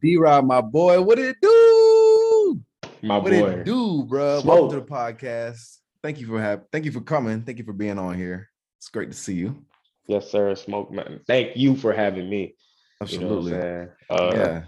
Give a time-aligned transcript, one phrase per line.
[0.00, 2.60] D Rod, my boy, what it do?
[3.02, 3.50] My what boy.
[3.50, 4.40] it do, bro?
[4.40, 4.60] Smoke.
[4.60, 5.78] Welcome to the podcast.
[6.02, 6.64] Thank you for having.
[6.72, 7.42] thank you for coming.
[7.42, 8.48] Thank you for being on here.
[8.78, 9.64] It's great to see you.
[10.06, 10.54] Yes, sir.
[10.54, 11.20] Smoke man.
[11.26, 12.40] Thank you for having me.
[12.40, 13.54] You know Absolutely.
[13.54, 14.62] Uh, yeah.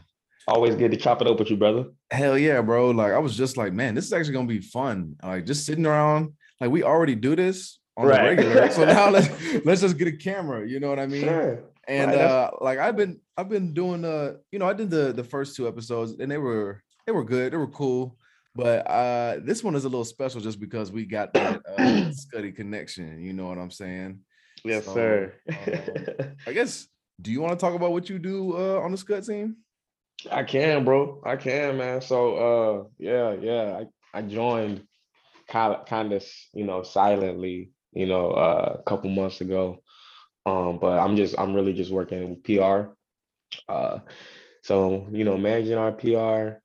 [0.47, 1.87] Always good to chop it up with you, brother.
[2.11, 2.91] Hell yeah, bro.
[2.91, 5.17] Like I was just like, man, this is actually gonna be fun.
[5.23, 8.37] Like just sitting around, like we already do this on Right.
[8.37, 8.71] the regular.
[8.71, 9.29] So now let's
[9.65, 10.69] let's just get a camera.
[10.69, 11.23] You know what I mean?
[11.23, 11.65] Sure.
[11.89, 15.13] And Right, uh like I've been I've been doing uh you know I did the
[15.13, 18.17] the first two episodes and they were they were good they were cool
[18.55, 21.77] but uh this one is a little special just because we got that uh
[22.11, 24.21] Scuddy connection you know what I'm saying
[24.65, 25.35] Yes, So, sir.
[25.49, 26.87] um, I guess
[27.21, 29.57] do you want to talk about what you do uh on the SKUT team
[30.31, 31.21] I can, bro.
[31.25, 32.01] I can, man.
[32.01, 33.81] So, uh, yeah, yeah.
[34.15, 34.87] I, I joined
[35.49, 39.83] kind of, kind of, you know, silently, you know, uh, a couple months ago.
[40.47, 42.91] Um, but I'm just, I'm really just working with PR.
[43.69, 44.01] Uh,
[44.63, 46.59] so, you know, managing our PR,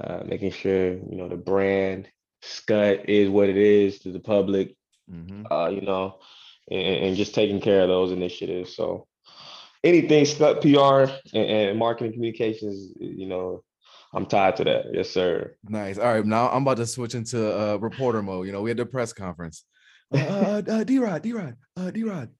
[0.00, 2.08] uh, making sure, you know, the brand
[2.42, 4.76] Scut is what it is to the public,
[5.10, 5.46] Mhm.
[5.50, 6.20] uh, you know,
[6.70, 8.76] and, and just taking care of those initiatives.
[8.76, 9.08] So
[9.82, 13.64] anything Scut PR and, and marketing communications, you know,
[14.14, 14.86] I'm tied to that.
[14.94, 15.56] Yes, sir.
[15.68, 18.70] nice all right now I'm about to switch into uh reporter mode you know we
[18.70, 19.64] had the press conference
[20.14, 22.30] uh, uh, uh D-Rod D-Rod uh D-Rod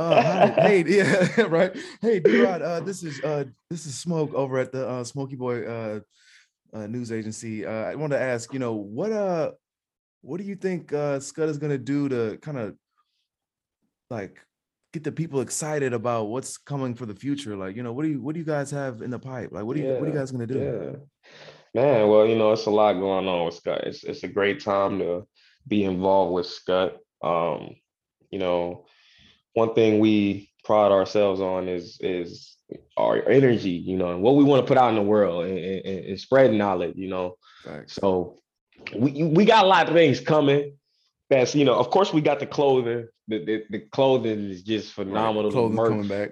[0.00, 1.76] Uh, hey, yeah, right.
[2.00, 5.64] Hey, D-Rod, uh, this is uh, this is Smoke over at the uh, Smoky Boy
[5.64, 6.00] uh,
[6.72, 7.64] uh, news agency.
[7.64, 9.52] Uh, I want to ask, you know, what uh,
[10.22, 12.74] what do you think uh, SKUT is gonna do to kind of
[14.10, 14.40] like
[14.92, 17.56] get the people excited about what's coming for the future?
[17.56, 19.50] Like, you know, what do you what do you guys have in the pipe?
[19.52, 20.58] Like, what do you what are you guys gonna do?
[20.58, 20.98] Yeah.
[21.74, 23.84] Man, well, you know, it's a lot going on with Scut.
[23.84, 25.26] It's it's a great time to
[25.66, 26.98] be involved with Scut.
[27.22, 27.74] Um,
[28.30, 28.86] you know,
[29.54, 32.56] one thing we pride ourselves on is is
[32.96, 35.58] our energy, you know, and what we want to put out in the world and,
[35.58, 37.36] and, and spread knowledge, you know.
[37.64, 37.94] Facts.
[37.94, 38.38] So
[38.96, 40.76] we we got a lot of things coming.
[41.30, 43.08] That's you know, of course, we got the clothing.
[43.28, 45.50] The the, the clothing is just phenomenal.
[45.50, 45.88] Clothing's merch.
[45.90, 46.30] coming back.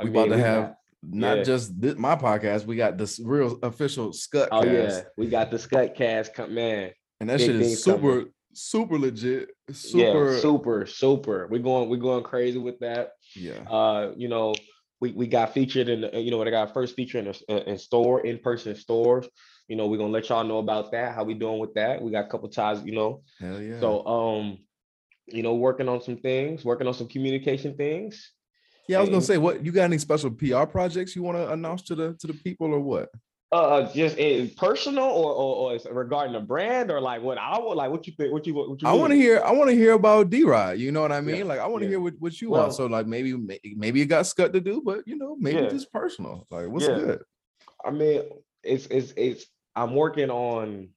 [0.00, 1.42] I We about to we have got- not yeah.
[1.44, 2.64] just this, my podcast.
[2.66, 4.96] We got this real official SKUT Oh cast.
[4.98, 6.92] yeah, we got the Scut cast come man.
[7.20, 8.32] And that Big shit is super, coming.
[8.54, 9.50] Super legit.
[9.72, 11.48] Super, Yeah, super, super.
[11.50, 13.12] We're going, we're going crazy with that.
[13.34, 13.60] yeah.
[13.68, 14.54] Uh, you know,
[15.00, 17.78] we we got featured in, the, you know, they got first feature in the in
[17.78, 19.28] store, in person stores.
[19.68, 21.14] You know, we're gonna let y'all know about that.
[21.14, 22.00] How we doing with that?
[22.00, 23.22] We got a couple ties, you know.
[23.40, 23.80] Hell yeah.
[23.80, 24.58] So, um,
[25.26, 28.32] you know, working on some things, working on some communication things.
[28.88, 31.50] yeah, I was gonna say, what you got any special PR projects you want to
[31.50, 33.08] announce to the to the people or what?
[33.54, 37.76] Uh, just in personal or, or or regarding the brand or like what I would
[37.76, 37.88] like.
[37.88, 38.32] What you think?
[38.32, 38.88] What you what you?
[38.88, 39.40] I want to hear.
[39.44, 40.76] I want to hear about D Rod.
[40.78, 41.36] You know what I mean?
[41.36, 41.90] Yeah, Like I want to yeah.
[41.90, 42.74] hear what, what you Well- want.
[42.74, 43.32] So like maybe
[43.76, 45.68] maybe it got scut to do, but you know maybe Yeah.
[45.68, 46.48] just personal.
[46.50, 46.98] Like what's Yeah.
[46.98, 47.22] good?
[47.84, 48.22] I mean,
[48.64, 49.46] it's it's it's.
[49.76, 50.88] I'm working on.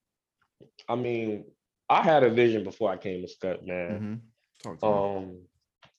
[0.90, 1.46] I mean,
[1.88, 3.91] I had a vision before I came to Scut, man.
[4.01, 4.19] Mhm.
[4.63, 4.91] Talk to me.
[4.91, 5.41] Um,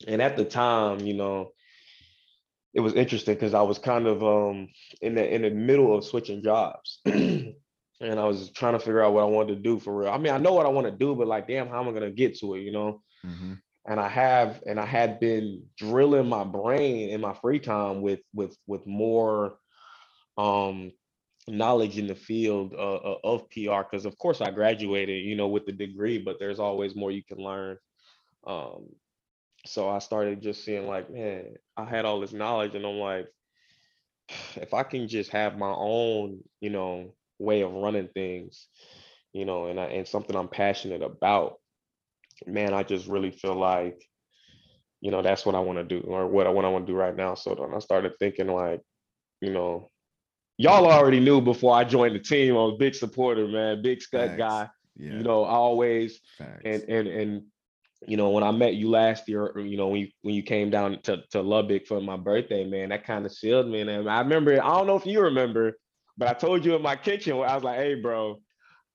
[0.09, 1.53] and at the time, you know,
[2.79, 4.69] it was interesting because I was kind of um
[5.03, 7.01] in the in the middle of switching jobs.
[8.01, 10.11] And I was trying to figure out what I wanted to do for real.
[10.11, 11.93] I mean, I know what I want to do, but like, damn, how am I
[11.93, 12.61] gonna get to it?
[12.61, 13.03] You know?
[13.27, 13.61] Mhm.
[13.89, 18.21] and I have and I had been drilling my brain in my free time with
[18.33, 19.59] with with more
[20.37, 20.93] um
[21.49, 25.49] knowledge in the field uh, uh, of PR because of course I graduated you know
[25.49, 27.79] with the degree but there's always more you can learn
[28.47, 28.91] um
[29.67, 33.27] so I started just seeing like man I had all this knowledge and I'm like
[34.57, 38.67] if I can just have my own you know way of running things
[39.33, 41.59] you know and I, and something I'm passionate about
[42.47, 44.03] man, I just really feel like,
[45.01, 46.93] you know, that's what I want to do or what I what I want to
[46.93, 47.35] do right now.
[47.35, 48.81] So then I started thinking like,
[49.41, 49.91] you know,
[50.57, 52.55] y'all already knew before I joined the team.
[52.55, 54.39] I was a big supporter, man, big scut Facts.
[54.39, 54.69] guy.
[54.97, 55.13] Yeah.
[55.13, 56.21] You know, I always
[56.65, 57.43] and and and
[58.07, 60.71] you know when I met you last year, you know when you when you came
[60.71, 63.81] down to to Lubbock for my birthday, man, that kind of sealed me.
[63.81, 65.79] And I remember, I don't know if you remember,
[66.17, 68.41] but I told you in my kitchen, I was like, hey, bro.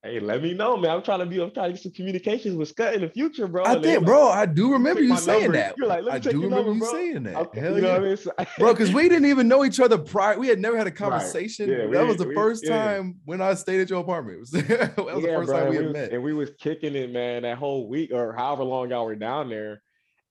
[0.04, 0.90] Hey, let me know, man.
[0.90, 1.40] I'm trying to be.
[1.40, 3.64] I'm trying to get some communications with SKUT in the future, bro.
[3.64, 5.56] I think, bro, I do remember you saying number.
[5.56, 5.78] that.
[5.78, 6.92] You're like, let me I do your remember number, you bro.
[6.92, 7.54] saying that.
[7.54, 7.92] Hell you know yeah.
[7.94, 8.16] what I mean?
[8.18, 10.90] So- bro because we didn't even know each other prior we had never had a
[10.90, 10.96] Right.
[10.96, 12.84] conversation Yeah, that we- was the we- first yeah.
[12.84, 15.70] time when i stayed at your apartment It was- that was the first bro, time
[15.70, 18.64] we had was- met And we was kicking it, man, that whole week or however
[18.64, 19.80] long y'all were down there.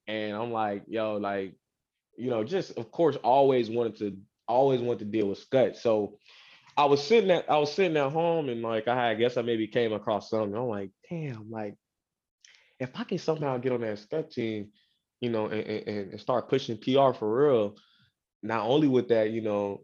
[0.06, 1.54] And I'm like, yo, like,
[2.16, 4.16] you know, just of course, always wanted to,
[4.46, 5.76] always wanted to deal with SKUT.
[5.76, 6.18] So
[6.76, 9.42] I was sitting at, I was sitting at home and like, I I guess I
[9.42, 10.56] maybe came across something.
[10.56, 11.76] I'm like, damn, like,
[12.80, 14.68] if I can somehow get on that SKUT team,
[15.20, 17.76] you know, and, and, and start pushing PR for real,
[18.42, 19.82] not only with that, you know,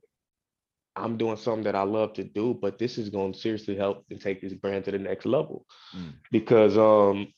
[0.96, 4.04] I'm doing something that I love to do, but this is going to seriously help
[4.10, 5.64] and take this brand to the next level.
[5.96, 6.14] Mm.
[6.32, 7.32] Because um,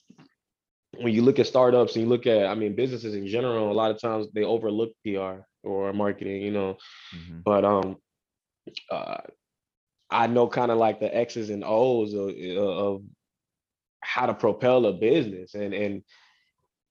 [0.99, 3.72] when you look at startups and you look at, I mean, businesses in general, a
[3.72, 6.76] lot of times they overlook PR or marketing, you know.
[7.14, 7.43] Mhm.
[7.44, 7.96] But um,
[8.90, 9.19] uh,
[10.12, 13.03] I know kind of like the X's and O's of, of
[14.00, 16.03] how to propel a business, and and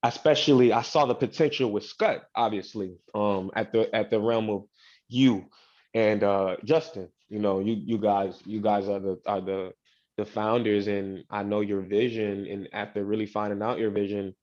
[0.03, 4.63] especially I saw the potential with SKUT, obviously, um, at the at the realm of
[5.07, 5.45] you
[5.93, 7.09] and uh, Justin.
[7.29, 9.73] You know, you you guys you guys are the are the
[10.17, 12.45] the founders, and I know your vision.
[12.47, 14.35] And after really finding out your vision,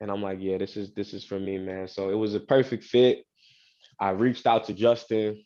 [0.00, 1.88] and I'm like, yeah, this is this is for me, man.
[1.88, 3.24] So it was a perfect fit.
[3.98, 5.44] I reached out to Justin.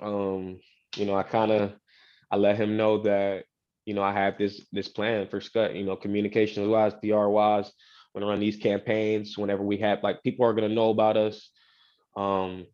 [0.00, 0.60] Um,
[0.96, 1.72] you know, I kind of
[2.30, 3.44] I let him know that
[3.84, 5.74] you know I have this this plan for SKUT.
[5.74, 7.70] You know, communications wise, PR wise,
[8.12, 9.38] when I run these campaigns.
[9.38, 11.50] Whenever we have like people are gonna know about us.
[12.16, 12.66] Um,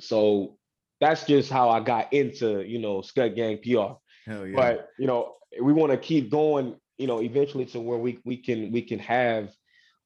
[0.00, 0.56] so
[1.00, 3.94] that's just how I got into you know SKUT Gang PR.
[4.30, 4.56] Hell yeah.
[4.56, 6.76] But you know, we want to keep going.
[6.98, 9.50] You know, eventually to where we we can we can have.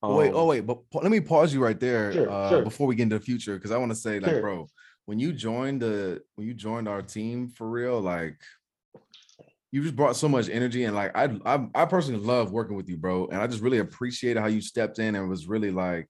[0.01, 2.63] Oh, wait, oh um, wait, but let me pause you right there Sure, uh, sure.
[2.63, 4.41] before we get into the future because I want to say, like, Sure.
[4.41, 4.69] bro,
[5.07, 8.39] when you joined the when you joined our team for real, like,
[9.71, 12.89] you just brought so much energy and like I I, I personally love working with
[12.89, 16.09] you, bro, and I just really appreciated how you stepped in and was really like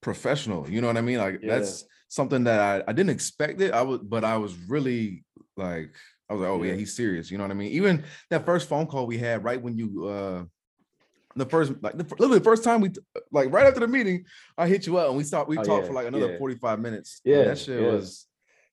[0.00, 0.68] professional.
[0.68, 1.18] You know what I mean?
[1.18, 1.54] Like Yeah.
[1.54, 3.72] that's something that I I didn't expect it.
[3.72, 5.24] I was, but I was really
[5.56, 5.94] like
[6.28, 6.78] I was like, oh yeah, Yeah.
[6.78, 7.30] he's serious.
[7.30, 7.72] You know what I mean?
[7.72, 10.44] Even that first phone call we had right when you uh
[11.36, 12.90] the first like the, literally the first time we
[13.32, 14.24] like right after the meeting,
[14.56, 15.48] I hit you up and we stopped.
[15.48, 16.38] We Oh, talked yeah, for like another yeah.
[16.38, 17.20] 45 minutes.
[17.24, 18.26] and Yeah, that shit was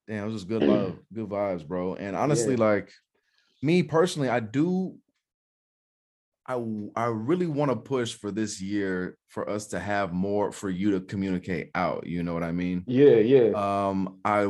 [0.08, 1.96] damn, it was just good love, good vibes, bro.
[1.96, 2.92] And honestly, like
[3.62, 4.96] me personally, I do
[6.48, 6.56] I
[6.96, 10.92] I really want to push for this year for us to have more for you
[10.92, 12.08] to communicate out.
[12.08, 12.84] You know what I mean?
[12.88, 13.52] Yeah, yeah,
[13.90, 14.42] um i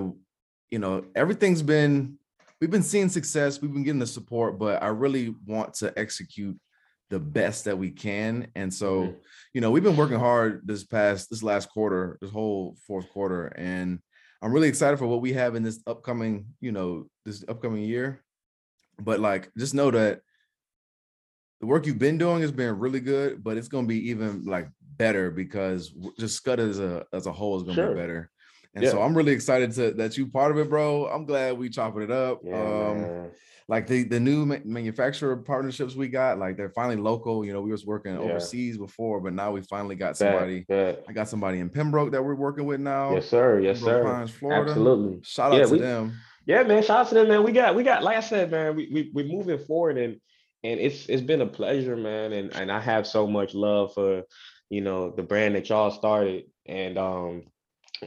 [0.71, 2.17] you know everything's been
[2.61, 6.57] we've been seeing success we've been getting the support but i really want to execute
[7.09, 9.15] the best that we can and so Mhm.
[9.53, 13.47] you know we've been working hard this past this last quarter this whole fourth quarter
[13.47, 13.99] and
[14.41, 18.23] i'm really excited for what we have in this upcoming you know this upcoming year
[19.03, 20.21] but like just know that
[21.59, 24.45] the work you've been doing has been really good but it's going to be even
[24.45, 24.67] like
[24.97, 27.93] better because just SKUT as a as a whole is going to Sure.
[27.93, 28.29] be better
[28.75, 31.69] and so i'm really excited to that you part of it bro i'm glad we
[31.69, 32.87] chopping it up yeah.
[32.89, 33.29] um
[33.67, 37.61] like the the new ma- manufacturer partnerships we got like they're finally local you know
[37.61, 38.19] we was working Yeah.
[38.21, 42.35] overseas before but now we finally got somebody i got somebody in pembroke that we're
[42.35, 43.59] working with now Yes, sir.
[43.59, 44.13] Yes, Pembroke sir.
[44.13, 45.19] Pines, florida Absolutely.
[45.23, 46.13] shout out Yeah, to we- them
[46.45, 46.83] Yeah, man.
[46.83, 47.43] Shout out to them, man.
[47.43, 48.03] We got, we got.
[48.03, 50.19] Like I said, man, we we we're moving forward, and
[50.63, 52.33] and it's it's been a pleasure, man.
[52.33, 54.23] And and I have so much love for,
[54.69, 57.43] you know, the brand that y'all started, and um,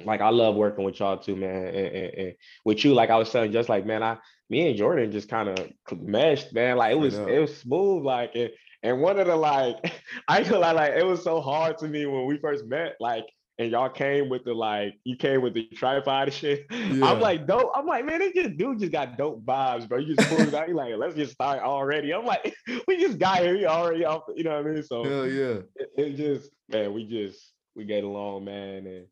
[0.05, 1.67] like I love working with y'all too, man.
[1.67, 2.35] And, and, and
[2.65, 4.19] with you, like I was saying, just like man, I
[4.51, 6.77] me and Jordan just kind of meshed, man.
[6.77, 8.51] Like it was it was smooth, like and,
[8.83, 9.77] and one of the like
[10.29, 13.25] I feel like like it was so hard to me when we first met, like.
[13.56, 16.67] And y'all came with the like, you came with the tripod and shit.
[16.71, 17.06] Yeah.
[17.06, 17.71] I'm like, dope.
[17.75, 19.99] I'm like, man, this just dude just got dope vibes, bro.
[19.99, 20.69] You just pulled it out.
[20.69, 22.12] You like, let's just start already.
[22.12, 22.55] I'm like,
[22.89, 23.55] we just got here.
[23.55, 24.23] We already off.
[24.35, 24.83] You know what I mean?
[24.83, 29.06] So hell yeah it, it just, man, we just we get along, man, and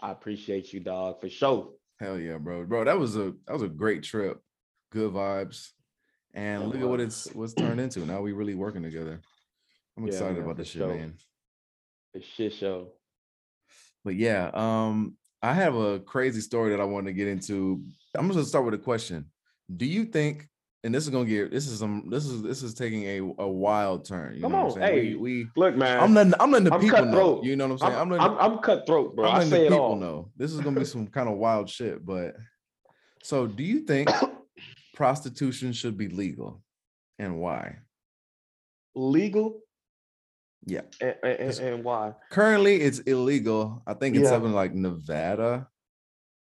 [0.00, 1.70] I appreciate you, dog, for sure.
[1.98, 2.64] Hell yeah, bro.
[2.64, 4.40] Bro, that was a that was a great trip.
[4.92, 5.70] Good vibes.
[6.32, 8.00] And look at what it's what's turned into.
[8.00, 9.20] Now we really working together.
[9.96, 10.94] I'm Yeah, excited man, about this shit, sure.
[10.94, 11.14] man.
[12.14, 12.92] The shit show.
[14.04, 17.82] But yeah, um, I have a crazy story that I want to get into.
[18.16, 19.26] I'm just gonna start with a question.
[19.76, 20.48] Do you think,
[20.84, 23.48] and this is gonna get this is some this is this is taking a, a
[23.48, 24.34] wild turn.
[24.36, 25.04] You Come know what on, I'm saying?
[25.10, 27.40] hey, We, we Look, man, I'm letting I'm letting the I'm people know.
[27.42, 28.00] You know what I'm saying?
[28.00, 29.26] I'm, letting, I'm, I'm cutthroat, bro.
[29.28, 29.96] I'm I letting say the it people all.
[29.96, 30.30] know.
[30.36, 32.04] This is gonna be some kind of wild shit.
[32.04, 32.34] But
[33.22, 34.08] so do you think
[34.94, 36.62] prostitution should be legal
[37.18, 37.76] and why?
[38.94, 39.60] Legal
[40.66, 40.82] Yeah.
[41.00, 42.14] and, and, and why?
[42.30, 43.82] Currently it's illegal.
[43.86, 44.30] I think it's Yeah.
[44.30, 45.68] something like Nevada.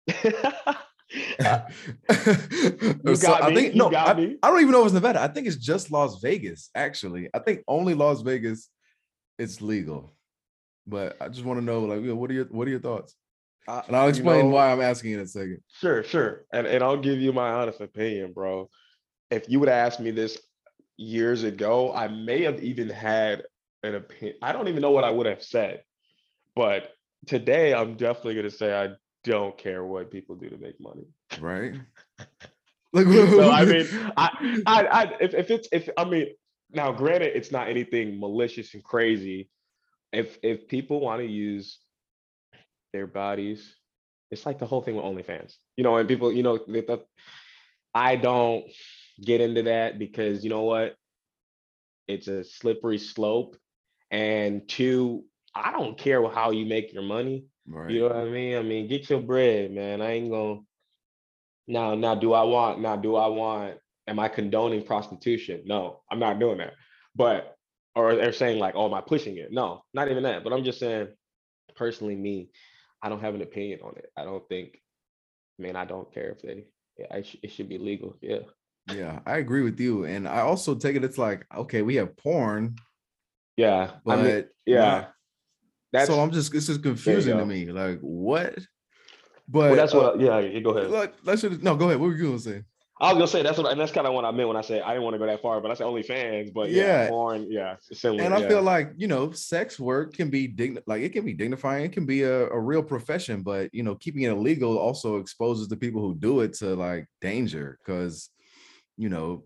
[3.04, 4.36] You so- got I think you no, got I, me.
[4.42, 5.20] I don't even know if it's Nevada.
[5.20, 7.28] I think it's just Las Vegas, actually.
[7.34, 8.68] I think only Las Vegas
[9.38, 10.12] it's legal.
[10.86, 13.14] But I just want to know, like, what are your what are your thoughts?
[13.68, 15.60] I- And I'll you explain know, why I'm asking in a second.
[15.72, 16.44] Sure, sure.
[16.52, 18.68] And and I'll give you my honest opinion, bro.
[19.30, 20.38] If you would have asked me this
[20.96, 23.42] years ago, I may have even had
[23.82, 24.36] an opinion.
[24.42, 25.82] I don't even know what I would have said.
[26.54, 26.90] But
[27.26, 31.06] today I'm definitely gonna say I don't care what people do to make money.
[31.40, 31.74] Right?
[32.92, 36.28] Like, So I mean, I I, I if, if it's if I mean
[36.70, 39.50] now granted it's not anything malicious and crazy.
[40.12, 41.78] If if people want to use
[42.94, 43.76] their bodies,
[44.30, 45.54] it's like the whole thing with OnlyFans.
[45.76, 47.04] You know, and people, you know, they, the,
[47.94, 48.64] I don't
[49.22, 50.96] get into that because you know what?
[52.08, 53.56] It's a slippery slope.
[54.10, 57.46] And two, I don't care how you make your money.
[57.66, 57.90] Right.
[57.90, 58.56] You know what I mean?
[58.56, 60.00] I mean, get your bread, man.
[60.00, 60.60] I ain't gonna
[61.66, 65.62] now now do I want now do I want am I condoning prostitution?
[65.66, 66.74] No, I'm not doing that.
[67.14, 67.56] But
[67.94, 69.52] or they're saying like, oh, am I pushing it?
[69.52, 70.44] No, not even that.
[70.44, 71.08] But I'm just saying,
[71.76, 72.50] personally, me,
[73.02, 74.12] I don't have an opinion on it.
[74.16, 74.82] I don't think,
[75.58, 76.64] man, I don't care if they,
[76.98, 78.16] yeah, sh- it should be legal.
[78.20, 78.40] Yeah.
[78.92, 80.04] Yeah, I agree with you.
[80.04, 82.76] And I also take it, it's like, okay, we have porn,
[83.56, 83.92] Yeah.
[84.04, 85.06] but I mean, yeah.
[85.92, 87.66] That's so I'm just this is confusing to me.
[87.66, 88.54] Like, what?
[89.48, 90.20] But well, that's uh, what.
[90.20, 90.90] yeah, yeah, go ahead.
[90.90, 92.00] like, let's just no go ahead.
[92.00, 92.64] What were you gonna say?
[92.98, 94.62] I was gonna say that's what, and that's kind of what I meant when I
[94.62, 97.04] said I didn't want to go that far, but I said only fans, But yeah,
[97.04, 97.08] Yeah.
[97.08, 98.24] porn, yeah, similar.
[98.24, 98.48] and I yeah.
[98.48, 101.84] feel like you know, sex work can be dign like it can be dignifying.
[101.84, 105.68] It can be a, a real profession, but you know, keeping it illegal also exposes
[105.68, 108.30] the people who do it to like danger because
[108.96, 109.44] you know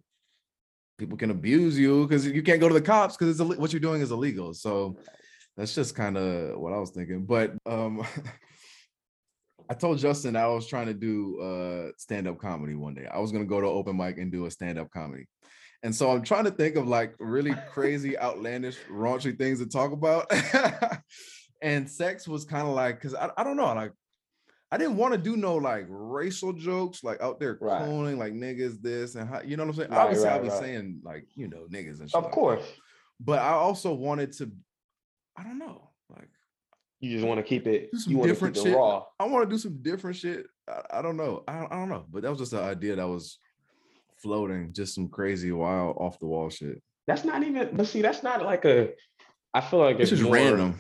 [1.01, 3.81] people can abuse you because you can't go to the cops because it's what you're
[3.81, 4.55] doing is illegal.
[4.55, 4.99] So
[5.57, 7.25] that's just kind of what I was thinking.
[7.25, 8.07] But um
[9.71, 13.09] I told Justin I was trying to do uh stand-up comedy one day.
[13.13, 15.27] I was gonna go to open mic and do a stand-up comedy.
[15.83, 19.93] And so I'm trying to think of like really crazy, outlandish, raunchy things to talk
[19.93, 20.31] about.
[21.63, 23.93] and sex was kind of like, because I, I don't know, like
[24.73, 27.83] I didn't want to do no like racial jokes, like out there Right.
[27.83, 29.91] cooning like niggas this and how you know what I'm saying?
[29.91, 30.59] Right, Obviously, I'll be right.
[30.59, 32.15] saying like, you know, niggas and shit.
[32.15, 32.35] of like that.
[32.35, 32.65] course,
[33.19, 34.51] But I also wanted to,
[35.37, 36.29] I don't know, like
[37.01, 37.91] you just want to keep it.
[38.07, 38.77] You want to different keep it shit.
[38.77, 39.05] raw.
[39.19, 40.47] I want to do some different shit.
[40.69, 41.43] I, I don't know.
[41.49, 42.05] I, I don't know.
[42.11, 43.39] But that was just an idea that was
[44.23, 46.83] floating, just some crazy, wild, off the wall shit.
[47.07, 47.75] That's not even.
[47.75, 48.91] But see, that's not like a.
[49.55, 50.79] I feel like It's it's just more, random.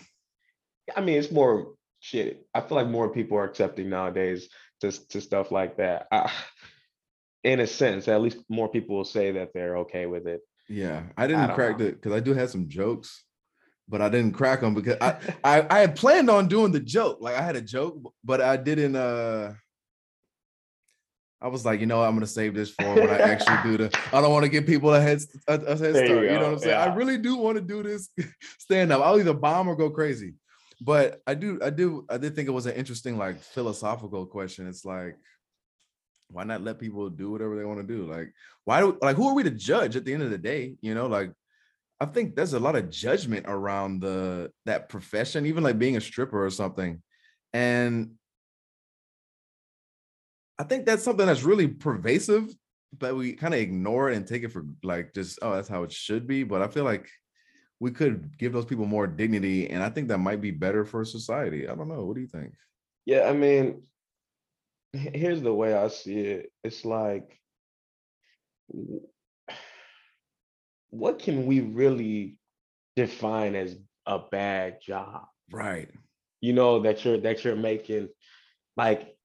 [0.94, 2.47] I mean, it's more shit.
[2.54, 4.49] I feel like more people are accepting nowadays
[4.80, 6.09] to to stuff like that.
[6.11, 6.33] I,
[7.45, 10.40] in a sense, at least more people will say that they're okay with it.
[10.69, 11.87] Yeah, I didn't don't crack know.
[11.87, 13.25] it because I do have some jokes,
[13.88, 17.19] but I didn't crack them because I, I I had planned on doing the joke.
[17.21, 18.97] Like I had a joke, but I didn't.
[18.97, 19.54] uh
[21.42, 23.78] I was like, you know, what, I'm gonna save this for when I actually do
[23.78, 23.99] the.
[24.12, 26.11] I don't want to give people a head a, a head start.
[26.11, 26.76] you You, know what I'm saying?
[26.78, 28.11] I really do want to do this
[28.59, 29.02] stand up.
[29.02, 30.35] I'll either bomb or go crazy.
[30.80, 34.66] But I do, I do, I did think it was an interesting, like philosophical question.
[34.66, 35.16] It's like,
[36.32, 38.06] why not let people do whatever they want to do?
[38.06, 38.32] Like,
[38.64, 40.76] why do like who are we to judge at the end of the day?
[40.80, 41.32] You know, like
[42.00, 46.00] I think there's a lot of judgment around the that profession, even like being a
[46.00, 47.02] stripper or something.
[47.52, 48.12] And
[50.58, 52.54] I think that's something that's really pervasive,
[52.96, 55.82] but we kind of ignore it and take it for like just, oh, that's how
[55.82, 56.42] it should be.
[56.42, 57.08] But I feel like
[57.80, 61.04] we could give those people more dignity, and I think that might be better for
[61.04, 61.66] society.
[61.66, 62.04] I don't know.
[62.04, 62.52] What do you think?
[63.06, 63.82] Yeah, I mean,
[64.92, 66.52] here's the way I see it.
[66.62, 67.40] It's like,
[70.90, 72.37] what can we really
[72.96, 75.25] define as a bad job?
[75.50, 75.88] Right.
[76.42, 78.08] You know, that you're that you're making,
[78.76, 79.16] like,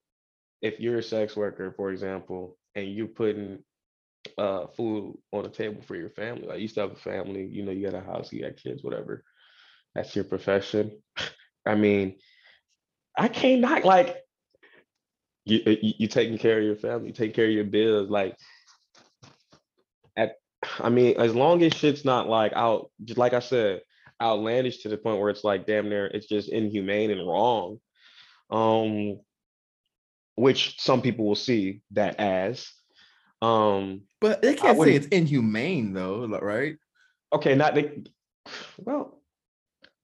[0.61, 3.63] if you're a sex worker, for example, and you're putting
[4.37, 7.63] uh food on the table for your family, like you still have a family, you
[7.63, 9.23] know, you got a house, you got kids, whatever.
[9.93, 11.01] That's your profession.
[11.65, 12.17] I mean,
[13.17, 14.17] I can't not like
[15.45, 18.09] you, you you taking care of your family, take care of your bills.
[18.09, 18.35] Like
[20.17, 20.35] at
[20.79, 23.81] I mean, as long as shit's not like out, just like I said,
[24.21, 27.79] outlandish to the point where it's like damn near it's just inhumane and wrong.
[28.49, 29.19] Um
[30.35, 32.67] which some people will see that as.
[33.45, 36.77] Um But they can't say it's inhumane though, right?
[37.33, 38.05] okay, not the
[38.77, 39.21] well,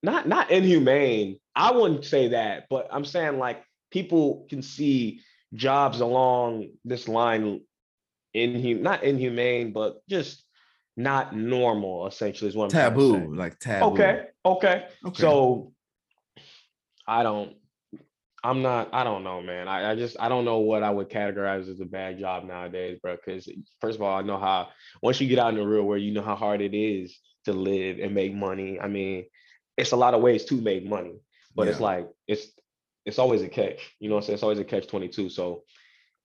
[0.03, 1.39] not not inhumane.
[1.55, 5.21] I wouldn't say that, but I'm saying like people can see
[5.53, 7.61] jobs along this line
[8.35, 10.43] inhum not inhumane, but just
[10.97, 12.07] not normal.
[12.07, 13.19] Essentially, is what I'm trying to say.
[13.19, 13.93] Taboo, like taboo.
[13.93, 14.87] Okay, okay.
[15.05, 15.21] Okay.
[15.21, 15.73] So
[17.07, 17.55] I don't.
[18.43, 18.89] I'm not.
[18.91, 19.67] I don't know, man.
[19.67, 22.99] I, I just I don't know what I would categorize as a bad job nowadays,
[23.01, 23.15] bro.
[23.15, 23.47] Because
[23.79, 24.69] first of all, I know how
[25.01, 27.53] once you get out in the real world, you know how hard it is to
[27.53, 28.79] live and make money.
[28.79, 29.25] I mean,
[29.77, 31.19] it's a lot of ways to make money,
[31.55, 32.47] but it's like it's
[33.05, 33.93] it's always a catch.
[33.99, 34.33] You know what I'm saying?
[34.35, 35.29] It's always a catch twenty two.
[35.29, 35.63] So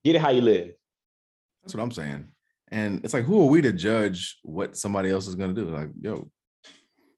[0.05, 0.71] get it how you live.
[1.63, 2.29] That's what I'm saying.
[2.69, 5.67] And it's like, who are we to judge what somebody else is gonna do?
[5.67, 6.31] Like, yo,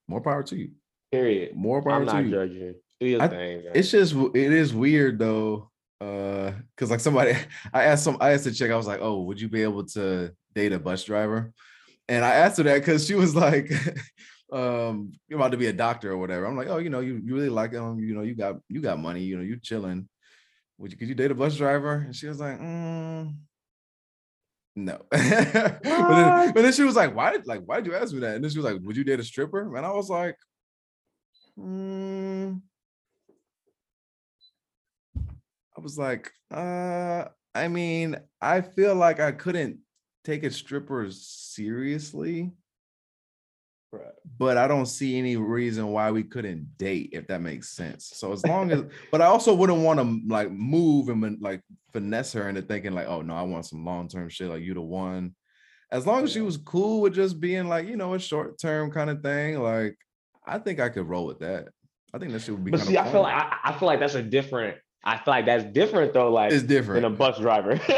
[0.08, 0.70] more power to you.
[1.12, 1.54] Period.
[1.54, 2.10] More power to you.
[2.10, 2.48] I'm to not you.
[2.48, 2.74] judging.
[3.00, 3.64] Do your I- thing.
[3.64, 3.72] man.
[3.74, 5.70] It's just it is weird though.
[6.00, 7.32] Uh, because like somebody
[7.72, 9.84] I asked some I asked the chick, I was like, Oh, would you be able
[9.86, 11.52] to date a bus driver?
[12.08, 13.70] And I asked her that because she was like,
[14.52, 16.46] um, you're about to be a doctor or whatever.
[16.46, 18.80] I'm like, oh, you know, you, you really like him, you know, you got you
[18.80, 20.08] got money, you know, you chilling.
[20.78, 21.94] Would you could you date a bus driver?
[21.94, 23.34] And she was like, mm,
[24.76, 24.98] No.
[25.10, 25.20] but,
[25.82, 27.36] then, but then she was like, "Why?
[27.44, 29.18] Like, why did you ask me that?" And then she was like, "Would you date
[29.18, 30.36] a stripper?" And I was like,
[31.56, 32.54] hmm.
[35.78, 39.78] I was like, uh, I mean, I feel like I couldn't
[40.24, 42.50] take a stripper seriously.
[43.92, 44.02] Right.
[44.38, 48.10] But I don't see any reason why we couldn't date, if that makes sense.
[48.12, 48.82] So as long as,
[49.12, 53.06] but I also wouldn't want to like move and like finesse her into thinking like,
[53.06, 55.36] oh no, I want some long term shit, like you the one.
[55.92, 58.90] As long as she was cool with just being like, you know, a short term
[58.90, 59.96] kind of thing, like
[60.44, 61.68] I think I could roll with that.
[62.12, 62.72] I think that shit would be.
[62.72, 64.76] But see, I feel like I, I, feel like that's a different.
[65.04, 66.30] I feel like that's different though.
[66.30, 67.80] Like it's different than a bus driver.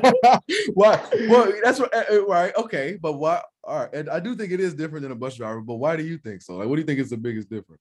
[0.74, 1.02] Why?
[1.28, 1.94] Well, that's what.
[1.94, 2.52] Uh, right.
[2.56, 3.40] Okay, but why?
[3.64, 5.60] All right, and I do think it is different than a bus driver.
[5.60, 6.56] But why do you think so?
[6.56, 7.80] Like, what do you think is the biggest difference?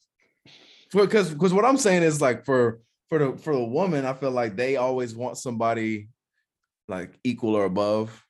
[0.94, 4.32] Because because what I'm saying is like for for the for the woman, I feel
[4.32, 6.10] like they always want somebody
[6.88, 8.26] like equal or above.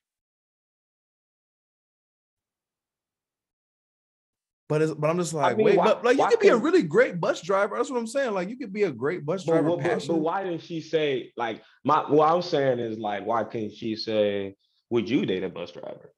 [4.72, 6.48] But it's, but I'm just like, I mean, wait, why, but like you could be
[6.48, 7.76] a really great bus driver.
[7.76, 8.32] That's what I'm saying.
[8.32, 9.68] Like you could be a great bus driver.
[9.68, 12.10] But, but, but why didn't she say like my?
[12.10, 14.56] What I'm saying is like, why can't she say,
[14.88, 16.14] "Would you date a bus driver"?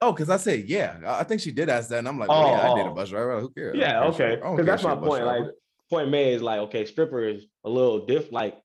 [0.00, 0.96] Oh, because I said yeah.
[1.06, 2.90] I think she did ask that, and I'm like, well, oh, yeah, I date a
[2.90, 2.94] oh.
[2.94, 3.38] bus driver.
[3.38, 3.76] Who cares?
[3.78, 4.34] Yeah, okay.
[4.34, 5.24] Because that's my point.
[5.24, 5.44] Like
[5.88, 8.32] point made is like, okay, stripper is a little diff.
[8.32, 8.60] Like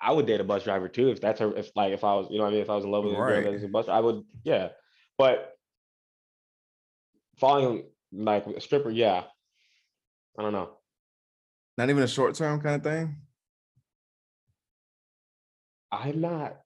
[0.00, 1.54] I would date a bus driver too if that's her.
[1.54, 3.12] If like if I was, you know, I mean, if I was in love with
[3.12, 4.68] a girl that's a bus, I would, yeah.
[5.18, 5.57] But
[7.38, 9.24] falling like a stripper, yeah.
[10.38, 10.70] I don't know.
[11.76, 13.16] Not even a short term kind of thing.
[15.90, 16.56] I'm not.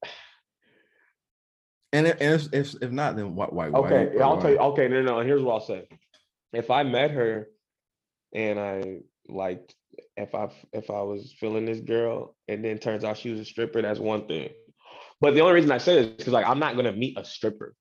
[1.92, 3.52] And if if if, not, then what?
[3.52, 4.58] why okay, why, I'll tell you.
[4.58, 5.20] Okay, no, no.
[5.20, 5.86] Here's what I'll say.
[6.52, 7.48] If I met her,
[8.34, 9.74] and I liked,
[10.16, 13.44] if I if I was feeling this girl, and then turns out she was a
[13.44, 14.48] stripper, that's one thing.
[15.20, 17.24] But the only reason I say this is because like I'm not gonna meet a
[17.24, 17.74] stripper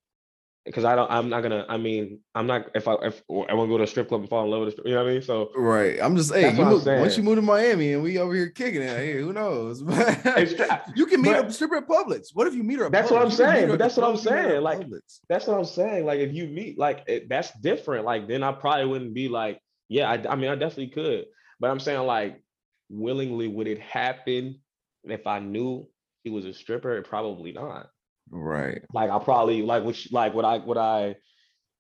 [0.66, 1.10] because I don't.
[1.10, 1.66] I'm not gonna.
[1.68, 2.68] I mean, I'm not.
[2.76, 4.66] If I if I want to go to a strip club and fall in love
[4.66, 5.22] with a, you know what I mean.
[5.22, 5.98] So right.
[6.02, 6.56] I'm just hey.
[6.56, 9.34] You move, once you move to Miami and we over here kicking it, hey, who
[9.34, 9.82] knows?
[10.96, 12.28] you can meet but, a stripper at Publix.
[12.34, 12.90] What if you meet her?
[12.90, 13.14] that's Publix?
[13.14, 13.70] what I'm saying.
[13.70, 14.62] But that's what I'm saying.
[14.62, 14.86] Like
[15.28, 16.06] that's what I'm saying.
[16.06, 18.06] Like if you meet, like it, that's different.
[18.06, 19.60] Like then I probably wouldn't be like,
[19.90, 20.10] yeah.
[20.10, 21.26] I, I mean, I definitely could.
[21.60, 22.42] But I'm saying like,
[22.90, 24.60] willingly would it happen
[25.06, 25.88] if I knew
[26.24, 27.02] he was a stripper?
[27.02, 27.88] Probably not.
[28.32, 28.82] Right.
[28.94, 31.16] Like I probably like which like what I what I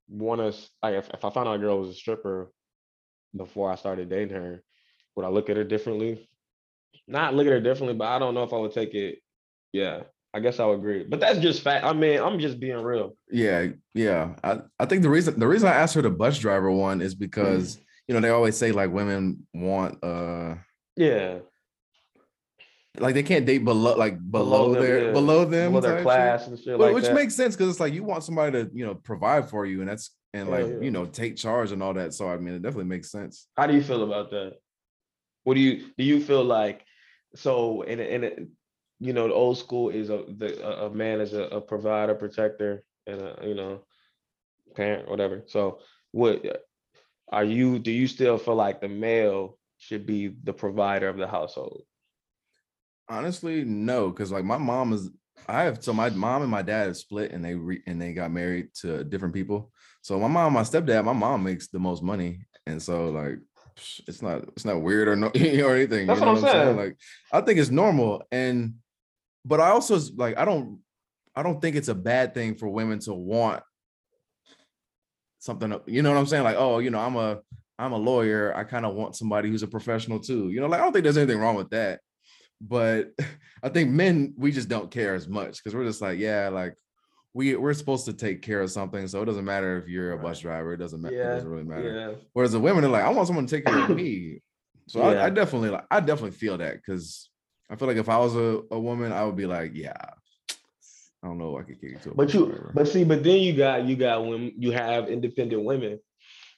[0.09, 2.51] want to like if, if I found out a girl was a stripper
[3.35, 4.61] before I started dating her,
[5.15, 6.29] would I look at her differently?
[7.07, 9.19] Not look at her differently, but I don't know if I would take it.
[9.71, 10.01] Yeah,
[10.33, 11.05] I guess I would agree.
[11.07, 11.85] But that's just fact.
[11.85, 13.15] I mean, I'm just being real.
[13.29, 14.35] Yeah, yeah.
[14.43, 17.15] I, I think the reason the reason I asked her the bus driver one is
[17.15, 17.81] because mm.
[18.07, 20.55] you know they always say like women want uh
[20.97, 21.39] yeah
[22.99, 25.11] like they can't date below like below, below their yeah.
[25.11, 26.49] below them below their class shit.
[26.49, 27.15] and shit like which that.
[27.15, 29.89] makes sense because it's like you want somebody to you know provide for you and
[29.89, 30.79] that's and like yeah.
[30.81, 33.65] you know take charge and all that so i mean it definitely makes sense how
[33.65, 34.55] do you feel about that
[35.43, 36.85] what do you do you feel like
[37.35, 38.49] so in in
[38.99, 42.83] you know the old school is a the a man is a, a provider protector
[43.07, 43.81] and a you know
[44.75, 45.79] parent whatever so
[46.11, 46.45] what
[47.31, 51.27] are you do you still feel like the male should be the provider of the
[51.27, 51.83] household
[53.11, 55.09] Honestly, no, because like my mom is
[55.45, 58.13] I have so my mom and my dad have split and they re, and they
[58.13, 59.69] got married to different people.
[60.01, 63.39] So my mom, my stepdad, my mom makes the most money, and so like
[64.07, 66.07] it's not it's not weird or no or anything.
[66.07, 66.53] That's you know what I'm saying?
[66.53, 66.77] saying.
[66.77, 66.97] Like
[67.33, 68.75] I think it's normal, and
[69.43, 70.79] but I also like I don't
[71.35, 73.61] I don't think it's a bad thing for women to want
[75.39, 75.77] something.
[75.85, 76.45] You know what I'm saying?
[76.45, 77.39] Like oh, you know I'm a
[77.77, 78.55] I'm a lawyer.
[78.55, 80.49] I kind of want somebody who's a professional too.
[80.49, 81.99] You know, like I don't think there's anything wrong with that
[82.61, 83.11] but
[83.63, 86.75] I think men we just don't care as much because we're just like, yeah, like
[87.33, 90.17] we we're supposed to take care of something, so it doesn't matter if you're a
[90.17, 90.73] bus driver.
[90.73, 91.15] It doesn't matter.
[91.15, 91.93] Yeah, it doesn't really matter.
[91.93, 92.15] Yeah.
[92.33, 94.41] Whereas the women are like, I want someone to take care of me.
[94.87, 95.21] So yeah.
[95.21, 97.29] I, I, definitely like I definitely feel that because
[97.69, 99.93] I feel like if I was a, a woman, I would be like, yeah,
[101.23, 102.13] I don't know, I could kick you to.
[102.15, 102.71] but you, driver.
[102.75, 105.99] but see, but then you got you got when you have independent women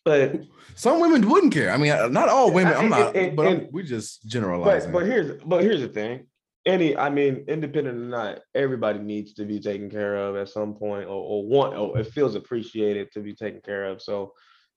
[0.05, 0.41] but
[0.75, 1.71] some women wouldn't care.
[1.71, 2.73] I mean, not all women.
[2.73, 4.85] I'm not, and, but and, we just generalize.
[4.85, 6.27] But, but here's but here's the thing.
[6.65, 10.73] Any, I mean, independent or not, everybody needs to be taken care of at some
[10.75, 14.01] point, or, or want, or it feels appreciated to be taken care of.
[14.01, 14.31] So,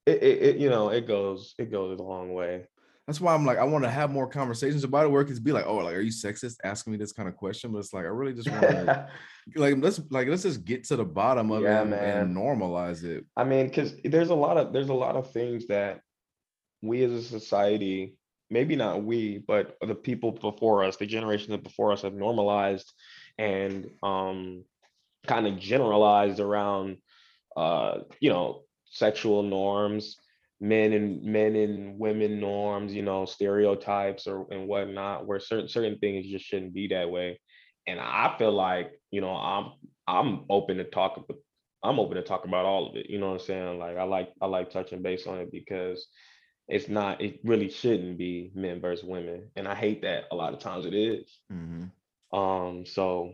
[0.04, 2.66] it, it, it you know, it goes, it goes a long way.
[3.06, 5.08] That's why I'm like, I want to have more conversations about it.
[5.10, 7.36] Where it can be like, oh, like, are you sexist asking me this kind of
[7.36, 7.70] question?
[7.70, 9.08] But it's like, I really just want to,
[9.56, 13.04] like, let's like let's just get to the bottom of yeah, it and, and normalize
[13.04, 13.24] it.
[13.36, 16.00] I mean, because there's a lot of there's a lot of things that
[16.82, 18.16] we as a society,
[18.50, 22.92] maybe not we, but the people before us, the generations before us, have normalized
[23.38, 24.64] and um
[25.26, 26.96] kind of generalized around
[27.56, 30.16] uh, you know, sexual norms,
[30.60, 35.98] men and men and women norms, you know, stereotypes or and whatnot, where certain certain
[35.98, 37.40] things just shouldn't be that way.
[37.86, 39.72] And I feel like, you know, I'm
[40.06, 41.26] I'm open to talk
[41.82, 43.10] I'm open to talk about all of it.
[43.10, 43.78] You know what I'm saying?
[43.78, 46.06] Like I like I like touching base on it because
[46.68, 49.50] it's not it really shouldn't be men versus women.
[49.56, 51.38] And I hate that a lot of times it is.
[51.52, 52.36] Mm-hmm.
[52.36, 53.32] Um, so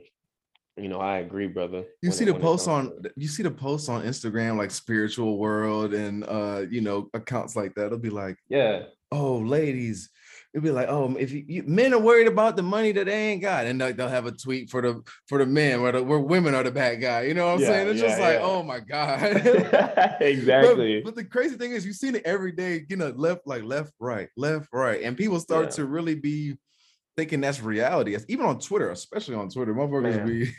[0.76, 1.84] you know, I agree, brother.
[2.00, 6.24] You see the posts on you see the posts on Instagram like spiritual world and
[6.24, 7.86] uh you know accounts like that.
[7.86, 10.08] It'll be like, yeah, oh ladies,
[10.54, 13.30] it'll be like, oh, if you, you, men are worried about the money that they
[13.30, 16.02] ain't got, and like they'll have a tweet for the for the men where the
[16.02, 17.22] where women are the bad guy.
[17.22, 17.88] You know what I'm yeah, saying?
[17.88, 18.44] It's yeah, just like, yeah.
[18.44, 19.22] oh my god,
[20.20, 21.00] exactly.
[21.00, 22.84] But, but, the crazy thing is, you've seen it every day.
[22.88, 26.56] You know, left like left, right, left, right, and people start to really be
[27.16, 28.16] thinking that's reality.
[28.28, 30.52] Even on Twitter, especially on Twitter, motherfuckers be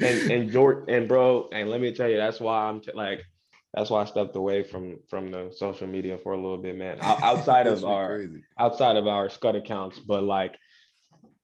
[0.00, 3.24] and and George and bro, and let me tell you, that's why I'm t- like,
[3.74, 6.98] that's why I stepped away from from the social media for a little bit, man.
[7.02, 8.42] outside of our crazy.
[8.58, 10.56] outside of our SKUT accounts, but like,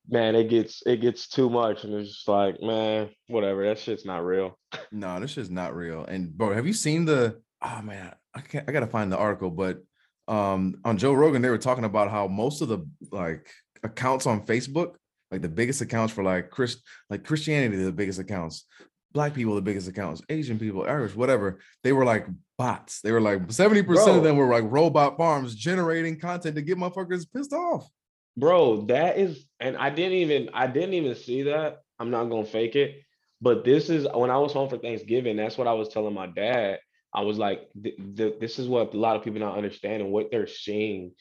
[0.08, 3.64] man, it gets it gets too much, and it's just like, man, whatever.
[3.64, 4.58] That shit's not real.
[4.90, 6.04] No, this shit's not real.
[6.04, 7.40] And bro, have you seen the?
[7.62, 8.68] Oh man, I can't.
[8.68, 9.78] I gotta find the article, but
[10.28, 13.50] um on Joe Rogan, they were talking about how most of the like
[13.82, 14.94] accounts on Facebook,
[15.30, 16.78] like the biggest accounts for like Chris,
[17.10, 18.64] like Christianity, the biggest accounts,
[19.12, 21.60] black people, the biggest accounts, Asian people, Irish, whatever.
[21.82, 23.00] They were like bots.
[23.00, 27.26] They were like 70% of them were like robot farms generating content to get motherfuckers
[27.34, 27.88] pissed off.
[28.36, 31.78] Bro, that is, and I didn't even, I didn't even see that.
[31.98, 33.02] I'm not gonna fake it.
[33.40, 36.26] But this is when I was home for Thanksgiving, that's what I was telling my
[36.26, 36.78] dad.
[37.14, 41.12] I was like, this is what a lot of people not understanding what they're seeing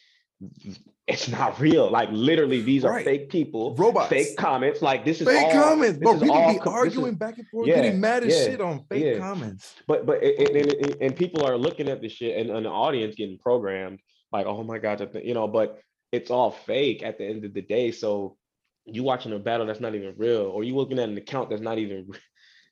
[1.08, 1.90] it's not real.
[1.90, 3.06] Like literally, these are right.
[3.06, 4.82] fake people, robots, fake comments.
[4.82, 6.20] Like this is fake all, comments, bro.
[6.20, 8.84] People all, be arguing is, back and forth, yeah, getting mad as yeah, shit on
[8.90, 9.18] fake yeah.
[9.18, 9.76] comments.
[9.88, 13.16] But but and, and, and, people are looking at this shit, and, and the audience
[13.16, 14.00] getting programmed
[14.32, 15.48] like, oh my god, you know.
[15.48, 15.80] But
[16.12, 17.92] it's all fake at the end of the day.
[17.92, 18.38] So
[18.86, 21.62] you watching a battle that's not even real, or you looking at an account that's
[21.62, 22.10] not even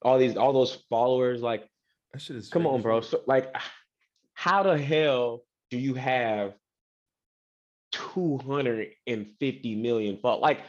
[0.02, 1.42] all these all those followers.
[1.42, 1.68] Like
[2.14, 3.02] that shit is come on, bro.
[3.02, 3.56] So like,
[4.34, 6.54] how the hell do you have
[8.14, 10.42] 250 million followers.
[10.42, 10.60] Like,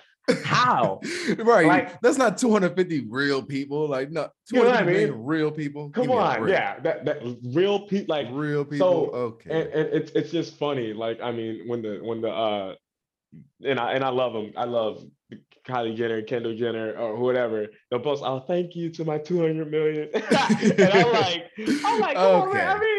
[0.45, 1.01] how?
[1.39, 1.67] right.
[1.67, 3.89] Like, that's not 250 real people.
[3.89, 5.25] Like, no, 250 you know I mean?
[5.25, 5.91] real people.
[5.91, 6.49] Come on.
[6.49, 6.81] Yeah.
[6.81, 9.11] That, that real people, like real people.
[9.11, 9.51] So, okay.
[9.51, 10.93] And, and it's it's just funny.
[10.93, 12.75] Like, I mean, when the when the uh
[13.65, 14.53] and I and I love them.
[14.57, 15.05] I love
[15.67, 17.67] Kylie Jenner, Kendall Jenner, or whatever.
[17.91, 20.09] They'll post, "Oh, thank you to my 200 million.
[20.15, 20.25] and
[20.81, 22.49] I'm like, I'm like, okay.
[22.49, 22.77] on, man.
[22.77, 22.96] I mean,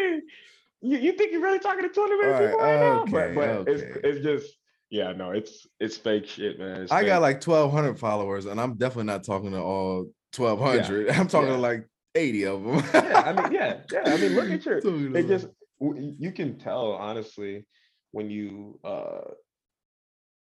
[0.80, 3.04] you, you think you're really talking to 200 million right, people right now?
[3.04, 3.72] but but okay.
[3.72, 4.54] it's it's just
[4.90, 6.82] yeah, no, it's it's fake shit, man.
[6.82, 7.08] It's I fake.
[7.08, 11.06] got like 1,200 followers, and I'm definitely not talking to all 1,200.
[11.06, 11.12] Yeah.
[11.20, 11.56] I'm talking yeah.
[11.56, 12.84] to like 80 of them.
[12.94, 14.02] yeah, I mean, yeah, yeah.
[14.06, 14.78] I mean, look at your.
[15.16, 15.48] It just
[15.80, 17.64] you can tell honestly
[18.10, 19.30] when you uh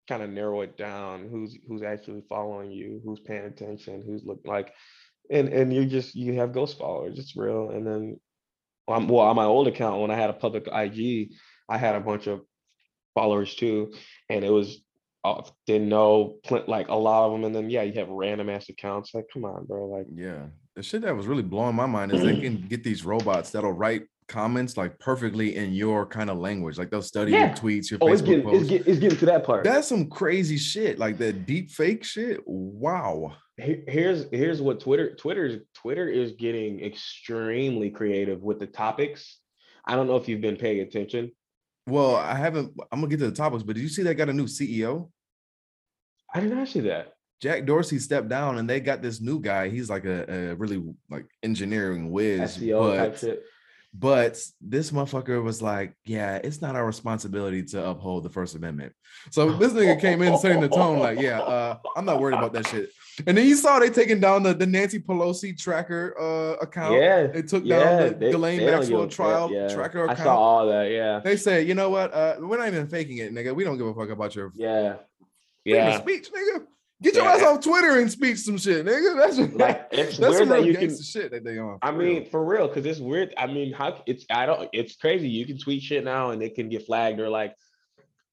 [0.07, 4.49] kind of narrow it down who's who's actually following you, who's paying attention, who's looking
[4.49, 4.73] like,
[5.31, 7.17] and and you just you have ghost followers.
[7.17, 8.19] It's real, and then
[8.89, 11.33] well, on my old account when I had a public IG,
[11.69, 12.41] I had a bunch of
[13.13, 13.93] followers too,
[14.29, 14.81] and it was
[15.23, 18.69] uh, didn't know like a lot of them, and then yeah, you have random ass
[18.69, 19.13] accounts.
[19.13, 19.85] Like, come on, bro.
[19.85, 23.05] Like, yeah, the shit that was really blowing my mind is they can get these
[23.05, 26.77] robots that'll write comments like perfectly in your kind of language.
[26.77, 27.47] Like they'll study yeah.
[27.47, 28.61] your tweets, your oh, Facebook it's getting, posts.
[28.61, 29.63] It's, get, it's getting to that part.
[29.63, 30.99] That's some crazy shit.
[30.99, 32.41] Like the deep fake shit.
[32.45, 39.39] Wow here's here's what Twitter Twitter's Twitter is getting extremely creative with the topics.
[39.85, 41.31] I don't know if you've been paying attention.
[41.87, 42.73] Well, I haven't.
[42.91, 45.09] I'm gonna get to the topics, but did you see they got a new CEO?
[46.33, 47.13] I did not see that.
[47.41, 49.69] Jack Dorsey stepped down, and they got this new guy.
[49.69, 53.39] He's like a, a really like engineering whiz, CEO but.
[53.91, 58.93] But this motherfucker was like, "Yeah, it's not our responsibility to uphold the First Amendment."
[59.31, 62.53] So this nigga came in setting the tone, like, "Yeah, uh, I'm not worried about
[62.53, 62.91] that shit."
[63.25, 66.95] And then you saw they taking down the, the Nancy Pelosi tracker uh, account.
[67.01, 69.67] Yeah, they took yeah, down the they, Ghislaine Maxwell trial yeah.
[69.73, 70.19] tracker account.
[70.19, 70.91] I saw all that.
[70.91, 72.13] Yeah, they say, you know what?
[72.13, 73.55] Uh, we're not even faking it, nigga.
[73.55, 74.97] We don't give a fuck about your yeah,
[75.65, 76.65] yeah speech, nigga.
[77.01, 77.31] Get your yeah.
[77.31, 79.15] ass off Twitter and speak some shit, nigga.
[79.37, 81.79] That's like it's that's weird that you can shit that they on.
[81.81, 82.25] I mean, real.
[82.25, 83.33] for real, because it's weird.
[83.37, 84.69] I mean, how it's I don't.
[84.73, 85.29] It's crazy.
[85.29, 87.55] You can tweet shit now and it can get flagged or like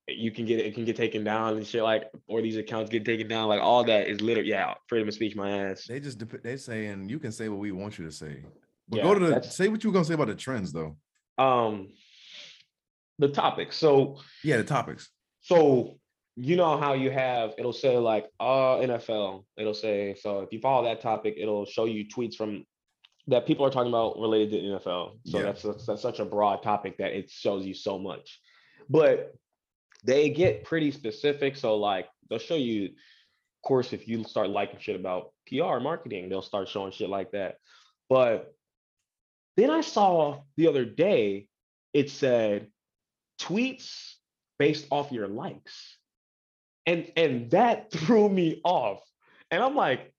[0.08, 3.04] you can get it can get taken down and shit like or these accounts get
[3.04, 6.22] taken down like all that is literally yeah freedom of speech my ass they just
[6.42, 8.44] they saying you can say what we want you to say
[8.88, 10.96] but yeah, go to the say what you were gonna say about the trends though
[11.38, 11.88] um
[13.18, 15.08] the topics so yeah the topics
[15.40, 15.98] so
[16.36, 20.60] you know how you have it'll say like uh NFL it'll say so if you
[20.60, 22.64] follow that topic it'll show you tweets from
[23.28, 25.18] that people are talking about related to NFL.
[25.24, 25.52] So Yeah.
[25.52, 28.40] that's, that's such a broad topic that it shows you so much.
[28.88, 29.34] But
[30.04, 31.56] they get pretty specific.
[31.56, 36.28] So like they'll show you, of course, if you start liking shit about PR marketing,
[36.28, 37.56] they'll start showing shit like that.
[38.08, 38.54] But
[39.56, 41.48] then I saw the other day,
[41.92, 42.68] it said
[43.40, 44.14] tweets
[44.58, 45.95] based off your likes.
[46.86, 49.00] And and that threw me off.
[49.50, 50.12] And I'm like,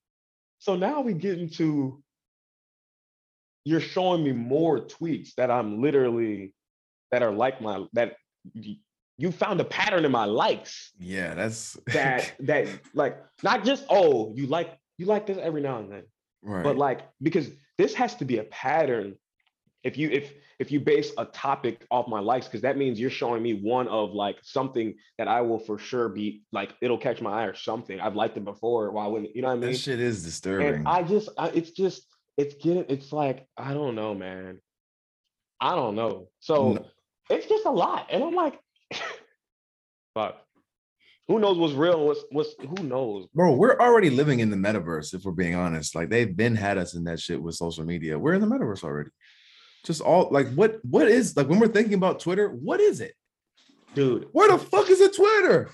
[0.60, 2.02] so now we get into
[3.66, 6.54] you're showing me more tweets that I'm literally
[7.12, 8.16] that are like my that
[9.18, 14.34] you found a pattern in my likes Yeah, that's that that like not just oh
[14.36, 16.04] you like you like this every now and then
[16.42, 16.64] right.
[16.64, 19.16] but like because this has to be a pattern
[19.84, 23.10] if you if if you base a topic off my likes because that means you're
[23.10, 27.22] showing me one of like something that i will for sure be like it'll catch
[27.22, 29.72] my eye or something i've liked it before why wouldn't you know what i mean
[29.72, 30.68] that shit is disturbing.
[30.76, 32.06] and i just I, it's just
[32.38, 34.60] it's getting it's like i don't know man
[35.62, 36.86] i don't know so No.
[37.30, 38.60] it's just a lot and i'm like
[40.16, 40.42] fuck
[41.28, 45.14] who knows what's real what's what's who knows Bro, we're already living in the metaverse,
[45.14, 45.94] if we're being honest.
[45.94, 48.18] Like they've been had us in that shit with social media.
[48.18, 49.10] We're in the metaverse already.
[49.88, 53.14] Just all like what what is like when we're thinking about Twitter, what is it?
[53.96, 55.72] dude Where the fuck is it Twitter?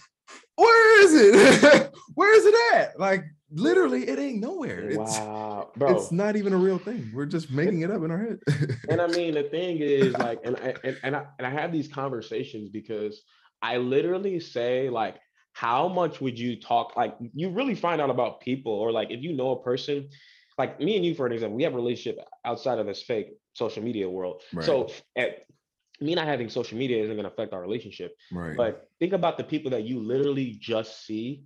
[0.56, 1.94] Where is it?
[2.14, 3.00] Where is it at?
[3.00, 4.88] Like literally, it ain't nowhere.
[4.88, 5.44] It's wow
[5.76, 7.12] bro it's not even a real thing.
[7.14, 8.40] We're just making it up in our head.
[8.90, 11.72] and I mean, the thing is, like, and I and, and I and I have
[11.72, 13.22] these conversations because
[13.62, 15.18] I literally say, like,
[15.54, 16.96] how much would you talk?
[16.96, 20.10] Like, you really find out about people, or like, if you know a person,
[20.58, 23.34] like me and you, for an example, we have a relationship outside of this fake
[23.54, 24.42] social media world.
[24.62, 25.46] So, at
[26.02, 28.16] me not having social media isn't going to affect our relationship.
[28.32, 28.58] right.
[28.58, 31.44] But think about the people that you literally just see,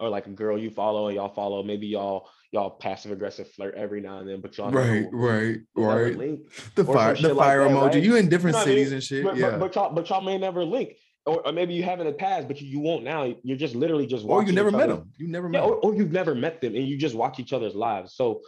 [0.00, 3.74] or like a girl you follow, and y'all follow, maybe y'all y'all passive aggressive flirt
[3.74, 6.16] every now and then, but y'all right, never- right, right.
[6.16, 6.40] link.
[6.76, 7.94] The fire, the shit like fire that, emoji.
[7.94, 8.02] right?
[8.02, 8.94] You in different know what I cities mean?
[8.94, 9.24] and shit.
[9.24, 9.50] But, yeah.
[9.50, 10.96] but, but y'all but y'all may never link.
[11.26, 13.34] Or, or maybe you have in the past, but you, you won't now.
[13.42, 14.46] You're just literally just watching.
[14.46, 15.12] or you never met other's- them.
[15.16, 15.80] You never met or, 'em.
[15.82, 18.14] or you've never met them and you just watch each other's lives.
[18.14, 18.42] So,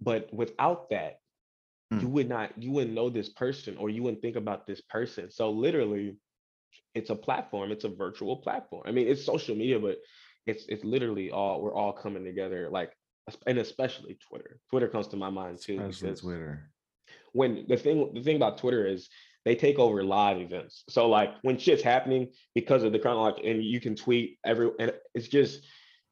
[0.00, 1.18] but without that,
[1.92, 2.00] Mm.
[2.00, 5.30] you would not, you wouldn't know this person or you wouldn't think about this person.
[5.30, 6.16] So literally,
[6.94, 8.82] it's a platform, it's a virtual platform.
[8.86, 9.98] I mean, it's social media, but
[10.46, 12.92] it's it's literally all we're all coming together, like
[13.46, 14.58] and especially Twitter.
[14.70, 15.78] Twitter comes to my mind too.
[15.80, 16.70] Especially Twitter.
[17.32, 19.08] when the thing the thing about Twitter is
[19.44, 20.84] they take over live events.
[20.88, 24.92] So like when shit's happening because of the chronology, and you can tweet every and
[25.14, 25.64] it's just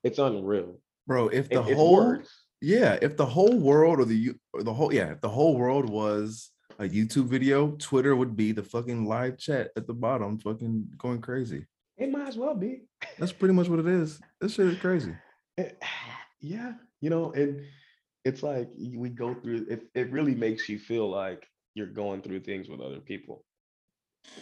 [0.05, 0.81] it's unreal.
[1.07, 2.18] Bro, if the It- whole
[2.61, 5.57] yeah, if the whole world or the you or the whole yeah, if the whole
[5.57, 10.38] world was a YouTube video, Twitter would be the fucking live chat at the bottom,
[10.38, 11.66] fucking going crazy.
[11.99, 12.83] It might as well be.
[13.18, 14.21] That's pretty much what it is.
[14.40, 15.14] This shit is crazy.
[15.59, 15.81] It-
[16.40, 17.62] yeah, you know, and
[18.25, 19.83] it's like we go through it.
[19.95, 23.45] It really makes you feel like you're going through things with other people,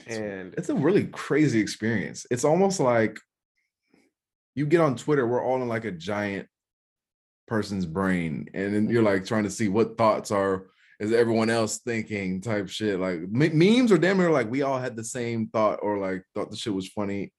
[0.07, 2.27] and It's a really crazy experience.
[2.31, 3.19] It's almost like
[4.55, 6.49] you get on Twitter, we're all in like a giant
[7.47, 9.27] person's brain, and then you're like mm-hmm.
[9.27, 10.67] trying to see what thoughts are
[11.01, 13.01] is everyone else thinking type shit.
[13.01, 16.23] Like me- memes or damn near like we all had the same thought or like
[16.35, 17.33] thought the shit was funny.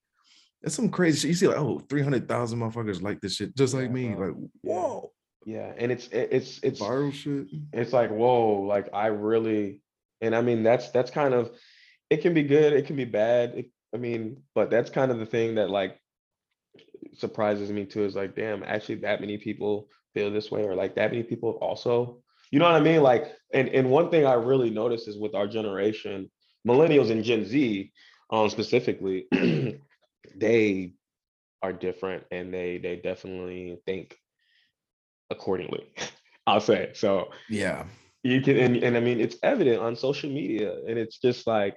[0.63, 1.29] It's some crazy shit.
[1.29, 4.15] You see, like, oh, 300,000 motherfuckers like this shit just like Yeah, me.
[4.15, 5.10] Like, whoa,
[5.45, 7.47] yeah, and it's it's it's viral shit.
[7.73, 9.81] it's like whoa like i really
[10.21, 11.51] and i mean that's that's kind of
[12.09, 15.17] it can be good it can be bad it, i mean but that's kind of
[15.17, 15.99] the thing that like
[17.13, 20.95] surprises me too is like damn actually that many people feel this way or like
[20.95, 24.33] that many people also you know what i mean like and and one thing i
[24.33, 26.29] really notice is with our generation
[26.67, 27.91] millennials and gen z
[28.29, 29.25] um specifically
[30.35, 30.93] they
[31.63, 34.15] are different and they they definitely think
[35.31, 35.87] accordingly
[36.47, 37.85] i'll say so Yeah.
[38.23, 41.75] you can and, and i mean it's evident on social media and it's just like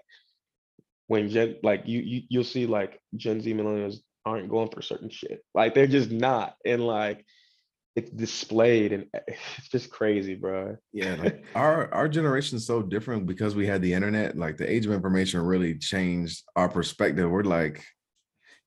[1.07, 5.11] when gen like you, you you'll see like gen z millennials aren't going for certain
[5.11, 7.25] shit like they're just not and like
[7.97, 9.21] it's displayed and eh,
[9.59, 13.83] it's just crazy bro Yeah, like our our generation is so different because we had
[13.83, 14.37] the internet.
[14.37, 17.31] Like the age of information really changed our perspective.
[17.31, 17.85] We're like,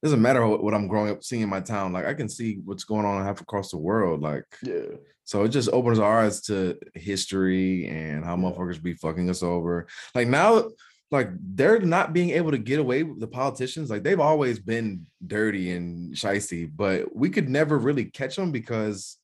[0.04, 1.94] doesn't matter what, what I'm growing up seeing in my town.
[1.94, 4.22] Like I can see what's going on half across the world.
[4.22, 4.96] Like yeah
[5.28, 9.88] so, it just opens our eyes to history and how motherfuckers be fucking us over.
[10.16, 10.70] Like now,
[11.12, 13.90] like they're not being able to get away with the politicians.
[13.90, 19.18] Like they've always been dirty and shisty, but we could never really catch them because,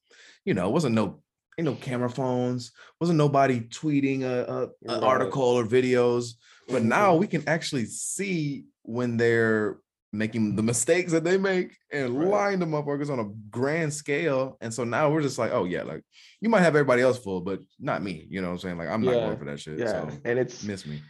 [0.43, 1.21] you know, it wasn't no
[1.57, 4.61] ain't no camera phones, wasn't nobody tweeting a, a,
[4.93, 5.03] Right.
[5.03, 6.33] article or videos.
[6.67, 7.19] But now Mhm.
[7.19, 9.77] we can actually see when they're
[10.13, 12.27] making the mistakes that they make and Right.
[12.29, 14.57] lying to motherfuckers on a grand scale.
[14.61, 16.03] And so now we're just like, oh yeah, like
[16.39, 18.27] you might have everybody else full, but not me.
[18.29, 18.77] You know what I'm saying?
[18.77, 19.79] Like I'm not going for that shit.
[19.79, 21.01] Yeah, So and it's miss me.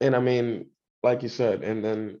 [0.00, 0.66] and I mean,
[1.02, 2.20] like you said, and then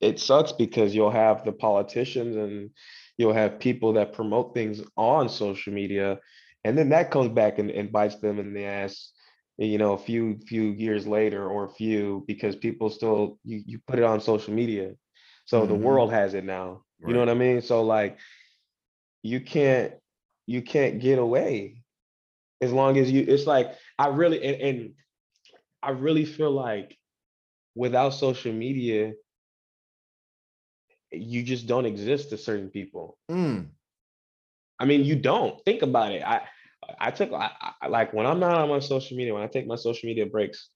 [0.00, 2.70] it sucks because you'll have the politicians and
[3.16, 6.18] you'll have people that promote things on social media,
[6.64, 9.12] and then that comes back and, and bites them in the ass,
[9.56, 13.78] you know, a few few years later or a few because people still you you
[13.86, 14.92] put it on social media,
[15.46, 15.80] so the Mhm.
[15.82, 16.84] world has it now.
[17.06, 17.62] You know what I mean?
[17.62, 18.18] So like,
[19.22, 19.94] you can't
[20.46, 21.82] you can't get away
[22.60, 23.24] as long as you.
[23.26, 24.94] It's like I really and, and
[25.82, 26.96] I really feel like
[27.74, 29.14] without social media,
[31.12, 33.18] you just don't exist to certain people.
[33.30, 33.70] Mm,
[34.78, 36.22] I mean, you don't think about it.
[36.22, 36.42] I
[37.00, 37.50] I took I,
[37.82, 40.26] I, like when I'm not on my social media, when I take my social media
[40.26, 40.70] breaks,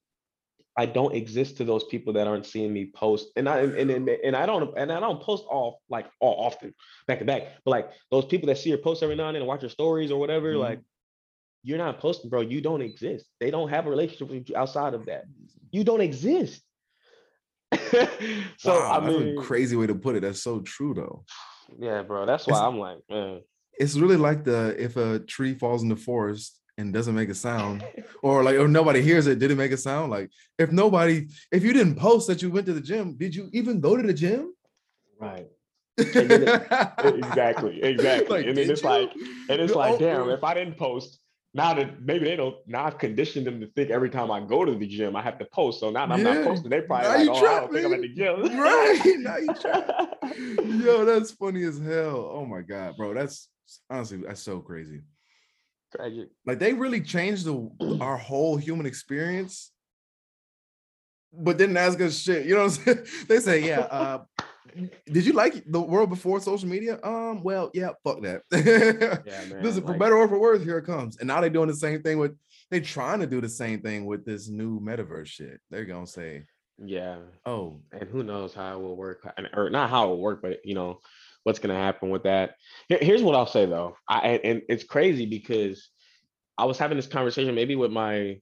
[0.76, 4.08] I don't exist to those people that aren't seeing me post, and I and and,
[4.08, 6.72] and I don't and I don't post all like all often
[7.06, 9.42] back to back, but like those people that see your posts every now and then
[9.42, 10.60] and watch your stories or whatever, Mhm.
[10.60, 10.80] like
[11.62, 12.40] you're not posting, bro.
[12.40, 13.26] You don't exist.
[13.40, 15.24] They don't have a relationship with you outside of that.
[15.72, 16.62] You don't exist.
[17.90, 18.06] so
[18.66, 20.20] wow, I that's mean, a crazy way to put it.
[20.22, 21.24] That's so true though.
[21.78, 22.26] yeah, bro.
[22.26, 23.40] That's why It's- I'm like, man.
[23.78, 27.34] It's really like the if a tree falls in the forest and doesn't make a
[27.34, 27.84] sound,
[28.22, 30.10] or like or nobody hears it, did it make a sound?
[30.10, 33.48] Like if nobody, if you didn't post that you went to the gym, did you
[33.52, 34.54] even go to the gym?
[35.18, 35.46] Right.
[35.98, 37.82] Exactly.
[37.82, 38.38] Exactly.
[38.38, 39.12] Like, and then it's like,
[39.48, 41.20] and it's The like, damn, if I didn't post,
[41.52, 44.64] now that maybe they don't, now I've conditioned them to think every time I go
[44.64, 45.80] to the gym, I have to post.
[45.80, 47.92] So now I'm not posting, they probably Now like, you oh, I don't think I'm
[47.94, 48.58] at the gym.
[48.58, 49.00] Right.
[49.18, 50.24] Now you trapped.
[50.64, 52.30] Yo, that's funny as hell.
[52.32, 53.12] Oh my god, bro.
[53.12, 53.48] That's
[53.90, 55.00] honestly that's so crazy.
[55.94, 56.28] Tragic.
[56.46, 59.72] Like they really changed the our whole human experience,
[61.32, 62.46] but didn't ask us shit.
[62.46, 63.06] You know what I'm saying?
[63.28, 64.18] They say, yeah, uh,
[65.06, 66.98] did you like the world before social media?
[67.02, 68.42] Um, well, yeah, fuck that.
[69.26, 69.62] Yeah, man.
[69.62, 71.18] Listen, for better or for worse, here it comes.
[71.18, 72.36] And now they're doing the same thing with
[72.70, 75.60] they're trying to do the same thing with this new metaverse shit.
[75.70, 76.44] They're gonna say,
[76.78, 77.16] Yeah.
[77.44, 80.64] oh, and who knows how it will work or not how it will work but
[80.64, 81.00] you know
[81.44, 82.54] what's going to happen with that.
[82.88, 83.96] Here- here's what i'll say though.
[84.08, 85.90] I and, and it's crazy because
[86.58, 88.38] i was having this conversation maybe with my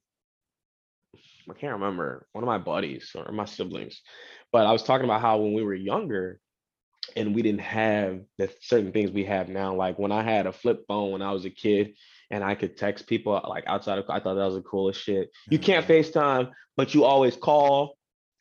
[1.51, 4.03] i can't remember one of my buddies or my siblings
[4.53, 6.41] but i was talking about how when we were younger
[7.17, 10.53] and we didn't have the certain things we have now like when i had a
[10.53, 11.95] flip phone when i was a kid
[12.31, 15.31] and i could text people like outside of i thought that was the coolest shit.
[15.49, 16.19] You can't mm-hmm.
[16.19, 17.97] facetime but you always call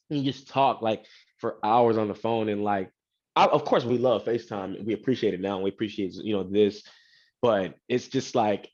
[0.10, 1.06] and you just talk like
[1.38, 2.92] for hours on the phone and like
[3.38, 4.84] I, of course we love FaceTime.
[4.84, 5.56] We appreciate it now.
[5.56, 6.84] and We appreciate you know this,
[7.42, 8.70] but it's just like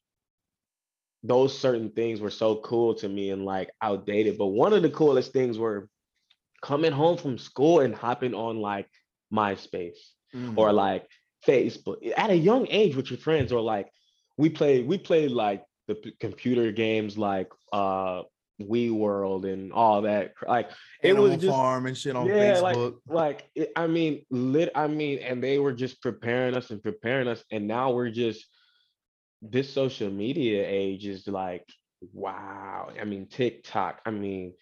[1.21, 4.37] those certain things were so cool to me and like outdated.
[4.37, 5.89] But one of the coolest things were
[6.61, 8.87] coming home from school and hopping on like
[9.33, 9.97] MySpace
[10.33, 11.07] mm, or like
[11.45, 13.91] Facebook at a young age with your friends, or like
[14.37, 18.21] we played we played like the p- computer games like uh
[18.67, 20.33] Wii World and all that.
[20.47, 20.69] Like
[21.01, 22.95] it Animal was just Farm and shit on yeah, like Facebook.
[23.05, 24.71] like it, I mean, lit.
[24.75, 28.45] I mean, and they were just preparing us and preparing us, and now we're just
[29.41, 31.65] this social media age is like
[32.13, 32.89] wow.
[32.99, 34.01] I mean, TikTok.
[34.05, 34.53] I mean,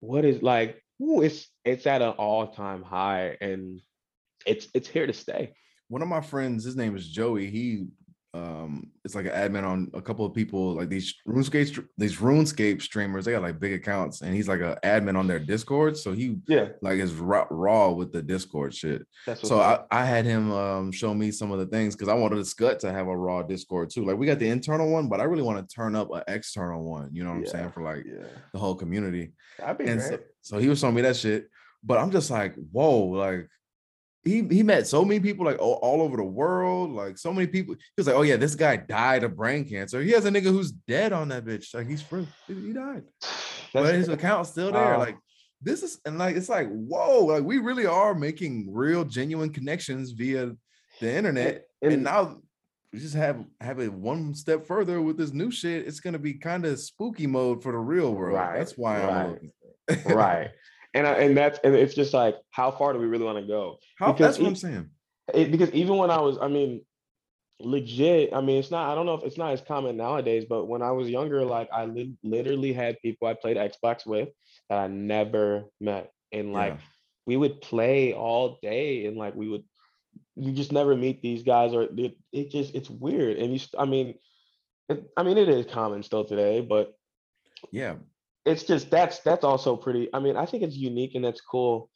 [0.00, 0.82] what is like?
[1.02, 3.80] Ooh, it's it's at an all time high, and
[4.46, 5.54] it's it's here to stay.
[5.88, 7.50] one of my friends, his name is Joey.
[7.50, 7.86] He
[8.34, 12.82] um it's like an admin on a couple of people like these RuneScape these RuneScape
[12.82, 13.24] streamers.
[13.24, 15.96] They got like big accounts, and he's like an admin on their Discord.
[15.96, 19.06] So he Yeah, like is raw, raw with the Discord shit.
[19.26, 19.80] that's So I.
[19.90, 22.92] I had him um show me some of the things because I wanted SKUT to
[22.92, 24.04] have a raw Discord too.
[24.04, 26.84] Like we got the internal one, but I really want to turn up an external
[26.84, 27.08] one.
[27.14, 29.32] You know what I'm saying for like yeah, the whole community.
[29.58, 30.10] that'd be And great.
[30.10, 31.48] so, so he was showing me that shit.
[31.82, 33.48] But I'm just like, whoa, like
[34.28, 37.46] he he met so many people like all, all over the world, like so many
[37.46, 37.74] people.
[37.74, 40.02] He was like, oh yeah, this guy died of brain cancer.
[40.02, 41.74] He has a nigga who's dead on that bitch.
[41.74, 42.28] Like he's free.
[42.46, 43.04] He, died.
[43.72, 44.92] but his account's still there.
[44.92, 44.98] Wow.
[44.98, 45.16] Like
[45.62, 50.12] this is and like it's like, whoa, like we really are making real genuine connections
[50.12, 50.52] via
[51.00, 51.64] the internet.
[51.82, 52.38] And, and- now
[52.92, 55.86] we just have have it one step further with this new shit.
[55.86, 58.36] It's gonna be kind of spooky mode for the real world.
[58.36, 59.50] Right, That's why I'm
[60.06, 60.50] right.
[60.94, 63.46] And I, and that's and it's just like how far do we really want to
[63.46, 63.78] go?
[63.98, 64.90] How Because that's what e- I'm saying.
[65.34, 66.82] it, because even when I was, I mean,
[67.60, 68.32] legit.
[68.32, 68.90] I mean, it's not.
[68.90, 71.68] I don't know if it's not as common nowadays, but when I was younger, like
[71.72, 74.30] I li- literally had people I played Xbox with
[74.70, 76.80] that I never met, and like Yeah.
[77.26, 79.64] we would play all day, and like we would,
[80.36, 83.36] you just never meet these guys, or it, it just it's weird.
[83.38, 84.14] And you, I mean,
[84.88, 86.94] it, I mean, it is common still today, but
[87.72, 87.96] Yeah.
[88.48, 90.08] It's just that's that's also pretty.
[90.12, 91.90] I mean, I think it's unique and that's cool.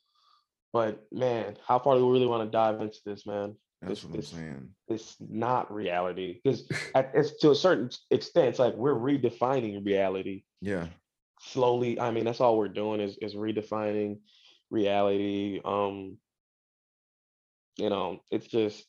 [0.72, 3.57] But man, how far do we really want to dive into this, man?
[3.80, 4.68] That's This- what I'm this- saying.
[4.88, 10.86] It's not reality because it's to a certain extent, it's like we're redefining reality Yeah.
[11.40, 11.98] slowly.
[11.98, 14.20] I mean, that's all we're doing is is redefining
[14.70, 15.61] reality.
[15.64, 16.18] Um,
[17.78, 18.84] you know, it's just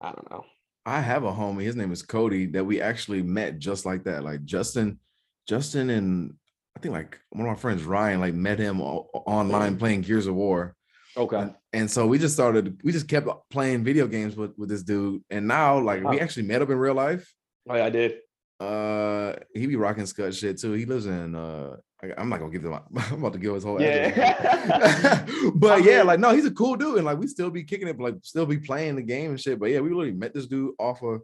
[0.00, 0.44] I don't know.
[0.84, 1.62] I have a homie.
[1.64, 4.22] His name is Cody that we actually met just like that.
[4.22, 5.00] Like Justin,
[5.48, 6.34] Justin, and
[6.76, 10.34] I think like one of my friends Ryan like met him online playing Gears of
[10.34, 10.74] War.
[11.16, 11.38] Okay.
[11.38, 12.78] And, and so we just started.
[12.84, 15.22] We just kept playing video games with with this dude.
[15.30, 17.32] And now like we actually met up in real life.
[17.68, 18.18] Oh, yeah, I did.
[18.60, 20.72] Uh, he be rocking SKUT shit too.
[20.72, 21.76] He lives in uh.
[22.02, 23.80] I, I'm not gonna give him, I'm about to give his whole.
[23.80, 25.24] Yeah.
[25.54, 27.96] but yeah, like no, he's a cool dude, and like we still be kicking it,
[27.96, 29.58] but, like still be playing the game and shit.
[29.58, 31.22] But yeah, we literally met this dude off of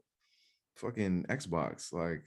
[0.77, 2.25] fucking Xbox, like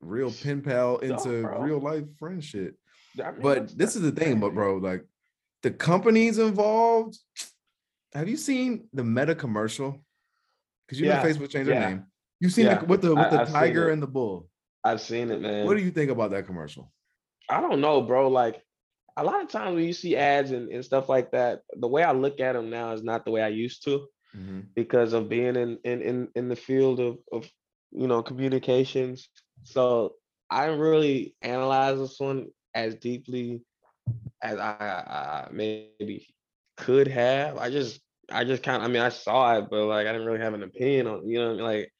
[0.00, 1.60] real pen pal into bro.
[1.60, 2.76] real life friendship.
[3.22, 5.04] I mean, But this is the thing, but bro, like
[5.62, 7.18] the companies involved.
[8.14, 9.98] Have you seen the Meta commercial?
[10.86, 11.80] Because you know Facebook changed yeah.
[11.80, 12.06] their name.
[12.40, 14.48] You've seen Yeah, the, with the with the I've tiger and the bull.
[14.84, 15.66] I've seen it, man.
[15.66, 16.90] What do you think about that commercial?
[17.50, 18.28] I don't know, bro.
[18.28, 18.62] Like
[19.16, 22.02] a lot of times when you see ads and, and stuff like that, the way
[22.04, 24.66] I look at them now is not the way I used to Mhm.
[24.74, 27.50] because of being in in in, in the field of, of
[27.90, 29.28] you know communications.
[29.64, 30.14] So
[30.50, 33.62] I didn't really analyze this one as deeply
[34.42, 36.26] as I, I maybe
[36.76, 37.58] could have.
[37.58, 38.00] I just
[38.30, 40.54] I just kind of I mean I saw it, but like I didn't really have
[40.54, 41.62] an opinion on you know I mean?
[41.62, 41.92] like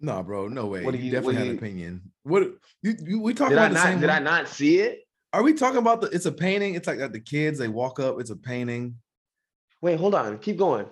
[0.00, 0.84] No, bro, no way.
[0.84, 2.02] What do you, you- definitely had an opinion.
[2.24, 2.42] What
[2.82, 5.00] you, you we talking I about the not same did I not see it?
[5.32, 6.74] Are we talking about the it's a painting?
[6.74, 8.96] It's like that the kids they walk up, it's a painting,
[9.80, 10.86] Wait, hold on, keep going.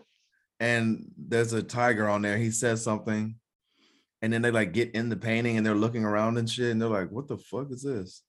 [0.61, 2.39] and there's a tiger on there.
[2.39, 3.37] He says something,
[4.23, 6.81] and then they like get in the painting and they're looking around and shit, and
[6.81, 8.23] they're like, "What the fuck is this?"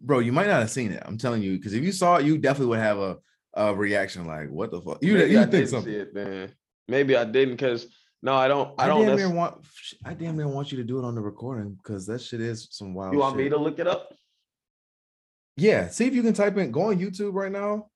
[0.00, 1.02] Bro, you might not have seen it.
[1.06, 3.18] I'm telling you, because if you saw it, you definitely would have a,
[3.54, 5.92] a reaction like, "What the fuck?" You Maybe you I think didn't something?
[5.92, 6.52] see it, man.
[6.88, 7.86] Maybe I didn't because
[8.22, 8.72] no, I don't.
[8.78, 9.04] I, I, don't.
[9.04, 9.66] damn near want.
[10.04, 12.68] I damn near want you to do it on the recording because that shit is
[12.70, 13.12] some wild.
[13.12, 14.14] you want me to look it up?
[15.56, 16.70] Yeah, see if you can type in.
[16.70, 17.88] Go on YouTube right now,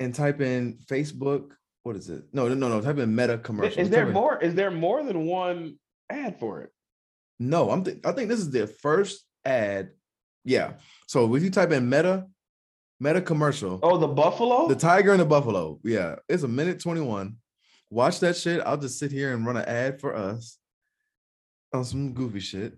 [0.00, 1.50] and type in Facebook.
[1.86, 2.24] What is it?
[2.32, 2.80] No, no, no, no.
[2.80, 3.80] Type in Meta commercial.
[3.80, 4.42] Is there more?
[4.42, 5.78] Is there more than one
[6.10, 6.72] ad for it?
[7.38, 7.84] No, I'm.
[7.84, 9.90] Th- I think this is their first ad.
[10.44, 10.72] Yeah.
[11.06, 12.26] So if you type in Meta,
[12.98, 14.66] Meta commercial, Oh, the buffalo.
[14.66, 15.78] the tiger and the buffalo.
[15.84, 17.36] Yeah, it's a minute twenty one.
[17.88, 18.60] Watch that shit.
[18.66, 20.58] I'll just sit here and run an ad for us
[21.72, 22.76] on some goofy shit.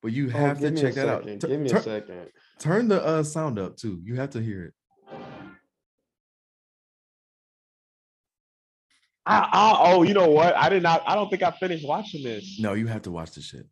[0.00, 1.24] But you Oh, have to me a check that out.
[1.24, 2.28] second, Tu- Give me tur- a second.
[2.58, 4.00] turn the uh, sound up too.
[4.02, 4.72] You have to hear it.
[9.26, 10.56] I, I, oh, you know what?
[10.56, 11.02] I did not.
[11.06, 12.58] I don't think I finished watching this.
[12.60, 13.66] No, you have to watch this shit.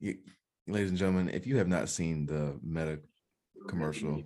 [0.00, 0.16] You,
[0.66, 2.98] ladies and gentlemen, if you have not seen the Meta
[3.68, 4.22] commercial,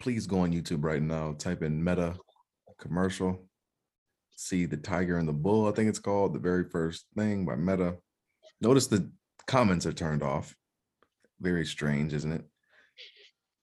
[0.00, 1.34] please go on YouTube right now.
[1.38, 2.16] Type in Meta
[2.80, 3.46] commercial.
[4.34, 5.68] See the tiger and the bull.
[5.68, 7.96] I think it's called the very first thing by Meta.
[8.60, 9.08] Notice the
[9.46, 10.56] comments are turned off.
[11.40, 12.44] Very strange, isn't it?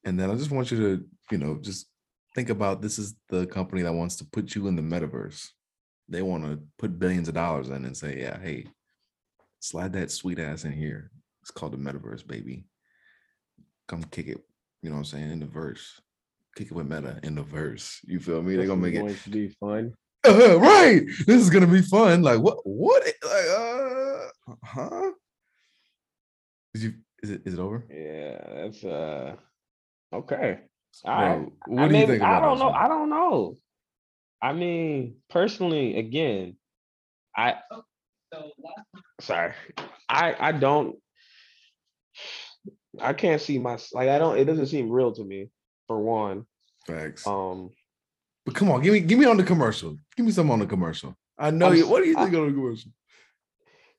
[0.05, 1.87] And then I just want you to, you know, just
[2.33, 5.49] think about this is the company that wants to put you in the metaverse.
[6.10, 8.66] They want to put billions of dollars in and say, yeah, hey,
[9.60, 11.12] slide that sweet ass in here.
[11.41, 12.66] It's called the metaverse, baby.
[13.88, 14.39] Come kick it,
[14.82, 16.01] you know what I'm saying, in the verse.
[16.55, 17.99] Kick it with meta in the verse.
[18.05, 18.55] You feel me?
[18.55, 19.93] They're gonna make it to be fun.
[20.28, 21.01] uh, right.
[21.26, 22.24] This is gonna be fun.
[22.24, 22.57] Like what?
[22.64, 23.03] What?
[23.24, 25.12] Like, uh, huh?
[26.74, 26.93] Is you?
[27.22, 27.41] Is it?
[27.45, 27.86] Is it over?
[27.89, 29.36] Yeah, that's uh.
[30.12, 30.60] Okay.
[31.05, 32.66] All Bro, what I do you mean, think about I don't know.
[32.70, 32.76] one?
[32.76, 33.57] I don't know.
[34.41, 36.55] I mean, personally, again,
[37.35, 37.55] I
[39.21, 39.53] sorry,
[40.07, 40.97] I I don't.
[43.01, 44.09] I can't see my like.
[44.09, 44.37] I don't.
[44.37, 45.49] It doesn't seem real to me.
[45.87, 46.45] For one,
[46.85, 47.25] Facts.
[47.25, 47.71] um,
[48.45, 49.97] but come on, give me, give me on the commercial.
[50.15, 51.15] Give me some on the commercial.
[51.37, 51.87] I know I'm you.
[51.87, 52.91] What do you I- think on the commercial?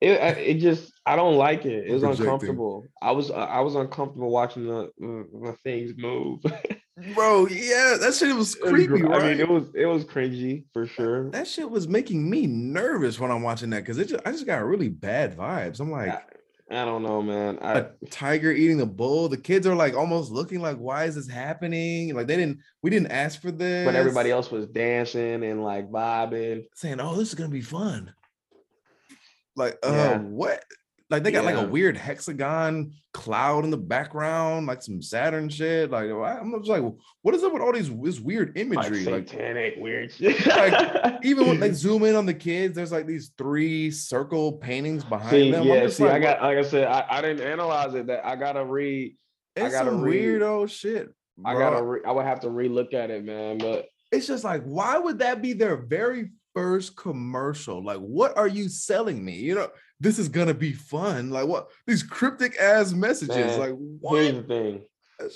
[0.00, 1.86] it it just I don't like it.
[1.88, 2.26] It was Projecting.
[2.26, 2.86] uncomfortable.
[3.02, 6.40] I was I was uncomfortable watching the the, the things move.
[7.14, 9.22] Bro, yeah, that shit was creepy, right?
[9.22, 11.30] I mean, it was it was cringy for sure.
[11.30, 14.46] that shit was making me nervous when I'm watching that because it just, I just
[14.46, 15.80] got really bad vibes.
[15.80, 17.58] I'm like, I, I don't know, man.
[17.62, 19.28] I, a tiger eating a bull.
[19.28, 22.14] The kids are like almost looking like, why is this happening?
[22.14, 23.84] Like they didn't, we didn't ask for this.
[23.84, 26.66] but everybody else was dancing and like bobbing.
[26.74, 28.12] saying, "Oh, this is gonna be fun."
[29.56, 30.18] Like, uh, Yeah.
[30.18, 30.64] what?
[31.10, 35.90] Like they got like a weird hexagon cloud in the background, like some Saturn shit.
[35.90, 36.84] Like, I'm just like,
[37.22, 39.04] what is up with all these this weird imagery?
[39.04, 40.46] Like, satanic weird shit.
[40.46, 45.02] Like, even when they zoom in on the kids, there's like these three circle paintings
[45.02, 45.66] behind see, them.
[45.66, 48.06] Yeah, see, like, I got like I said, I, I didn't analyze it.
[48.06, 49.16] That I gotta read.
[49.56, 51.12] I it's gotta some read- weirdo shit,
[51.44, 51.82] I gotta.
[51.82, 53.58] Re- I would have to relook at it, man.
[53.58, 57.82] But it's just like, why would that be their very first commercial?
[57.82, 59.34] Like, what are you selling me?
[59.38, 59.68] You know,
[60.00, 61.30] this is gonna be fun.
[61.30, 63.36] Like, what these cryptic ass messages?
[63.36, 64.22] Man, like, what?
[64.22, 64.82] here's the thing.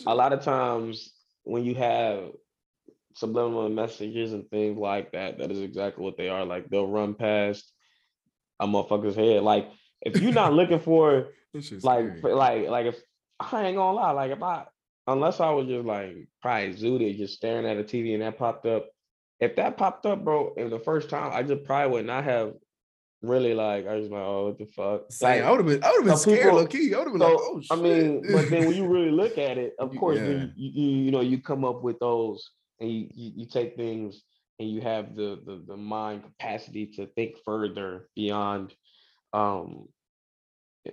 [0.07, 1.13] A lot of times
[1.45, 2.31] when you have
[3.15, 6.45] subliminal messages and things like that, that is exactly what they are.
[6.45, 7.71] Like they'll run past
[8.59, 9.43] a motherfucker's head.
[9.43, 11.29] Like if you're not looking for
[11.83, 12.97] like like like if
[13.39, 14.65] I ain't gonna lie, like if I
[15.07, 18.67] unless I was just like probably zooted, just staring at a TV and that popped
[18.67, 18.87] up.
[19.41, 22.55] If that popped up, bro, in the first time, I just probably would not have
[23.29, 25.03] really like I was like, oh, what the fuck?
[25.21, 26.95] Like, I would have been, I would have been scared, people, low key.
[26.95, 27.79] I would have been so, like, oh shit.
[27.79, 30.27] I mean, but then when you really look at it, of course, yeah.
[30.27, 32.51] you, you, you know you come up with those
[32.81, 34.23] and you, you, you take things
[34.59, 38.75] and you have the, the the mind capacity to think further beyond
[39.33, 39.89] um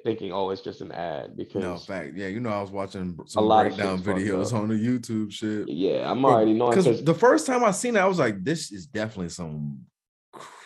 [0.03, 2.15] thinking, oh, it's just an ad because no fact.
[2.15, 5.67] Yeah, you know, I was watching some breakdown videos on the YouTube shit.
[5.67, 8.71] Yeah, I'm already knowing because the first time I seen it, I was like, this
[8.71, 9.81] is definitely some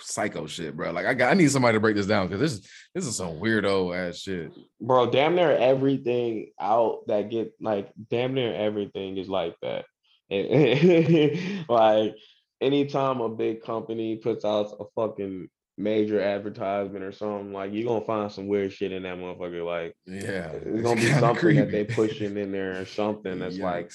[0.06, 0.92] psycho shit, bro.
[0.92, 3.16] Like I got I need somebody to break this down because this is this is
[3.16, 4.52] some weirdo ass shit.
[4.80, 9.86] Bro, damn near everything out that get like damn near everything is like that.
[11.70, 12.16] like
[12.62, 18.06] anytime a big company puts out a fucking major advertisement or something, like you're gonna
[18.06, 19.66] find some weird shit in that motherfucker.
[19.66, 21.60] Like, yeah, it's gonna be something creepy.
[21.60, 23.62] that they pushing in there or something that's Yikes.
[23.62, 23.92] like,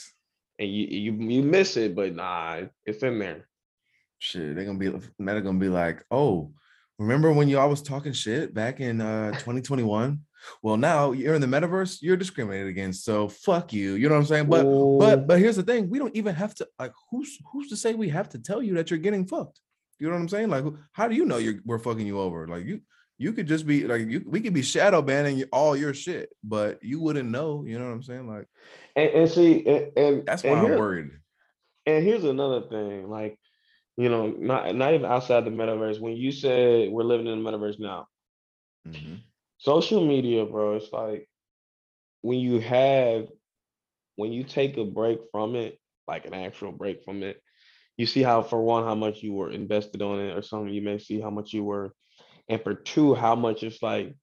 [0.59, 3.47] and you you you miss it, but nah, it's in there.
[4.21, 6.53] Shit, they're gonna be they're gonna be like, oh,
[6.99, 10.21] remember when y'all was talking shit back in uh 2021?
[10.63, 13.05] Well, now you're in the metaverse, you're discriminated against.
[13.05, 13.95] So fuck you.
[13.95, 14.47] You know what I'm saying?
[14.47, 14.65] But
[14.99, 17.95] but but here's the thing: we don't even have to like who's who's to say
[17.95, 19.59] we have to tell you that you're getting fucked.
[19.99, 20.49] You know what I'm saying?
[20.49, 22.47] Like, how do you know you're we're fucking you over?
[22.47, 22.83] Like you
[23.17, 26.83] you could just be like you we could be shadow banning all your shit, but
[26.83, 27.65] you wouldn't know.
[27.67, 28.27] You know what I'm saying?
[28.27, 28.49] Like,
[28.97, 31.11] and, and see, and, and that's why and I'm worried.
[31.87, 33.39] And here's another thing, like
[34.01, 36.01] you know, not not even outside the metaverse.
[36.01, 38.07] When you said we're living in the metaverse now,
[38.87, 39.17] mm-hmm
[39.61, 41.29] social media, bro, it's like
[42.23, 43.29] when you have
[44.17, 45.79] when you take a break from it,
[46.09, 47.41] like an actual break from it,
[47.97, 50.75] you see how for one how much you were invested on it or something.
[50.75, 51.95] You may see how much you were,
[52.49, 54.15] and for two, how much it's like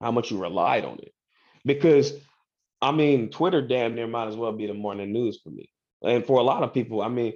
[0.00, 1.12] how much you relied on it.
[1.64, 2.12] Because
[2.80, 5.68] I mean, Twitter damn near might as well be the morning news for me.
[6.02, 7.34] And for a lot of people, I mean,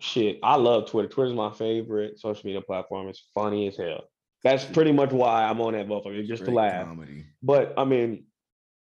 [0.00, 1.08] shit, I love Twitter.
[1.08, 3.08] Twitter's my favorite social media platform.
[3.08, 4.04] It's funny as hell.
[4.42, 6.86] That's pretty much why I'm on that motherfucker, just Great to laugh.
[6.86, 7.24] Comedy.
[7.42, 8.26] But I mean,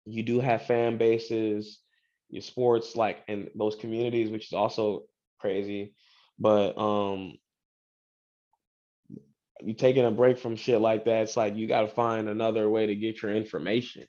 [0.05, 1.79] you do have fan bases,
[2.29, 5.03] your sports, like in those communities, which is also
[5.39, 5.93] crazy.
[6.37, 7.37] But um
[9.61, 12.87] you taking a break from shit like that, it's like you gotta find another way
[12.87, 14.05] to get your information.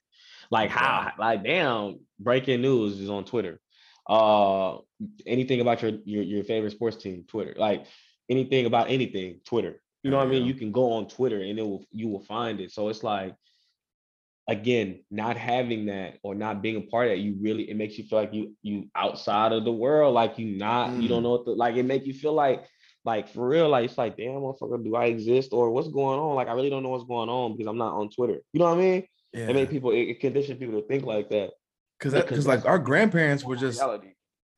[0.51, 3.61] Like how like damn, breaking news is on Twitter.
[4.09, 4.79] Uh
[5.27, 7.55] anything about your your, your favorite sports team, Twitter.
[7.57, 7.87] Like
[8.29, 9.81] anything about anything, Twitter.
[10.03, 10.45] You know what I mean?
[10.45, 12.73] You can go on Twitter and it will you will find it.
[12.73, 13.35] So it's like
[14.49, 17.97] again, not having that or not being a part of that, you really it makes
[17.97, 21.03] you feel like you you outside of the world, like you not, mm.
[21.03, 21.25] you don't mm.
[21.25, 22.65] know what the like it make you feel like
[23.05, 26.35] like for real, like it's like, damn motherfucker, do I exist or what's going on?
[26.35, 28.41] Like I really don't know what's going on because I'm not on Twitter.
[28.53, 29.07] You know what I mean?
[29.33, 29.49] Yeah.
[29.49, 31.51] It make people it, it condition people to think like that.
[32.01, 34.09] Cause that because like our grandparents were just reality.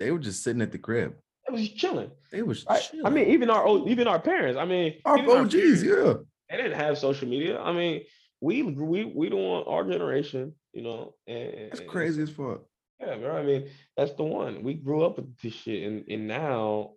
[0.00, 1.14] they were just sitting at the crib.
[1.46, 2.10] It was chilling.
[2.32, 3.06] It was chilling.
[3.06, 4.58] I mean, even our old, even our parents.
[4.58, 6.14] I mean, our OGs, parents, yeah.
[6.50, 7.60] They didn't have social media.
[7.60, 8.02] I mean,
[8.40, 11.14] we we we don't want our generation, you know.
[11.26, 12.62] And, that's crazy as fuck.
[13.00, 13.36] Yeah, bro.
[13.36, 14.62] I mean, that's the one.
[14.62, 16.92] We grew up with this shit, and and now,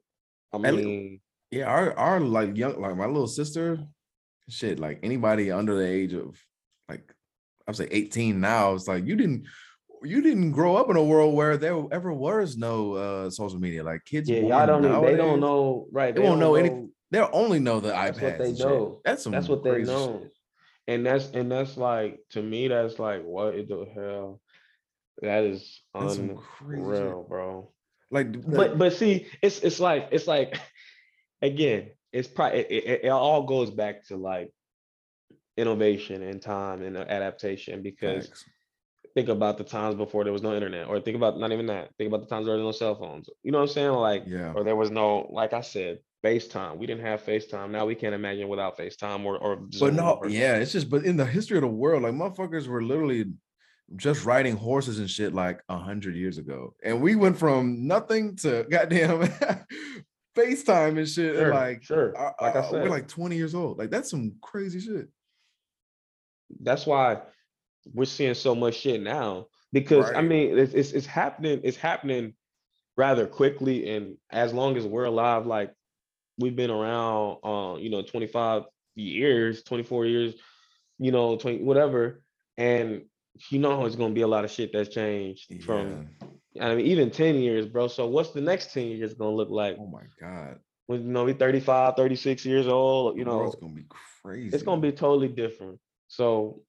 [0.54, 1.20] I mean,
[1.52, 3.80] yeah, our our like young like my little sister,
[4.50, 6.38] shit, like anybody under the age of
[6.88, 7.14] like
[7.68, 9.46] I'd say 18 now, it's like you didn't
[10.04, 13.84] you didn't grow up in a world where there ever was no uh social media.
[13.84, 14.82] Like kids, yeah, y'all don't.
[14.82, 15.88] Nowadays, they don't know.
[15.92, 16.92] Right, they, they won't know, know anything.
[17.12, 18.22] They'll only know the that's iPads.
[18.22, 19.02] What they know.
[19.04, 19.32] That's some.
[19.32, 20.20] That's what they know.
[20.22, 20.32] Shit.
[20.88, 22.68] And that's and that's like to me.
[22.68, 24.42] That's like what the hell.
[25.22, 27.72] That is unreal, bro.
[28.12, 30.60] Like, but but see, it's it's like it's like
[31.42, 34.52] again, it's probably it, it, it all goes back to like
[35.58, 38.26] innovation and time and adaptation because.
[38.28, 38.46] Thanks
[39.14, 41.90] think about the times before there was no internet, or think about not even that.
[41.98, 43.30] Think about the times there was no cell phones.
[43.44, 43.92] You know what I'm saying?
[43.92, 44.54] Like, yeah.
[44.54, 46.78] Or there was no, like I said, FaceTime.
[46.78, 47.72] We didn't have FaceTime.
[47.72, 49.58] Now we can't imagine without FaceTime or or.
[49.80, 50.90] But no, yeah, it's just.
[50.90, 53.26] But in the history of the world, like motherfuckers were literally
[53.96, 58.36] just riding horses and shit like a hundred years ago, and we went from nothing
[58.38, 59.22] to goddamn
[60.38, 61.36] FaceTime and shit.
[61.36, 63.78] Sure, and like, sure, uh, like I uh, said, we're like 20 years old.
[63.78, 65.08] Like that's some crazy shit.
[66.62, 67.20] That's why
[67.94, 70.18] we're seeing so much shit now because right.
[70.18, 72.34] I mean it's, it's, it's happening it's happening
[73.00, 73.96] rather quickly.
[73.96, 75.72] And as long as we're alive, like
[76.38, 78.64] we've been around, uh, you know, 25
[78.96, 80.36] years, 24 years,
[80.98, 82.22] you know, 20, whatever.
[82.58, 83.04] And
[83.50, 85.66] you know, it's going to be a lot of shit that's changed Yeah.
[85.66, 86.10] from,
[86.60, 87.88] I mean, even 10 years, bro.
[87.88, 89.78] So what's the next 10 years going to look like?
[89.80, 90.60] Oh my god.
[90.88, 93.86] When, you know, we 35, 36 years old, you know, it's gonna be
[94.22, 94.54] crazy.
[94.54, 95.80] it's going to be totally different.
[96.08, 96.64] So,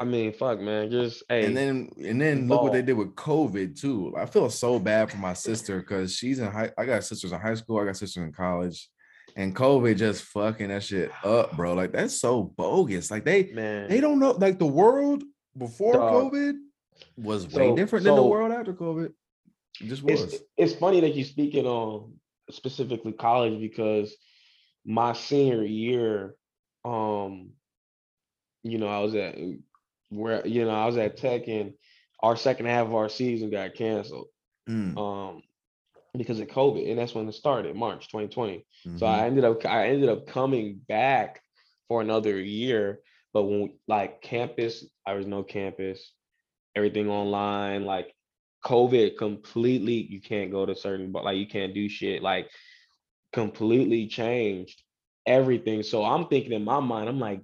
[0.00, 1.44] I mean, fuck, man, just, hey.
[1.44, 4.14] and then and then look what they did with COVID too.
[4.16, 6.70] I feel so bad for my sister because she's in high.
[6.78, 7.78] I got sisters in high school.
[7.78, 8.88] I got sisters in college,
[9.36, 11.74] and COVID just fucking that shit up, bro.
[11.74, 13.10] Like that's so bogus.
[13.10, 14.30] Like they man, they don't know.
[14.30, 15.22] Like the world
[15.56, 16.32] before Dog.
[16.32, 16.54] COVID
[17.18, 19.12] was way So- different than the world after COVID.
[19.82, 20.22] It just was.
[20.22, 22.14] it's it's funny that you speaking on
[22.50, 24.16] specifically college because
[24.86, 26.34] my senior year,
[26.86, 27.50] um,
[28.62, 29.36] you know, I was at
[30.10, 31.72] where you know I was at Tech and
[32.20, 34.28] our second half of our season got canceled
[34.68, 35.42] Mm, um
[36.16, 38.64] because of COVID, and that's when it started, March 2020.
[38.96, 39.08] So mhm.
[39.08, 41.40] I ended up I ended up coming back
[41.88, 43.00] for another year,
[43.32, 46.12] but when like campus, I was no campus,
[46.76, 48.14] everything online, like
[48.64, 52.50] COVID completely you can't go to certain but like you can't do shit like
[53.32, 54.82] completely changed
[55.26, 55.82] everything.
[55.82, 57.40] So I'm thinking in my mind, I'm like,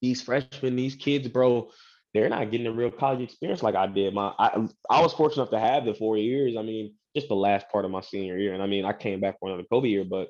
[0.00, 1.70] these freshmen, these kids, bro,
[2.14, 4.14] they're not getting a real college experience like I did.
[4.14, 6.56] My I I was fortunate enough to have the four years.
[6.56, 8.54] I mean, just the last part of my senior year.
[8.54, 10.28] And I mean, I came back for another COVID year, but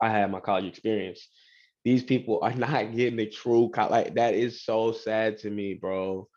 [0.00, 1.28] I had my college experience.
[1.84, 5.74] These people are not getting the true co- like that is so sad to me,
[5.74, 6.28] bro.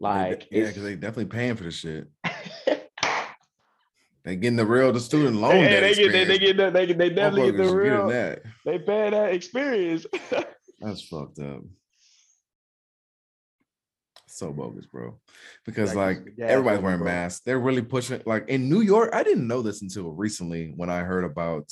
[0.00, 2.08] Like yeah, because they definitely paying for the shit.
[4.22, 7.08] They getting the real the student loan Yeah, they get they, they get they, they
[7.08, 8.42] definitely get the Motherfuckers are getting real that.
[8.66, 10.06] they pay that experience.
[10.80, 11.62] That's fucked up.
[14.26, 15.18] So bogus, bro.
[15.66, 17.06] Because Like, like gas everybody's wearing bro.
[17.08, 17.42] masks.
[17.44, 19.10] They're really pushing like in New York.
[19.12, 21.70] I didn't know this until recently when I heard about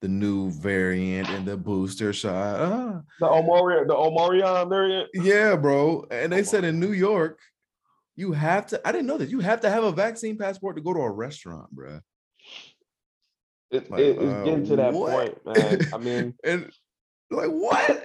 [0.00, 2.60] the new variant and the booster shot.
[2.60, 5.10] Ah, the Omarion, the Omarion variant.
[5.14, 6.06] yeah, bro.
[6.10, 7.38] And they said in New York,
[8.16, 8.80] you have to.
[8.86, 9.30] I didn't know this.
[9.30, 12.00] You have to have a vaccine passport to go to a restaurant, bro.
[13.70, 15.42] It, Like, it- it's uh, getting to that what?
[15.44, 15.80] point, man.
[15.92, 16.70] I mean, And
[17.30, 18.04] like what?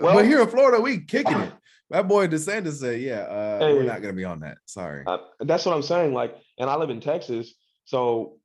[0.00, 1.52] Well- but here in Florida, we kicking it.
[1.90, 4.58] That boy DeSantis said, "Yeah, uh, we're not gonna be on that.
[4.64, 6.14] Sorry." uh, that's what I'm saying.
[6.14, 8.38] Like, and I live in Texas, so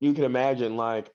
[0.00, 1.10] you can imagine like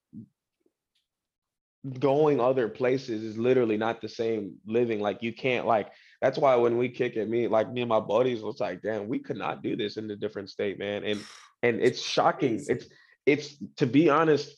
[1.99, 4.99] going other places is literally not the same living.
[4.99, 5.89] Like, you can't like.
[6.21, 9.07] That's why when we kick at me like me and my buddies, it's like, damn,
[9.07, 11.03] we could not do this in a different state, man.
[11.03, 11.19] And
[11.61, 12.63] and it's shocking.
[12.67, 12.85] It's
[13.25, 14.55] it's to be honest.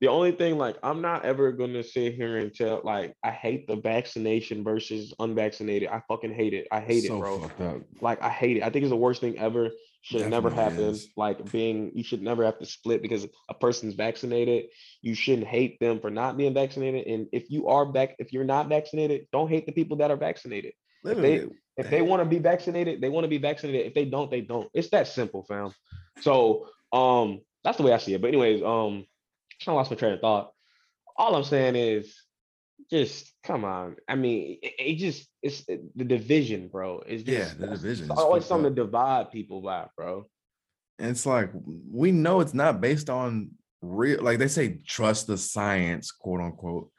[0.00, 3.66] The only thing, like, I'm not ever gonna sit here and tell, like, I hate
[3.66, 5.88] the vaccination versus unvaccinated.
[5.88, 6.68] I fucking hate it.
[6.70, 7.82] I hate so it, bro.
[8.00, 8.62] Like I hate it.
[8.62, 9.70] I think it's the worst thing ever.
[10.02, 10.80] Should never happened.
[10.80, 11.08] is.
[11.16, 14.66] Like being, you should never have to split because a person's vaccinated.
[15.02, 17.06] You shouldn't hate them for not being vaccinated.
[17.06, 20.16] And if you are back, if you're not vaccinated, don't hate the people that are
[20.16, 20.72] vaccinated.
[21.02, 23.86] Literally, If they want to be vaccinated, they want to be vaccinated.
[23.86, 24.68] If they don't, they don't.
[24.72, 25.72] It's that simple, fam.
[26.20, 28.20] So um, that's the way I see it.
[28.20, 29.04] But anyways, um,
[29.66, 30.52] I lost my train of thought.
[31.16, 32.14] All I'm saying is,
[32.90, 33.96] just come on.
[34.08, 37.02] I mean, it, it just it's the division, bro.
[37.06, 38.76] It's Yeah, just the division It's always something up.
[38.76, 40.26] to divide people by, bro.
[40.98, 41.50] And it's like
[41.92, 43.50] we know it's not based on
[43.82, 44.22] real.
[44.22, 46.90] Like they say, trust the science, quote unquote.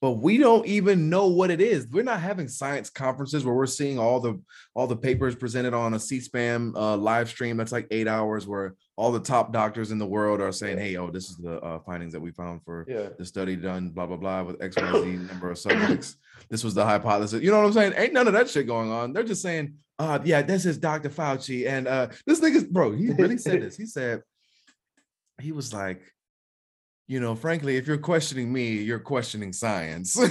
[0.00, 1.86] But we don't even know what it is.
[1.90, 4.38] We're not having science conferences where we're seeing all the
[4.74, 8.74] all the papers presented on a C-SPAN uh, live stream that's like eight hours, where
[8.96, 11.80] all the top doctors in the world are saying, "Hey, oh, this is the uh,
[11.80, 13.08] findings that we found for Yeah.
[13.18, 16.16] the study done, blah blah blah, with X Y Z number of subjects.
[16.48, 17.42] This was the hypothesis.
[17.42, 17.94] You know what I'm saying?
[17.96, 19.12] Ain't none of that shit going on.
[19.12, 21.08] They're just saying, uh, yeah, this is Dr.
[21.10, 21.66] Fauci.
[21.66, 23.76] And uh this nigga's bro, he really said this.
[23.76, 24.22] He said,
[25.40, 26.00] he was like,
[27.08, 30.16] you know, frankly, if you're questioning me, you're questioning science.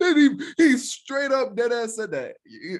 [0.00, 2.36] then he he straight up dead ass said that.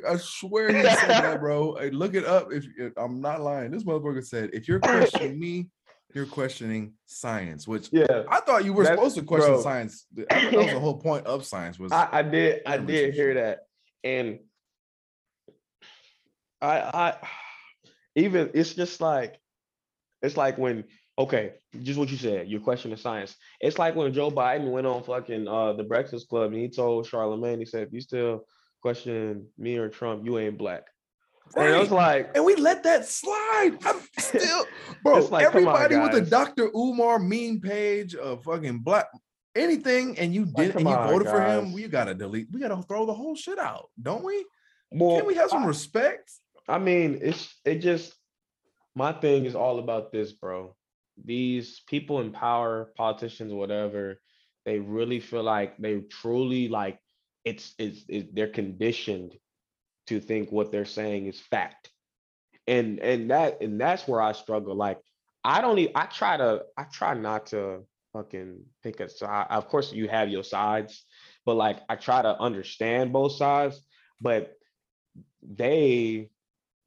[0.09, 1.74] I swear he said that, bro.
[1.80, 2.53] Hey, look it up.
[2.53, 5.68] If if- I'm not lying, this motherfucker said, if you're questioning me,
[6.14, 8.24] you're questioning science, which Yeah.
[8.28, 9.62] I thought you were supposed to question bro.
[9.62, 10.07] science.
[10.14, 13.61] That was the whole point of science was I, I did I did hear that.
[14.03, 14.40] And
[16.61, 17.28] I I
[18.16, 19.38] even it's just like
[20.22, 20.84] it's like when
[21.20, 21.52] okay,
[21.82, 23.36] just what you said, your question questioning science.
[23.60, 27.06] It's like when Joe Biden went on fucking uh the Breakfast Club and he told
[27.06, 28.44] Charlamagne, he said, if you still
[28.82, 30.84] question me or Trump, you ain't black.
[31.56, 33.76] And I was like, and we let that slide.
[33.84, 34.66] I'm still,
[35.02, 35.18] bro.
[35.26, 36.30] Like, come on, everybody with a.
[36.30, 36.70] Dr.
[36.76, 39.06] Umar meme page of fucking black
[39.56, 41.72] anything, and you Like, did and you on, voted for him.
[41.72, 42.48] We gotta delete.
[42.52, 44.44] We gotta throw the whole shit out, don't we?
[44.92, 46.30] well, Can we have some I- respect?
[46.68, 48.14] I mean, it's it just
[48.94, 50.76] my thing is all about this, bro.
[51.24, 54.20] These people in power, politicians, whatever,
[54.64, 56.98] they really feel like they truly like
[57.44, 59.34] it's it's, they're conditioned
[60.06, 61.90] to think what they're saying is fact.
[62.66, 64.74] And and that and that's where I struggle.
[64.74, 64.98] Like
[65.44, 69.46] I don't even I try to I try not to fucking pick a side.
[69.50, 71.04] Of course you have your sides,
[71.46, 73.80] but like I try to understand both sides,
[74.20, 74.52] but
[75.42, 76.28] they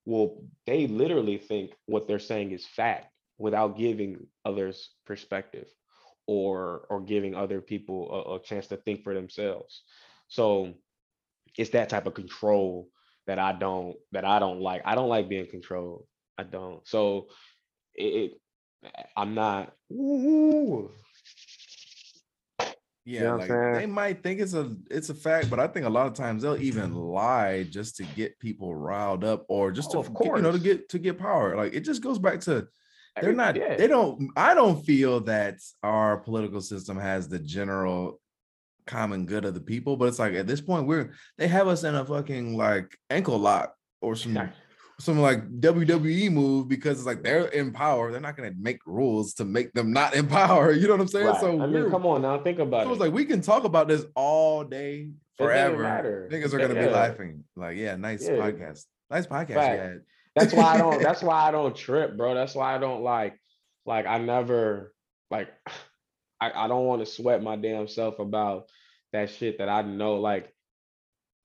[0.06, 3.08] will they literally think what they're saying is fact
[3.44, 5.68] without giving others perspective
[6.28, 9.84] or or giving other people a, a chance to think for themselves.
[10.30, 10.74] So
[11.58, 12.88] it's that type of control
[13.28, 14.82] that i don't that i don't like.
[14.86, 16.06] I don't like being controlled.
[16.38, 16.88] I don't.
[16.88, 17.28] So
[17.96, 18.32] it, it
[19.18, 20.90] i'm not ooh,
[23.06, 25.90] Yeah, know like they might think it's a it's a fact, but I think a
[25.98, 29.98] lot of times they'll even lie just to get people riled up or just to
[29.98, 31.58] Oh, of get- you know to get to get power.
[31.58, 32.68] Like it just goes back to
[33.22, 33.76] they're not yeah.
[33.76, 38.20] they don't I don't feel that our political system has the general
[38.86, 41.84] common good of the people, but it's like at this point we're they have us
[41.84, 44.50] in a fucking like ankle lock or some Yeah.
[45.00, 48.12] some like WWE move because it's like they're in power.
[48.12, 50.72] They're not gonna make rules to make them not in power.
[50.72, 51.28] You know what I'm saying?
[51.28, 51.40] Right.
[51.40, 52.86] So I mean, come on now, think about it.
[52.86, 52.94] so it.
[52.94, 56.28] it's like we can talk about this all day forever.
[56.32, 57.44] Niggas are gonna be laughing.
[57.56, 58.36] Like, yeah, nice Yeah.
[58.36, 58.86] podcast.
[59.10, 60.02] Nice podcast you had.
[60.36, 61.02] That's why I don't.
[61.08, 62.34] That's why I don't trip, bro.
[62.36, 63.38] That's why I don't like.
[63.86, 64.94] Like I never
[65.32, 65.50] like.
[66.42, 68.66] I, I don't want to sweat my damn self about
[69.14, 70.16] that shit that I know.
[70.16, 70.54] Like,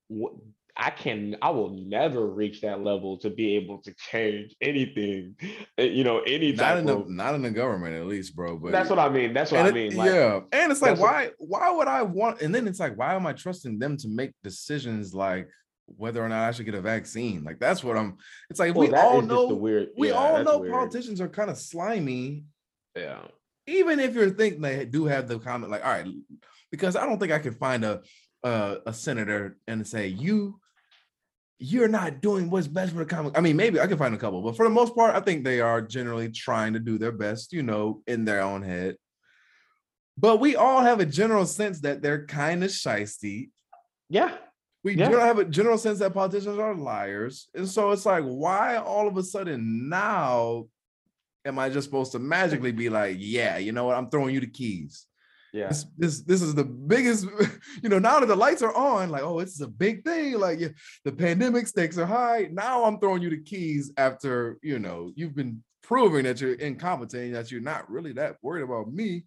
[0.09, 0.33] what
[0.77, 1.37] I can.
[1.43, 5.37] I will never reach that level to be able to change anything.
[5.77, 7.09] eh, You know, any Not in the of.
[7.11, 8.57] not in the government at least, bro.
[8.57, 9.35] But That's what I mean.
[9.35, 9.95] That's what I it- mean.
[9.97, 11.31] Like, yeah, and it's like, that's what- why?
[11.39, 12.41] Why would I want?
[12.41, 15.49] And then it's like, why am I trusting them to make decisions like
[15.97, 17.45] whether or not I should get a vaccine?
[17.45, 18.19] Like, that's what I'm.
[18.51, 19.47] It's like well, we all know.
[19.49, 19.89] weird.
[19.97, 20.73] we yeah, all know weird.
[20.73, 22.45] politicians are kind of slimy
[22.97, 23.23] Yeah.
[23.67, 26.07] even if you're thinking they do have the comment like all right
[26.71, 28.03] because i don't think i can find a
[28.45, 30.59] a, a senator and say you
[31.59, 34.19] you're not doing what's best for the common i mean maybe i can find a
[34.19, 37.13] couple but for the most part i think they are generally trying to do their
[37.13, 38.97] best you know in their own head
[40.17, 43.51] but we all have a general sense that they're kind of shisty
[44.09, 44.37] Yeah.
[44.89, 45.05] We Yeah.
[45.05, 47.49] generally have a general sense that politicians are liars.
[47.55, 50.67] And so it's like why all of a sudden now
[51.45, 53.97] am i just supposed to magically be like yeah you know what?
[53.97, 55.05] I'm throwing you the keys.
[55.53, 55.69] Yeah.
[55.69, 57.27] this this this is the biggest
[57.83, 60.39] you know now that the lights are on like oh it's a big thing.
[60.39, 60.69] Like yeah,
[61.05, 62.49] the pandemic stakes are high.
[62.51, 67.25] Now i'm throwing you the keys after you know you've been proving that you're incompetent
[67.25, 69.25] and that you're not really that worried about me.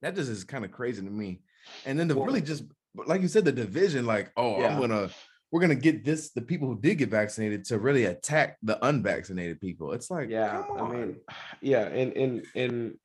[0.00, 1.40] That just is kind of crazy to me.
[1.84, 2.64] And then to really just
[2.94, 5.08] but like you said the division like oh i'm gonna
[5.50, 9.60] we're gonna get this the people who did get vaccinated to really attack the unvaccinated
[9.60, 9.92] people.
[9.92, 10.92] It's like yeah come i on.
[10.92, 11.16] mean
[11.60, 12.98] yeah and and and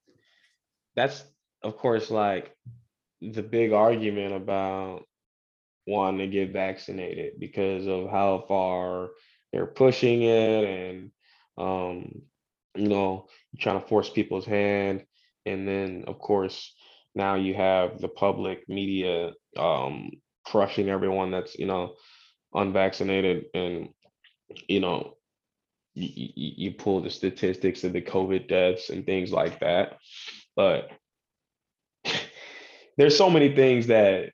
[0.95, 1.23] that's
[1.61, 2.55] of course like
[3.21, 5.03] the big argument about
[5.88, 9.09] wanting to get vaccinated because of how far
[9.51, 11.11] they're pushing it and
[11.57, 12.21] um
[12.75, 13.27] you know
[13.59, 15.05] trying to force people's hand.
[15.45, 16.73] And then of course
[17.15, 20.12] now you have the public media um
[20.45, 21.93] crushing everyone that's you know
[22.54, 23.89] unvaccinated and
[24.68, 25.16] you know
[25.95, 29.99] you, you, pull the statistics of the COVID deaths and things like that.
[30.56, 30.89] But
[32.97, 34.32] there's so many things that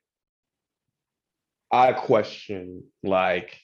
[1.70, 3.60] I question, like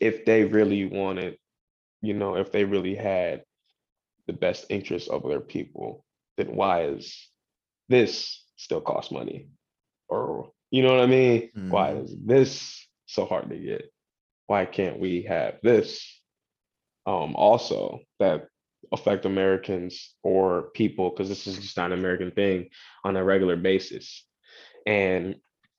[0.00, 1.36] if they really wanted,
[2.02, 3.44] you know, if they really had
[4.26, 6.04] the best interest of their people,
[6.36, 7.28] then why is
[7.88, 9.48] this still cost money?
[10.08, 11.50] Or you know what I mean?
[11.70, 12.04] Why Mhm.
[12.04, 13.92] is this so hard to get?
[14.46, 16.20] Why can't we have this
[17.06, 18.46] um also that
[18.92, 22.68] affect Americans or people because this is just not an American thing
[23.04, 24.24] on a regular basis.
[24.86, 25.36] And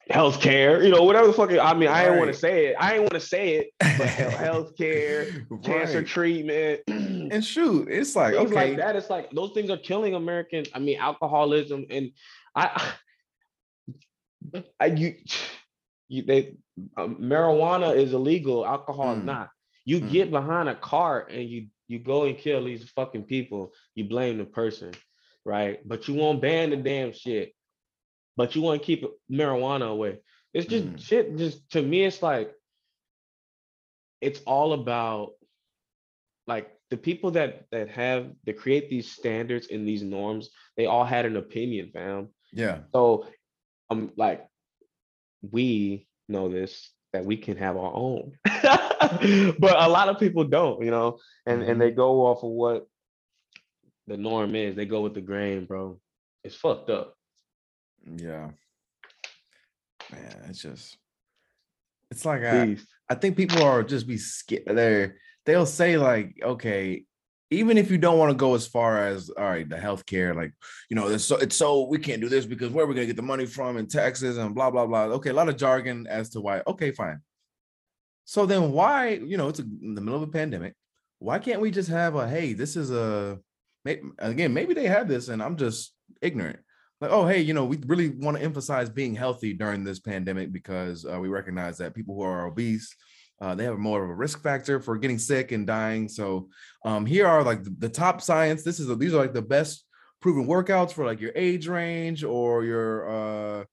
[0.10, 1.52] healthcare, you know, whatever the fuck.
[1.52, 2.76] I mean, I didn't want to say it.
[2.80, 5.28] I didn't want to say it, but healthcare,
[5.64, 6.08] cancer Right.
[6.08, 8.96] treatment, and shoot it's like okay like that.
[8.96, 10.68] It's like those things are killing Americans.
[10.74, 12.12] I mean, alcoholism and
[12.56, 12.94] I,
[14.80, 15.16] I you,
[16.08, 16.58] you they
[16.98, 18.66] um, marijuana is illegal.
[18.66, 19.26] Alcohol is Mm.
[19.26, 19.50] not.
[19.86, 20.12] You Mm.
[20.12, 23.74] get behind a car and you you go and kill these fucking people.
[23.94, 24.92] You blame the person,
[25.46, 25.80] right?
[25.88, 27.54] But you won't ban the damn shit.
[28.38, 30.20] But you want to keep marijuana away.
[30.54, 31.00] It's just Mm.
[31.00, 31.38] shit.
[31.38, 32.54] Just to me, it's like
[34.22, 35.34] it's all about
[36.48, 41.04] like the people that that have that create these standards and these norms they all
[41.06, 43.26] had an opinion fam yeah so
[43.90, 44.46] um like
[45.52, 48.34] we know this that we can have our own.
[48.44, 52.88] but a lot of people don't, you know, and and they go off of what
[54.08, 54.76] the norm is.
[54.76, 56.00] They go with the grain, bro.
[56.44, 57.16] It's fucked up.
[58.06, 58.50] Yeah.
[60.12, 60.98] Man, it's just
[62.12, 62.78] it's like I,
[63.10, 64.64] I think people are just be scared.
[64.68, 65.16] They're
[65.46, 67.06] they'll say like, okay,
[67.52, 70.54] even if you don't want to go as far as all right, the healthcare, like
[70.90, 73.08] you know, it's so it's so we can't do this because where are we gonna
[73.08, 75.04] get the money from and taxes and blah blah blah.
[75.06, 76.62] Okay, a lot of jargon as to why.
[76.68, 77.20] Okay, fine.
[78.26, 80.74] So then why, you know, it's a, in the middle of a pandemic.
[81.20, 83.40] Why can't we just have a hey, this is a
[84.18, 86.60] again, maybe they have this and I'm just ignorant.
[87.02, 90.52] Like, oh, hey, you know, we really want to emphasize being healthy during this pandemic
[90.52, 92.96] because uh, we recognize that people who are obese,
[93.42, 96.08] uh, they have more of a risk factor for getting sick and dying.
[96.08, 96.50] So
[96.86, 98.64] um, here are like the, the top science.
[98.64, 99.86] This is a, these are like the best
[100.22, 103.66] proven workouts for like your age range or your uh,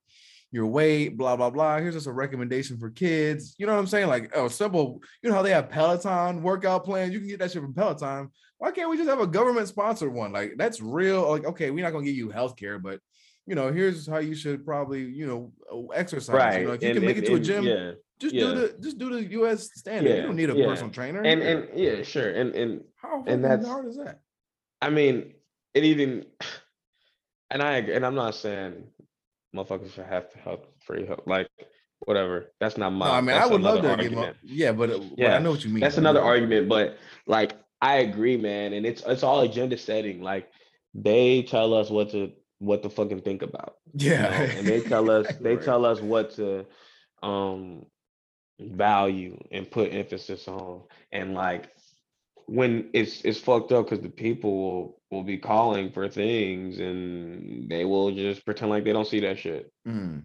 [0.51, 1.79] your weight, blah blah blah.
[1.79, 3.55] Here's just a recommendation for kids.
[3.59, 4.09] You know what I'm saying?
[4.09, 5.01] Like, oh, simple.
[5.23, 7.13] You know how they have Peloton workout plans?
[7.13, 8.31] You can get that shit from Peloton.
[8.59, 10.33] Why can't we just have a government sponsored one?
[10.33, 11.29] Like, that's real.
[11.31, 13.01] Like, okay, we're not gonna give you health care, but
[13.47, 16.35] you know, here's how you should probably, you know, exercise.
[16.35, 16.61] Right.
[16.61, 17.93] You know, if you and, can make and, it to a gym, yeah.
[18.23, 18.45] Just yeah.
[18.45, 20.09] do the just do the US standard.
[20.09, 20.67] Yeah, You don't need a yeah.
[20.67, 21.21] personal trainer.
[21.23, 21.49] and Yeah.
[21.51, 22.31] and yeah, sure.
[22.31, 24.21] And and how and that's- hard is that?
[24.81, 25.35] I mean,
[25.75, 26.25] it even,
[27.51, 28.85] and I and I'm not saying
[29.55, 31.49] motherfuckers should have to help free help, like
[32.01, 32.47] whatever.
[32.61, 33.07] That's not my.
[33.07, 34.37] No, I mean, I would love to give argument.
[34.43, 35.81] Yeah, but, uh, Yeah, I know what you mean.
[35.81, 36.97] That's another argument, but
[37.27, 40.21] like I agree, man, and it's it's all agenda setting.
[40.23, 40.49] Like
[40.95, 43.77] they tell us what to what to fucking think about.
[43.95, 46.67] you Yeah, know, and they tell us they tell us what to
[47.23, 47.87] um
[48.59, 50.83] value and put emphasis on.
[51.11, 51.71] And like
[52.47, 57.71] when it's it's fucked up because the people will will be calling for things and
[57.71, 59.73] they will just pretend like they don't see that shit.
[59.87, 60.25] Mm.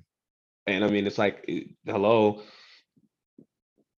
[0.66, 1.50] and i mean it's like
[1.86, 2.42] hello?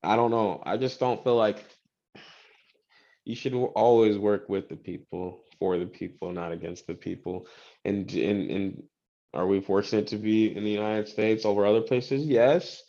[0.02, 0.64] I don't know.
[0.66, 1.66] I just don't feel like
[3.26, 7.48] you should always work with the people for the people not against the people.
[7.84, 8.84] And and and
[9.34, 12.26] are we fortunate to be in the united states over other places?
[12.26, 12.82] Yes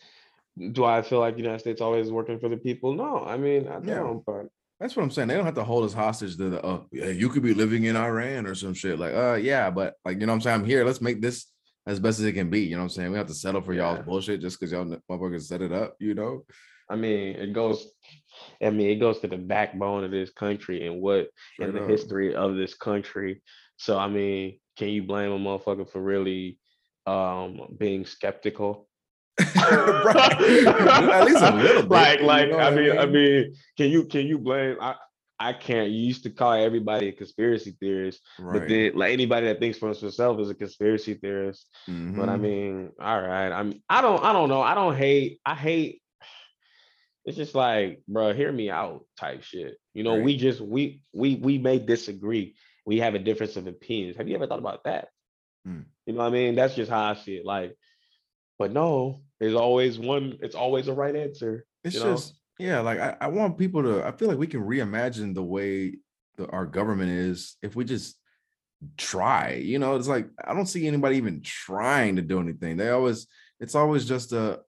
[0.72, 3.66] do i feel like the united states always working for the people no i mean
[3.68, 3.96] i Yeah.
[4.00, 4.46] don't but
[4.80, 5.28] That's what I'm saying.
[5.28, 7.96] They don't have to hold us hostage to the yeah, you could be living in
[7.96, 8.98] Iran or some shit.
[8.98, 10.60] Like, uh yeah, but like you know what I'm saying?
[10.60, 10.86] I'm here.
[10.86, 11.38] Let's make this
[11.86, 12.60] as best as it can be.
[12.60, 13.10] You know what I'm saying?
[13.12, 14.08] We have to settle for y'all's Yeah.
[14.08, 16.44] bullshit just because y'all motherfuckers set it up, you know?
[16.88, 17.78] I mean, it goes.
[18.62, 22.34] I mean, it goes to the backbone of this country and what in the history
[22.34, 23.42] of this country.
[23.76, 26.58] So I mean, can you blame a motherfucker for really
[27.06, 28.88] um being skeptical?
[30.04, 30.42] Right.
[31.12, 33.12] At least a little bit, Like, you like know I what I mean, I mean?
[33.14, 34.76] mean, can you can you blame?
[34.80, 34.96] I
[35.38, 35.90] I can't.
[35.90, 39.88] You used to call everybody a conspiracy theorist, but then like anybody that thinks for
[39.94, 41.66] himself is a conspiracy theorist.
[41.86, 42.40] But I Mhm.
[42.40, 43.50] mean, all right.
[43.52, 44.60] I'm I don't I don't know.
[44.62, 46.02] I don't hate I hate
[47.26, 49.76] it's just like, bro, hear me out type shit.
[49.94, 50.24] You know, Right.
[50.24, 52.54] we just we we we may disagree.
[52.86, 54.16] We have a difference of opinions.
[54.16, 55.08] Have you ever thought about that?
[55.68, 55.84] Mm.
[56.06, 56.54] You know what I mean?
[56.54, 57.44] That's just how I see it.
[57.46, 57.76] Like,
[58.60, 61.64] but no, there's always one, it's always a right answer.
[61.82, 62.12] It's you know?
[62.12, 65.42] just yeah, like I, I want people to I feel like we can reimagine the
[65.42, 65.96] way
[66.36, 68.16] the, our government is if we just
[68.98, 69.54] try.
[69.54, 72.76] You know, it's like I don't see anybody even trying to do anything.
[72.76, 73.26] They always
[73.60, 74.60] it's always just a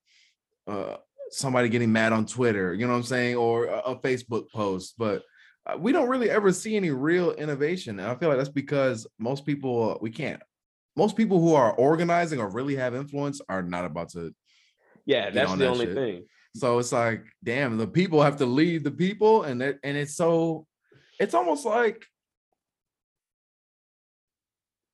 [0.66, 0.97] uh
[1.30, 4.95] somebody getting mad on Twitter, you know what I'm saying, or a, a Facebook post,
[4.97, 5.22] but
[5.66, 7.99] uh, we don't really ever see any real innovation.
[7.99, 10.43] And I feel like that's because most people we can't.
[10.97, 14.34] Most people who are organizing or really have influence are not about to
[15.07, 15.95] yeah, that's the that only shit.
[15.95, 16.24] thing.
[16.55, 20.14] so it's like, damn, the people have to lead the people, and it and it's
[20.14, 20.66] so,
[21.18, 22.07] it's almost like,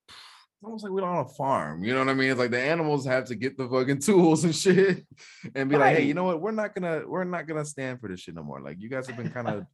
[0.08, 1.84] it's almost like we're on a farm.
[1.84, 2.30] You know what I mean?
[2.30, 5.06] It's like the animals have to get the fucking tools and shit,
[5.54, 6.40] and be like, hey, you know what?
[6.40, 8.60] We're not gonna, we're not gonna stand for this shit no more.
[8.60, 9.66] Like you guys have been kind of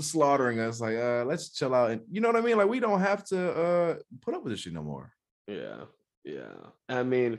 [0.00, 0.80] slaughtering us.
[0.80, 2.58] Like, uh, let's chill out, and you know what I mean?
[2.58, 5.10] Like we don't have to uh put up with this shit no more.
[5.46, 5.84] Yeah,
[6.24, 6.52] yeah.
[6.88, 7.38] I mean,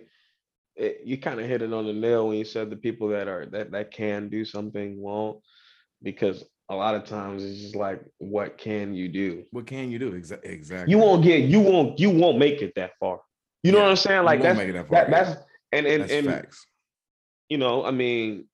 [0.75, 3.27] it, you kind of hit it on the nail when you said the people that
[3.27, 5.39] are that that can do something won't,
[6.03, 9.43] because a lot of times it's just like, what can you do?
[9.51, 10.11] What can you do?
[10.13, 10.91] Exa- exactly.
[10.91, 13.21] You won't get, you won't, you won't make it that far.
[13.63, 14.23] You know Yeah, what I'm saying?
[14.25, 15.05] Like that's make it that far.
[15.05, 15.23] that, yeah.
[15.23, 15.41] that's
[15.71, 16.67] and and That's and facts.
[17.49, 18.45] you know, I mean,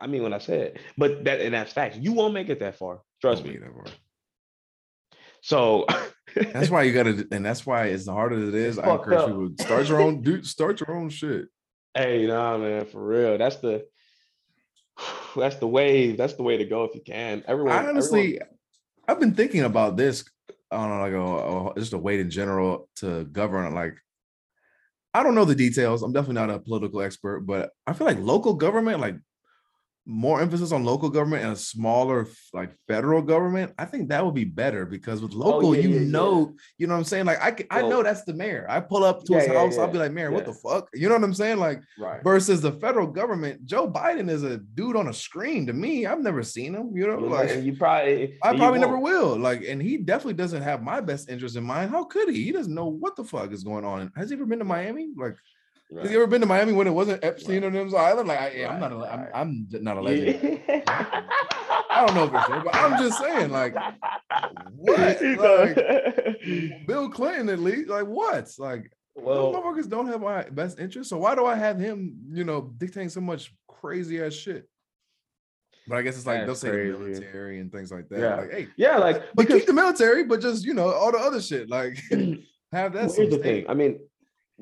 [0.00, 1.96] I mean what I said, but that and that's facts.
[1.96, 3.02] You won't make it that far.
[3.20, 3.60] Trust Won't me.
[3.60, 3.94] make it that far.
[5.42, 5.86] So
[6.34, 9.26] That's why you gotta, and that's why as hard as it is, I encourage up.
[9.26, 11.46] people start your own, dude, start your own shit.
[11.94, 13.38] Hey, nah, man, for real.
[13.38, 13.86] That's the
[15.36, 16.12] that's the way.
[16.12, 17.42] That's the way to go if you can.
[17.46, 18.40] Everyone, I everyone- honestly,
[19.08, 20.24] I've been thinking about this.
[20.70, 23.74] I don't know, like a, a- just a way in general to govern.
[23.74, 23.96] Like,
[25.12, 26.02] I don't know the details.
[26.02, 29.16] I'm definitely not a political expert, but I feel like local government, like
[30.04, 34.34] more emphasis on local government and a smaller like federal government, I think that would
[34.34, 36.52] be better because with oh, local, oh, yeah, you yeah, know, yeah.
[36.78, 37.26] you know what I'm saying?
[37.26, 37.40] Like
[37.70, 38.66] I I know that's the mayor.
[38.68, 40.88] I pull up to his house, I'll be like, Mayor, what the fuck?
[40.94, 41.58] You know what I'm saying?
[41.58, 42.22] Like right.
[42.22, 46.06] versus the federal government, Joe Biden is a dude on a screen to me.
[46.06, 49.38] I've never seen him, you know, like you probably I probably never will.
[49.38, 51.90] Like, and he definitely doesn't have my best interest in mind.
[51.90, 52.44] How could he?
[52.44, 54.10] He doesn't know what the fuck is going on.
[54.16, 55.10] Has he ever been to Miami?
[55.16, 55.36] Like
[55.92, 56.04] Right.
[56.04, 57.66] Have you ever been to Miami when it wasn't Epstein right.
[57.66, 58.26] on them's island?
[58.26, 58.74] Like, I, yeah, right.
[58.74, 60.60] I'm not, a, I'm, I'm not a legend.
[60.66, 63.74] I don't know if it's true, but I'm just saying, like,
[64.74, 65.20] what?
[65.22, 68.50] Like, Bill Clinton, at least, like, what?
[68.58, 71.10] Like, well, those motherfuckers don't have my best interest.
[71.10, 74.66] So why do I have him, you know, dictating so much crazy ass shit?
[75.86, 78.18] But I guess it's like they'll say the military and things like that.
[78.18, 78.36] Yeah.
[78.36, 81.18] Like, hey, yeah, like but because, keep the military, but just you know all the
[81.18, 81.68] other shit.
[81.68, 81.98] Like
[82.72, 83.06] have that.
[83.06, 83.66] Well, here's the thing.
[83.68, 83.98] I mean,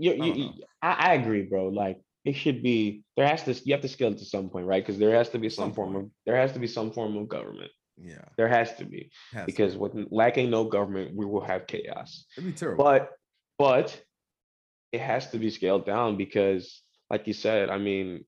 [0.01, 0.51] you, you, you
[0.82, 1.68] I, I, agree, bro.
[1.68, 4.66] Like it should be there has to you have to scale it to some point,
[4.66, 4.82] right?
[4.82, 7.16] Because there has to be some, some form of there has to be some form
[7.16, 7.70] of government.
[7.96, 9.78] Yeah, there has to be has because to.
[9.78, 12.24] with lacking no government, we will have chaos.
[12.36, 12.84] It'd be terrible.
[12.84, 13.11] But
[13.59, 14.01] but
[14.92, 18.24] it has to be scaled down because, like you said, I mean,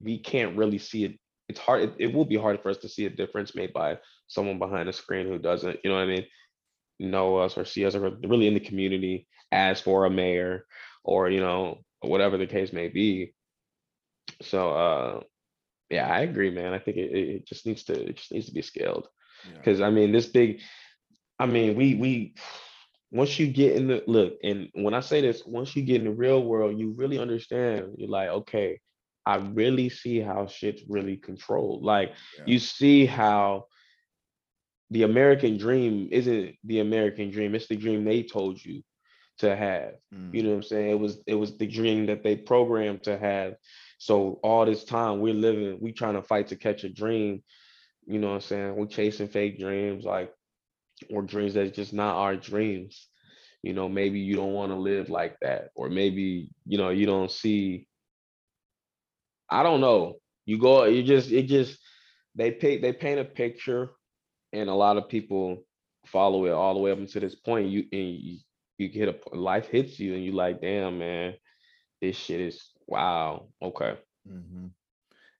[0.00, 1.18] we can't really see it.
[1.48, 1.82] It's hard.
[1.82, 4.88] It, it will be hard for us to see a difference made by someone behind
[4.88, 5.78] a screen who doesn't.
[5.84, 6.26] You know what I mean?
[6.98, 10.66] Know us or see us or really in the community as for a mayor
[11.04, 13.34] or you know whatever the case may be.
[14.42, 15.20] So uh
[15.90, 16.72] yeah i agree man.
[16.72, 19.08] I think it, it just needs to it just needs to be scaled.
[19.56, 19.86] Because yeah.
[19.86, 20.60] i mean this big
[21.38, 22.34] i mean we we
[23.10, 26.04] once you get in the look and when i say this once you get in
[26.04, 28.80] the real world you really understand you're like okay
[29.26, 31.82] i really see how shit's really controlled.
[31.82, 32.44] Like yeah.
[32.46, 33.66] you see how
[34.90, 38.82] the american dream isn't the american dream it's the dream they told you
[39.38, 39.94] to have.
[40.14, 40.34] Mm.
[40.34, 40.90] You know what I'm saying?
[40.90, 43.54] It was it was the dream that they programmed to have.
[43.98, 47.42] So all this time we're living, we trying to fight to catch a dream.
[48.06, 48.76] You know what I'm saying?
[48.76, 50.32] We're chasing fake dreams, like
[51.10, 53.08] or dreams that's just not our dreams.
[53.62, 57.06] You know, maybe you don't want to live like that, or maybe you know you
[57.06, 57.86] don't see.
[59.50, 60.16] I don't know.
[60.44, 61.78] You go, you just it just
[62.34, 63.90] they paint they paint a picture,
[64.52, 65.64] and a lot of people
[66.06, 67.68] follow it all the way up until this point.
[67.68, 68.38] You and you,
[68.78, 71.34] you get a life hits you and you like, damn man,
[72.00, 73.48] this shit is wow.
[73.62, 73.96] Okay.
[74.28, 74.66] Mm-hmm.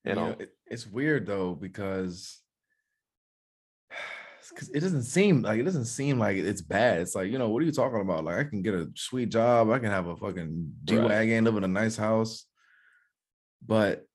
[0.04, 2.40] You know, it, it's weird though because
[4.48, 7.00] because it doesn't seem like it doesn't seem like it's bad.
[7.00, 8.24] It's like you know what are you talking about?
[8.24, 11.44] Like I can get a sweet job, I can have a fucking G wagon, right.
[11.44, 12.44] live in a nice house,
[13.66, 14.06] but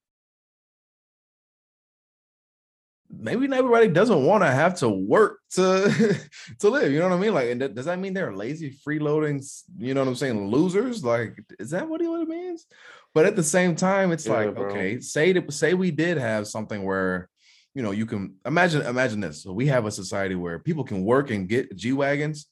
[3.12, 6.20] maybe everybody doesn't want to have to work to
[6.60, 6.92] to live.
[6.92, 7.34] You know what I mean?
[7.34, 9.46] Like, and does that mean they're lazy, freeloading?
[9.78, 10.50] You know what I'm saying?
[10.50, 11.04] Losers?
[11.04, 12.66] Like, is that what it means?
[13.14, 14.66] But at the same time, it's yeah, like, bro.
[14.66, 17.28] okay, say to, say we did have something where,
[17.74, 19.44] you know, you can imagine imagine this.
[19.44, 22.46] So we have a society where people can work and get G wagons.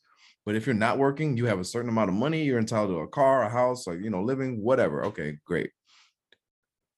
[0.46, 3.00] But if you're not working, you have a certain amount of money, you're entitled to
[3.00, 5.06] a car, a house, like you know, living, whatever.
[5.06, 5.72] Okay, great.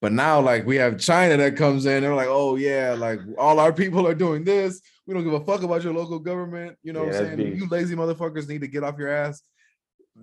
[0.01, 3.59] But now, like we have China that comes in, they're like, oh yeah, like all
[3.59, 4.81] our people are doing this.
[5.05, 6.77] We don't give a fuck about your local government.
[6.83, 7.57] You know yeah, what I'm saying?
[7.57, 9.41] You lazy motherfuckers need to get off your ass.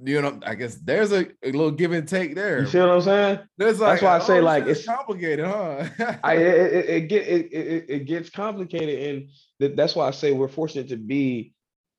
[0.05, 2.61] You know, I guess there's a, a little give and take there.
[2.61, 3.39] You see what I'm saying?
[3.57, 5.89] There's like, That's why I say oh, like it's complicated, huh?
[6.24, 9.29] I it, it, it get it, it, it gets complicated,
[9.61, 11.55] and that's why I say we're fortunate to be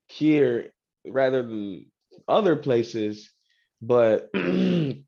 [0.07, 0.71] here
[1.05, 1.86] rather than
[2.28, 3.30] other places.
[3.82, 4.30] But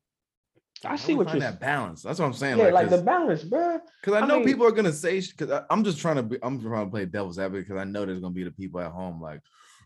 [0.84, 2.02] I see what you're that balance.
[2.02, 2.58] That's what I'm saying.
[2.58, 3.80] Yeah, like, like the balance, bro.
[4.00, 6.38] Because I know I mean, people are gonna say because I'm just trying to be.
[6.42, 8.90] I'm trying to play devil's advocate because I know there's gonna be the people at
[8.90, 9.40] home like,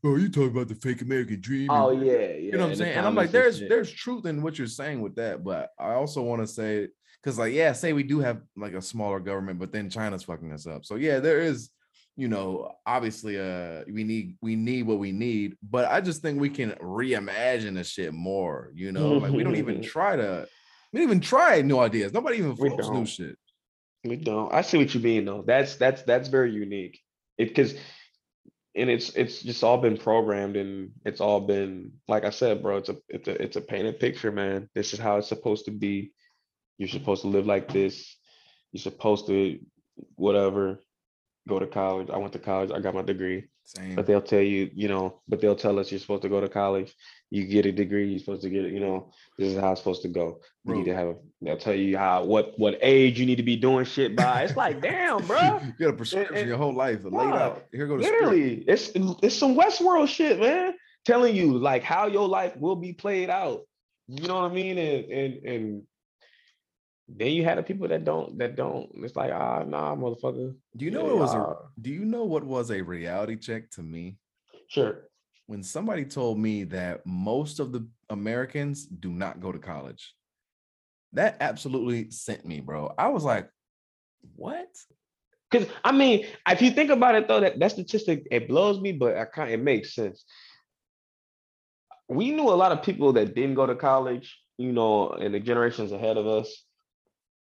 [0.04, 1.68] oh, you talking about the fake American dream?
[1.70, 2.34] Oh yeah, yeah.
[2.34, 2.96] You know what I'm saying?
[2.96, 6.22] And I'm like, there's there's truth in what you're saying with that, but I also
[6.22, 6.88] want to say
[7.22, 10.52] because like yeah, say we do have like a smaller government, but then China's fucking
[10.52, 10.84] us up.
[10.84, 11.70] So yeah, there is
[12.16, 16.40] you know obviously uh we need we need what we need but i just think
[16.40, 20.46] we can reimagine the shit more you know like we don't even try to
[20.94, 22.12] we didn't even try new ideas.
[22.12, 23.36] Nobody even floats new shit.
[24.04, 24.54] We don't.
[24.54, 25.42] I see what you mean though.
[25.44, 27.00] That's that's that's very unique.
[27.36, 27.74] It because
[28.76, 32.76] and it's it's just all been programmed and it's all been like I said, bro.
[32.76, 34.68] It's a it's a it's a painted picture, man.
[34.72, 36.12] This is how it's supposed to be.
[36.78, 38.16] You're supposed to live like this.
[38.70, 39.58] You're supposed to
[40.14, 40.78] whatever.
[41.48, 42.08] Go to college.
[42.08, 42.70] I went to college.
[42.70, 43.48] I got my degree.
[43.64, 43.96] Same.
[43.96, 46.48] But they'll tell you, you know, but they'll tell us you're supposed to go to
[46.48, 46.94] college.
[47.34, 48.10] You get a degree.
[48.10, 48.72] You're supposed to get it.
[48.72, 50.38] You know, this is how it's supposed to go.
[50.64, 50.76] You bro.
[50.76, 51.08] need to have.
[51.08, 54.44] a, They'll tell you how what what age you need to be doing shit by.
[54.44, 55.60] It's like, damn, bro.
[55.60, 57.64] you got a prescription and, your whole life laid out.
[57.72, 57.96] Here go.
[57.96, 60.74] to Literally, it's it's some Westworld shit, man.
[61.04, 63.62] Telling you like how your life will be played out.
[64.06, 64.78] You know what I mean?
[64.78, 65.82] And and and
[67.08, 68.88] then you had the people that don't that don't.
[68.98, 70.54] It's like ah nah, motherfucker.
[70.76, 73.82] Do you know what was a do you know what was a reality check to
[73.82, 74.18] me?
[74.68, 75.08] Sure.
[75.46, 80.14] When somebody told me that most of the Americans do not go to college.
[81.12, 82.92] That absolutely sent me, bro.
[82.98, 83.48] I was like,
[84.36, 84.68] what?
[85.50, 88.92] Because I mean, if you think about it though, that, that statistic it blows me,
[88.92, 90.24] but I kind it makes sense.
[92.08, 95.40] We knew a lot of people that didn't go to college, you know, in the
[95.40, 96.64] generations ahead of us.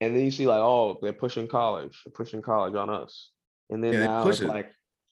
[0.02, 3.30] And then you see like, oh, they're pushing college, they're pushing college on us.
[3.70, 4.47] And then yeah, now it's it.
[4.47, 4.72] like,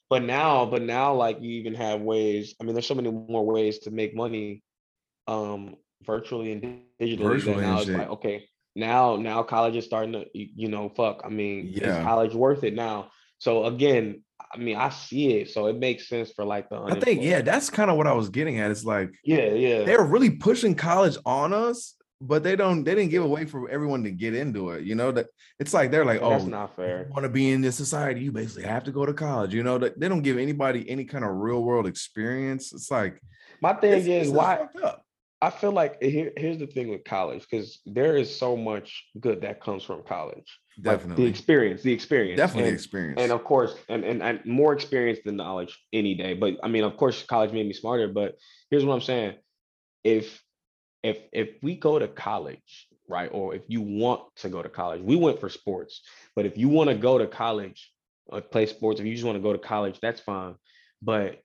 [0.10, 2.56] but now, but now like you even have ways.
[2.60, 4.64] I mean, there's so many more ways to make money
[5.28, 6.62] um virtually and
[7.00, 7.20] digitally.
[7.20, 11.30] Virtually now it's like, okay, now now college is starting to you know fuck i
[11.30, 12.00] mean yeah.
[12.00, 16.08] is college worth it now so again i mean i see it so it makes
[16.08, 18.72] sense for like the i think yeah that's kind of what i was getting at
[18.72, 23.12] it's like yeah yeah they're really pushing college on us but they don't they didn't
[23.12, 25.28] give away for everyone to get into it you know that
[25.60, 28.32] it's like they're like oh that's not fair want to be in this society you
[28.32, 31.24] basically have to go to college you know that they don't give anybody any kind
[31.24, 33.22] of real world experience it's like
[33.62, 34.68] my thing is why
[35.42, 39.06] I feel like eh, here, here's the thing with college because there is so much
[39.20, 40.60] good that comes from college.
[40.82, 44.46] Definitely, like the experience, the experience, definitely and, experience, and of course, and, and and
[44.46, 46.34] more experience than knowledge any day.
[46.34, 48.10] But I mean, of course, college made me smarter.
[48.10, 48.36] But
[48.70, 49.36] here's what I'm saying:
[50.04, 50.42] if
[51.04, 55.02] if if we go to college, right, or if you want to go to college,
[55.02, 56.02] we went for sports.
[56.36, 57.92] But if you want to go to college,
[58.28, 60.56] or play sports, if you just want to go to college, that's fine.
[61.02, 61.42] But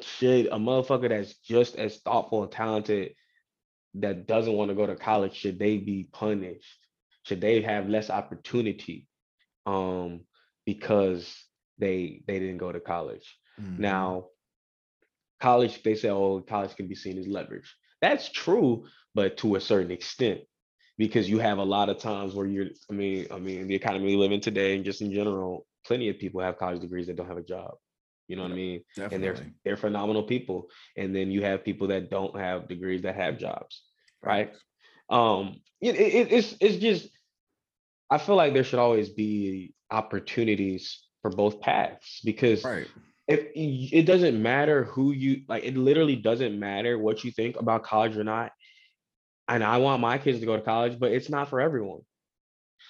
[0.00, 3.14] should a motherfucker that's just as thoughtful and talented
[3.94, 6.78] that doesn't want to go to college should they be punished
[7.24, 9.06] should they have less opportunity
[9.66, 10.20] um
[10.64, 11.36] because
[11.78, 13.82] they they didn't go to college mm-hmm.
[13.82, 14.24] now
[15.40, 18.84] college they say oh college can be seen as leverage that's true
[19.14, 20.40] but to a certain extent
[20.96, 24.06] because you have a lot of times where you're i mean i mean the economy
[24.06, 27.16] we live in today and just in general plenty of people have college degrees that
[27.16, 27.74] don't have a job
[28.28, 28.80] you know what I mean?
[28.96, 29.14] Definitely.
[29.14, 30.70] And they're they're phenomenal people.
[30.96, 33.82] And then you have people that don't have degrees that have jobs,
[34.22, 34.52] right?
[35.10, 37.08] Um, it, it, it's it's just
[38.10, 42.86] I feel like there should always be opportunities for both paths because right.
[43.26, 47.84] If it doesn't matter who you like, it literally doesn't matter what you think about
[47.84, 48.52] college or not.
[49.48, 52.00] And I want my kids to go to college, but it's not for everyone.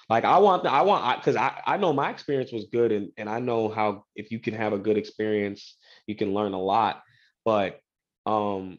[0.09, 2.93] Like I want the, I want because I, I, I know my experience was good
[2.93, 5.77] and and I know how if you can have a good experience,
[6.07, 7.03] you can learn a lot.
[7.45, 7.81] But
[8.27, 8.79] um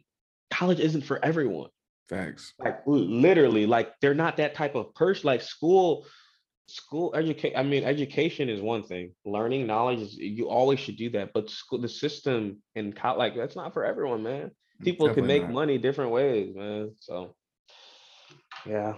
[0.52, 1.70] college isn't for everyone.
[2.10, 2.54] Thanks.
[2.60, 5.26] Like literally, like they're not that type of person.
[5.26, 6.06] Like school,
[6.68, 7.56] school educate.
[7.56, 9.12] I mean, education is one thing.
[9.26, 11.34] Learning knowledge is you always should do that.
[11.34, 14.52] But school, the system and college, like that's not for everyone, man.
[14.82, 15.54] People Definitely can make not.
[15.54, 16.92] money different ways, man.
[17.00, 17.36] So
[18.66, 18.94] yeah.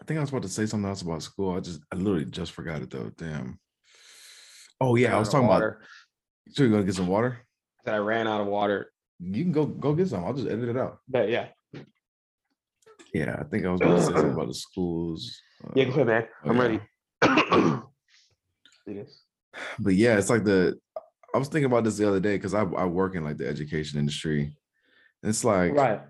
[0.00, 1.56] I think I was about to say something else about school.
[1.56, 3.10] I just I literally just forgot it though.
[3.16, 3.58] Damn.
[4.80, 5.68] Oh yeah, I was talking water.
[5.68, 6.54] about.
[6.54, 7.38] So you gonna get some water?
[7.84, 8.90] That I ran out of water.
[9.20, 10.24] You can go go get some.
[10.24, 10.98] I'll just edit it out.
[11.08, 11.48] But yeah.
[13.12, 15.40] Yeah, I think I was going to say something about the schools.
[15.64, 16.26] Uh, yeah, go ahead, man.
[16.44, 16.80] I'm ready.
[19.78, 20.78] but yeah, it's like the
[21.34, 23.48] I was thinking about this the other day because I, I work in like the
[23.48, 24.52] education industry.
[25.22, 26.00] It's like right.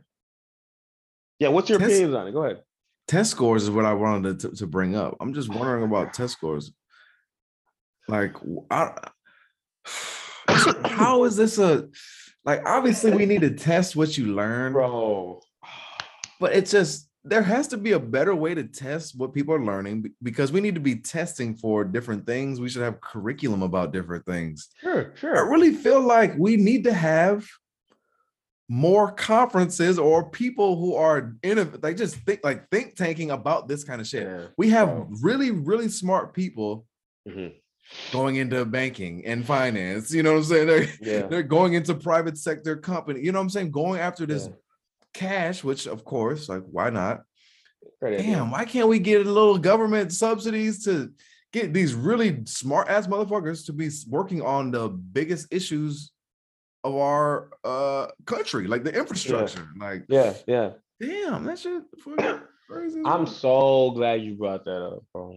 [1.39, 2.33] Yeah, what's your test, opinions on it?
[2.33, 2.63] Go ahead
[3.11, 5.17] test scores is what I wanted to, to bring up.
[5.21, 6.73] I'm just wondering about test scores.
[8.07, 8.37] Like,
[8.71, 8.93] I,
[10.85, 11.89] how is this a
[12.45, 12.63] like?
[12.65, 15.41] Obviously, we need to test what you learn, bro.
[16.41, 19.65] But it's just there has to be a better way to test what people are
[19.65, 22.61] learning because we need to be testing for different things.
[22.61, 24.71] We should have curriculum about different things.
[24.81, 25.37] Sure, sure.
[25.37, 27.47] I really feel like we need to have
[28.71, 33.85] more conferences or people who are in like just think like think tanking about this
[33.85, 34.23] kind of shit.
[34.23, 34.47] Yeah.
[34.57, 36.87] We have really, really smart people
[37.29, 37.49] mm-hmm.
[38.13, 40.15] going into banking and finance.
[40.15, 40.67] You know what I'm saying?
[40.69, 41.27] They're, yeah.
[41.27, 43.21] they're going into private sector company.
[43.21, 43.73] You know what I'm saying?
[43.73, 44.55] Going after this yeah.
[45.15, 47.23] Cash, which of course, like why not?
[48.01, 51.13] Right, Damn, why can't we get a little government subsidies to
[51.53, 56.13] get these really smart ass motherfuckers to be working on the biggest issues
[56.85, 59.69] of our uh country, like the infrastructure.
[59.79, 59.87] Yeah.
[59.87, 60.71] Like yeah, yeah.
[61.01, 61.83] Damn, that shit
[62.69, 63.03] crazy.
[63.05, 65.35] I'm so glad you brought that up, bro.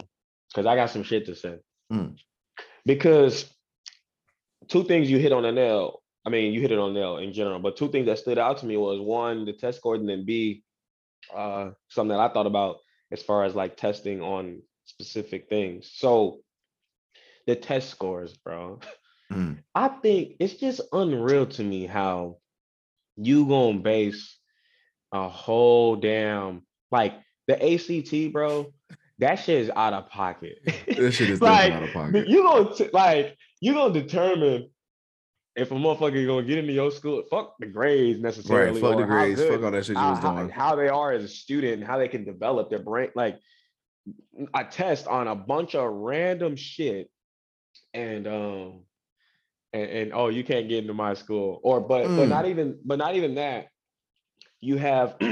[0.54, 1.56] Cause I got some shit to say.
[1.92, 2.16] Mm.
[2.86, 3.52] Because
[4.68, 6.00] two things you hit on the nail.
[6.26, 8.58] I mean, you hit it on nail in general, but two things that stood out
[8.58, 10.62] to me was one, the test scores, and then B,
[11.34, 12.76] uh, something that I thought about
[13.12, 15.90] as far as like testing on specific things.
[15.94, 16.40] So
[17.46, 18.80] the test scores, bro.
[19.32, 19.58] Mm.
[19.74, 22.38] I think it's just unreal to me how
[23.16, 24.38] you gonna base
[25.12, 27.14] a whole damn like
[27.46, 28.72] the ACT, bro,
[29.18, 30.58] that shit is out of pocket.
[30.86, 32.28] This shit is like out of pocket.
[32.28, 34.70] you gonna t- like you gonna determine
[35.56, 37.22] if a motherfucker is gonna get into your school.
[37.30, 38.80] Fuck the grades necessarily.
[38.80, 40.48] Right, fuck the how grades, good- fuck all that shit you how, was doing.
[40.48, 43.10] how they are as a student and how they can develop their brain.
[43.14, 43.38] Like
[44.52, 47.08] I test on a bunch of random shit,
[47.94, 48.80] and um,
[49.72, 52.28] and, and oh, you can't get into my school, or but but Mm.
[52.28, 53.68] not even but not even that.
[54.60, 55.16] You have.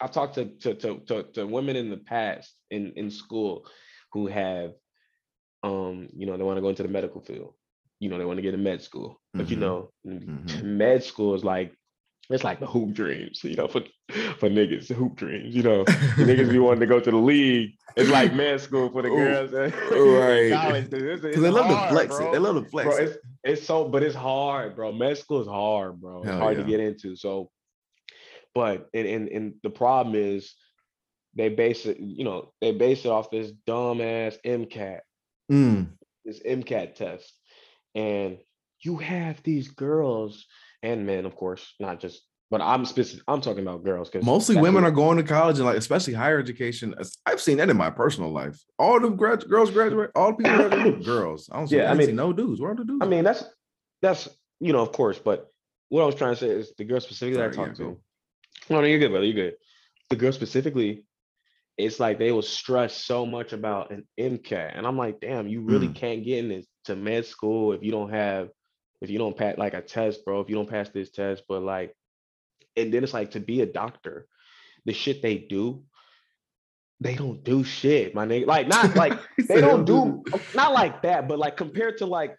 [0.00, 3.66] I've talked to, to to to to women in the past in in school
[4.12, 4.72] who have,
[5.62, 7.54] um, you know, they want to go into the medical field.
[8.02, 9.60] You know, they want to get in med school, but you Mhm.
[9.60, 10.62] know, Mhm.
[10.80, 11.70] med school is like
[12.30, 13.82] it's like the hoop dreams, you know, for
[14.40, 15.84] for niggas, the hoop dreams, you know,
[16.28, 17.70] niggas be wanting to go to the league.
[17.96, 19.52] It's like med school for the Ooh, girls.
[19.52, 20.50] right.
[20.52, 21.02] College, dude.
[21.02, 22.32] It's- Because it's they love to flex it.
[22.32, 23.02] They love to flex Bro, it.
[23.08, 23.16] it's
[23.50, 24.92] it's so, but it's hard, bro.
[24.92, 26.14] Med school is hard, bro.
[26.22, 26.62] It's Hell hard yeah.
[26.64, 27.14] to get into.
[27.16, 27.50] So,
[28.54, 30.54] but and, and and the problem is
[31.34, 35.00] they base it, you know, they base it off this dumbass MCAT,
[35.50, 35.88] Mm.
[36.24, 37.32] this MCAT test,
[37.94, 38.38] and
[38.80, 40.46] you have these girls
[40.82, 42.22] and men, of course, not just.
[42.50, 43.24] But I'm specific.
[43.28, 46.38] I'm talking about girls because Mostly women are going to college and like, especially higher
[46.38, 46.94] education.
[47.24, 48.62] I've seen that in my personal life.
[48.78, 51.48] All the grad- girls graduate, all the people graduate, girls.
[51.50, 52.60] I don't see, Yeah, I I, mean, no dudes.
[52.60, 52.98] Where are the dudes?
[53.00, 53.42] I mean, that's
[54.02, 54.28] that's
[54.60, 55.48] you know, of course, but
[55.88, 57.86] what I was trying to say is the girl specifically that I Sorry, talked yeah,
[57.86, 58.00] to.
[58.68, 59.24] No, no, you're good, brother.
[59.26, 59.54] You're good.
[60.10, 61.04] The girl specifically,
[61.78, 65.62] it's like they will stress so much about an MCAT, and I'm like, damn, you
[65.62, 65.94] really Mm.
[65.94, 68.50] can't get into to med school if you don't have,
[69.00, 70.40] if you don't pass like a test, bro.
[70.40, 71.94] If you don't pass this test, but like,
[72.76, 74.26] and then it's like to be a doctor,
[74.84, 75.84] the shit they do.
[77.00, 78.46] They don't do shit, my nigga.
[78.46, 79.18] Like not like
[79.48, 80.22] they don't do
[80.54, 82.36] not like that, but like compared to like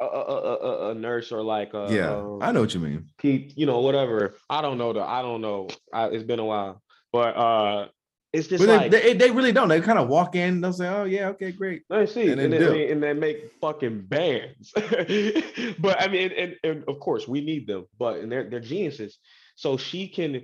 [0.00, 3.06] a, a, a, a- nurse or like a Yeah, um, I know what you mean.
[3.16, 4.34] Pete, you know, whatever.
[4.50, 5.68] I don't know the I don't know.
[5.92, 6.82] I, it's been a while,
[7.12, 7.88] but uh,
[8.34, 9.68] it's just But they, like they, they really don't.
[9.68, 11.82] They kind of walk in, they'll say, Oh, yeah, okay, great.
[11.88, 12.90] let me see, and and, then then, dip.
[12.90, 14.72] and they make fucking bands.
[14.74, 19.18] but I mean, and, and of course we need them, but and they're they're geniuses.
[19.54, 20.42] So she can,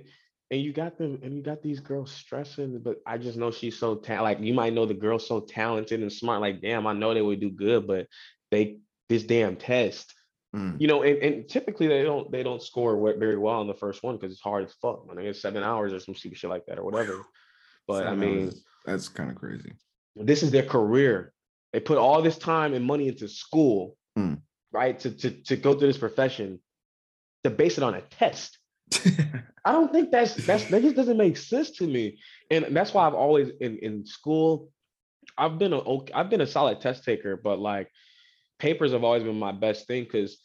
[0.51, 2.79] and you got them, and you got these girls stressing.
[2.79, 5.99] But I just know she's so ta- like you might know the girl's so talented
[6.01, 6.39] and smart.
[6.39, 8.07] Like damn, I know they would do good, but
[8.51, 8.77] they
[9.09, 10.13] this damn test.
[10.55, 10.81] Mm.
[10.81, 14.03] you know, and, and typically they don't they don't score very well on the first
[14.03, 15.05] one because it's hard as fuck.
[15.09, 17.25] I think it's seven hours or some stupid shit like that or whatever.
[17.87, 18.63] But I Seven mean, hours.
[18.85, 19.73] that's kind of crazy.
[20.15, 21.33] this is their career.
[21.73, 24.35] They put all this time and money into school, Hmm.
[24.71, 24.99] right?
[24.99, 26.59] To, to to go through this profession,
[27.43, 28.57] to base it on a test.
[29.65, 32.19] I don't think that's that's that just doesn't make sense to me.
[32.49, 34.69] And that's why I've always in, in school,
[35.37, 35.81] I've been a
[36.13, 37.89] I've been a solid test taker, but like
[38.59, 40.37] papers have always been my best thing because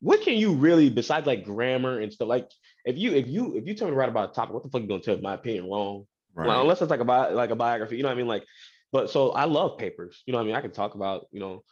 [0.00, 2.48] what can you really besides like grammar and stuff like
[2.86, 4.70] if you if you if you tell me to write about a topic, what the
[4.70, 6.06] fuck you gonna tell my opinion wrong?
[6.34, 6.46] Right.
[6.46, 8.28] Well, unless it's like a bi- like a biography, you know what I mean?
[8.28, 8.44] Like,
[8.92, 10.56] but so I love papers, you know what I mean?
[10.56, 11.64] I can talk about, you know,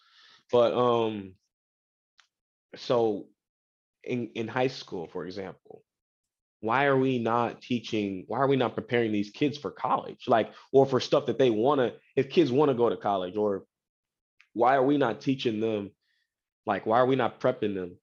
[0.53, 1.35] but um,
[2.77, 3.27] so
[4.05, 5.83] in in high school, for example,
[6.61, 8.25] why are we not teaching?
[8.27, 11.51] Why are we not preparing these kids for college, like, or for stuff that they
[11.51, 11.95] want to?
[12.17, 13.65] If kids want to go to college, or
[14.55, 15.91] why are we not teaching them?
[16.67, 17.97] Like, why are we not prepping them?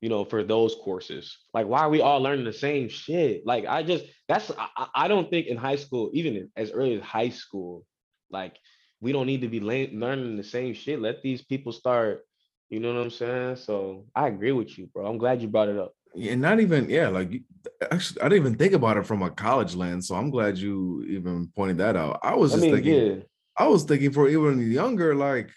[0.00, 1.38] You know, for those courses.
[1.52, 3.46] Like, why are we all learning the same shit?
[3.46, 6.94] Like, I just that's I, I- I don't think in high school, even as early
[6.96, 7.84] as high school,
[8.30, 8.56] like
[9.00, 11.00] we don't need to be la- learning the same shit.
[11.00, 12.22] Let these people start.
[12.68, 13.56] You know what I'm saying?
[13.56, 15.06] So I agree with you, bro.
[15.06, 15.92] I'm glad you brought it up.
[16.14, 17.32] Yeah, not even yeah, like
[17.90, 20.08] actually, I didn't even think about it from a college lens.
[20.08, 22.20] So I'm glad you even pointed that out.
[22.22, 23.22] I was I just mean, thinking, yeah,
[23.56, 25.50] I was thinking for even younger, like,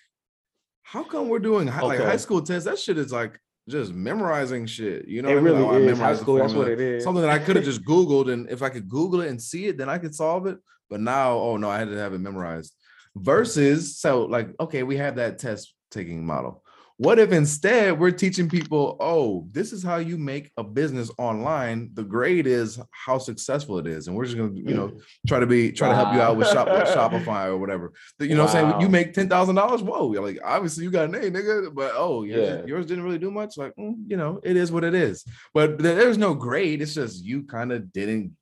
[0.84, 2.65] how come we're doing high, like high school tests?
[2.68, 5.07] That shit is like just memorizing shit.
[5.07, 5.53] You know, it what I mean?
[5.53, 5.99] really Like, I is.
[5.99, 7.03] High school, that's what it is.
[7.03, 9.68] Something that I could have just Googled, and if I could Google it and see
[9.68, 10.57] it, then I could solve it.
[10.90, 12.73] But now, oh no, I had to have it memorized.
[13.15, 16.64] Versus, so like, okay, we have that test taking model.
[16.98, 21.90] What if instead we're teaching people, oh, this is how you make a business online.
[21.94, 24.98] The grade is how successful it is, and we're just gonna, you know,
[25.28, 27.94] try to be try to help you out with, shop, with Shopify or whatever.
[28.20, 29.82] You know, what I'm saying you make ten thousand dollars.
[29.82, 31.74] Whoa, like obviously you got an A, nigga.
[31.74, 32.65] But oh, yours, Yeah.
[32.65, 33.57] yours didn't really do much.
[33.57, 35.26] Like, mm, you know, it is what it is.
[35.53, 36.82] But there's no grade.
[36.82, 38.34] It's just you kind of didn't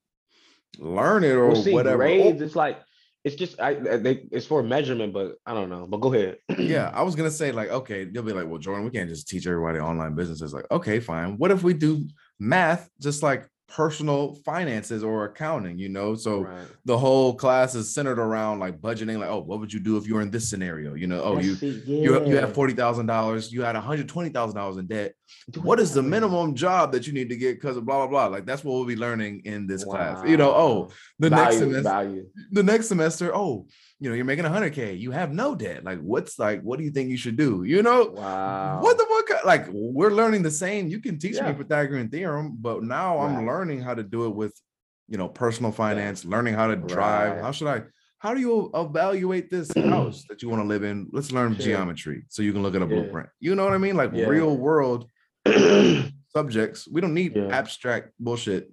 [0.77, 1.97] learn it or Well, see, whatever.
[1.99, 2.79] grades, it's like
[3.23, 5.85] it's just I they it's for measurement, but I don't know.
[5.87, 6.37] But go ahead.
[6.57, 9.27] yeah, I was gonna say like, okay, you'll be like, well, Jordan, we can't just
[9.27, 10.53] teach everybody online businesses.
[10.53, 11.37] Like, okay, fine.
[11.37, 12.07] What if we do
[12.39, 16.15] math just like personal finances or accounting, you know.
[16.15, 16.67] So Right.
[16.85, 20.07] the whole class is centered around like budgeting, like, oh, what would you do if
[20.07, 20.93] you were in this scenario?
[20.93, 24.07] You know, oh, That's you you you have forty thousand dollars, you had one hundred
[24.09, 25.13] twenty thousand dollars in debt.
[25.61, 28.27] What is the minimum job that you need to get because of blah blah blah?
[28.27, 30.21] Like that's what we'll be learning in this class.
[30.25, 30.89] You know, oh, Wow.
[31.19, 32.25] the next value, semester, value.
[32.51, 33.67] the next semester, oh,
[34.01, 35.83] you know, you're making 100k, you have no debt.
[35.83, 37.63] Like, what's like, what do you think you should do?
[37.63, 38.79] You know, Wow.
[38.81, 39.45] what the fuck?
[39.45, 40.87] Like, we're learning the same.
[40.87, 41.51] You can teach Yeah.
[41.51, 44.59] me Pythagorean theorem, but now I'm learning how to do it with,
[45.07, 47.33] you know, personal finance, learning how to drive.
[47.35, 47.43] Right.
[47.43, 47.83] How should I?
[48.17, 51.07] How do you evaluate this house that you want to live in?
[51.13, 51.65] Let's learn Sure.
[51.67, 52.95] geometry so you can look at a Yeah.
[53.01, 53.29] blueprint.
[53.39, 53.95] You know what I mean?
[53.95, 55.07] Like real world
[56.29, 56.87] subjects.
[56.87, 58.71] We don't need abstract bullshit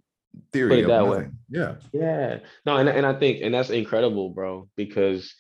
[0.53, 1.29] Put it that way.
[1.51, 1.75] Yeah.
[1.93, 2.39] Yeah.
[2.65, 5.35] No, and, and I think and that's incredible, bro, because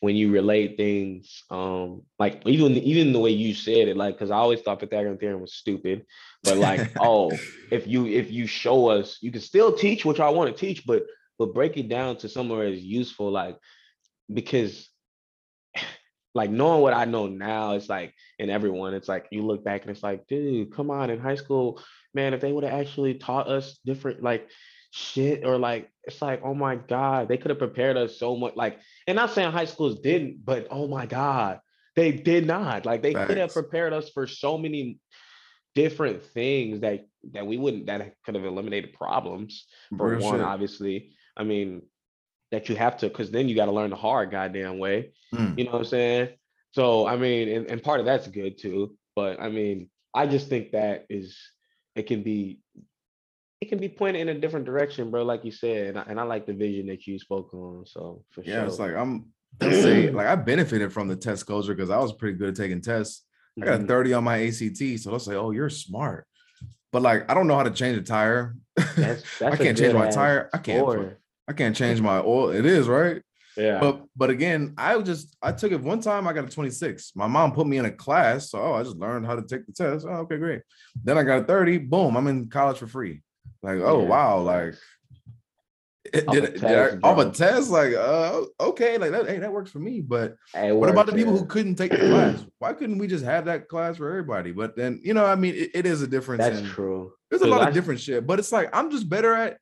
[0.00, 4.30] when you relate things, um, like even even the way you said it, like because
[4.30, 6.06] I always thought Pythagorean theorem was stupid,
[6.42, 7.30] but like, oh,
[7.70, 10.86] if you if you show us, you can still teach what I want to teach,
[10.86, 11.04] but
[11.38, 13.58] but break it down to somewhere as useful, like
[14.32, 14.88] because
[16.34, 19.82] like knowing what I know now, it's like in everyone, it's like you look back
[19.82, 21.82] and it's like, dude, come on, in high school,
[22.14, 24.48] man, if they would have actually taught us different like
[24.90, 28.56] shit or like it's like, oh my God, they could have prepared us so much.
[28.56, 31.60] Like, and not saying high schools didn't, but oh my God,
[31.96, 32.86] they did not.
[32.86, 34.98] Like they could have prepared us for so many
[35.74, 39.66] different things that that we wouldn't that could have eliminated problems
[39.96, 40.44] for Real one, shit.
[40.44, 41.12] obviously.
[41.36, 41.82] I mean,
[42.50, 45.12] that you have to, because then you got to learn the hard goddamn way.
[45.34, 45.56] Mm.
[45.56, 46.28] You know what I'm saying?
[46.72, 48.96] So I mean, and, and part of that's good too.
[49.14, 51.38] But I mean, I just think that is
[52.00, 52.58] it can be
[53.60, 55.22] it can be pointed in a different direction, bro.
[55.22, 57.84] Like you said, and I, and I like the vision that you spoke on.
[57.86, 58.66] So for Yeah, sure.
[58.66, 59.26] it's like I'm
[59.60, 62.80] say like I benefited from the test culture because I was pretty good at taking
[62.80, 63.24] tests.
[63.60, 63.88] I got a Mhm.
[63.88, 66.26] 30 on my ACT, so let's say, oh, you're smart.
[66.90, 68.56] But like I don't know how to change a tire.
[68.76, 70.48] That's, I that's a can't change my tire.
[70.54, 72.50] I can't I can't change my oil.
[72.50, 73.22] It is right.
[73.60, 73.78] Yeah.
[73.80, 76.26] But but again, I just I took it one time.
[76.26, 77.12] I got a 26.
[77.14, 79.66] My mom put me in a class, so oh, I just learned how to take
[79.66, 80.06] the test.
[80.08, 80.62] Oh, okay, great.
[81.04, 81.78] Then I got a 30.
[81.78, 83.22] Boom, I'm in college for free.
[83.62, 84.74] Like, oh Yeah, wow, like
[86.12, 89.28] it, Off did, a it- did I, off a test, like uh okay, like that,
[89.28, 90.00] hey, that works for me.
[90.00, 92.44] But It what about the works, people who couldn't take the class?
[92.58, 94.52] Why couldn't we just have that class for everybody?
[94.52, 96.42] But then, you know, I mean, it, it is a difference.
[96.42, 97.12] That's in- true.
[97.28, 99.58] there's a lot I- of different shit, but it's like I'm just better at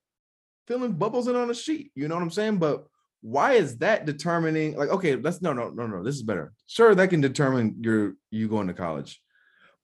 [0.68, 1.90] filling bubbles in on a sheet.
[1.96, 2.58] You know what I'm saying?
[2.58, 2.86] But
[3.20, 4.76] why is that determining?
[4.76, 6.02] Like, okay, let's no, no, no, no.
[6.02, 6.52] This is better.
[6.66, 9.20] Sure, that can determine your you going to college.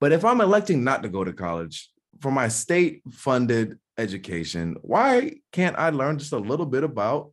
[0.00, 1.90] But if I'm electing not to go to college
[2.20, 7.32] for my state funded education, why can't I learn just a little bit about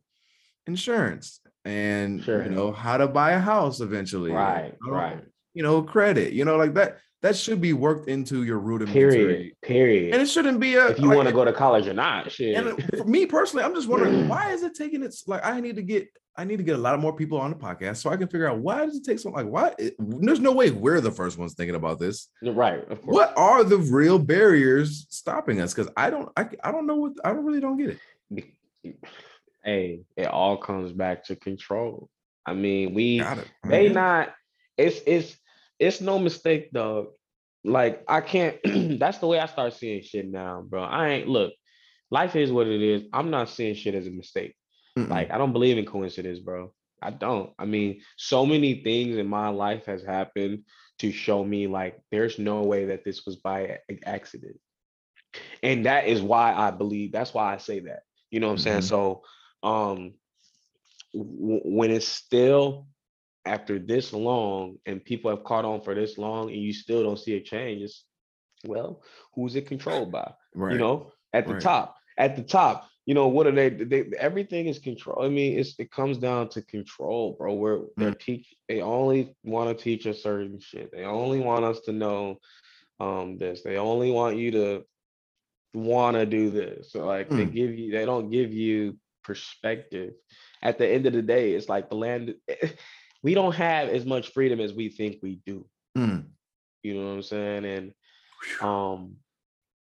[0.66, 2.42] insurance and Sure.
[2.44, 4.32] you know how to buy a house eventually?
[4.32, 5.22] Right, right.
[5.54, 6.98] You know, credit, you know, like that.
[7.22, 9.52] That should be worked into your rudimentary Period.
[9.62, 10.12] Period.
[10.12, 12.30] and it shouldn't be a if you like, want to go to college or not,
[12.32, 12.56] shit.
[12.56, 15.60] and uh, for me personally i'm just wondering why is it taking its like i
[15.60, 17.98] need to get i need to get a lot of more people on the podcast
[17.98, 20.52] so i can figure out why does it take so like why it- there's no
[20.52, 23.14] way we're the first ones thinking about this right, of course.
[23.14, 27.12] what are the real barriers stopping us because i don't I, I don't know what
[27.24, 28.44] i don't really don't get it
[29.64, 32.08] hey, it all comes back to control.
[32.44, 33.48] I mean, we Got it.
[33.64, 34.30] they not
[34.76, 35.36] it's it's
[35.82, 37.08] it's no mistake, dog.
[37.64, 38.56] Like I can't
[38.98, 40.82] that's the way I start seeing shit now, bro.
[40.82, 41.52] I ain't look,
[42.10, 43.02] life is what it is.
[43.12, 44.54] I'm not seeing shit as a mistake.
[44.98, 45.08] Mm-mm.
[45.08, 46.72] Like I don't believe in coincidence, bro.
[47.02, 47.52] I don't.
[47.58, 50.64] I mean, so many things in my life has happened
[51.00, 54.56] to show me like there's no way that this was by accident.
[55.62, 58.00] And that is why I believe that's why I say that.
[58.30, 58.80] You know what I'm saying?
[58.80, 58.84] Mhm.
[58.84, 59.22] So
[59.62, 60.14] um
[61.14, 62.86] w- when it's still
[63.44, 67.18] after this long and people have caught on for this long and you still don't
[67.18, 68.04] see a change, it's
[68.64, 69.02] well,
[69.34, 70.32] who's it controlled by?
[70.54, 71.62] right you know, at the right.
[71.62, 71.96] top.
[72.18, 75.24] At the top, you know, what are they, they everything is control.
[75.24, 77.54] I mean, it's it comes down to control, bro.
[77.54, 80.92] Where they're teach they only want to teach us certain shit.
[80.92, 82.36] They only want us to know
[83.00, 83.62] um this.
[83.62, 84.84] They only want you to
[85.74, 86.92] want to do this.
[86.92, 87.54] So like they Mm.
[87.54, 90.12] give you they don't give you perspective.
[90.62, 92.34] At the end of the day, it's like the land
[93.22, 95.66] we don't have as much freedom as we think we do.
[95.96, 96.24] Mm.
[96.82, 97.64] You know what I'm saying?
[97.64, 97.92] And
[98.60, 99.16] um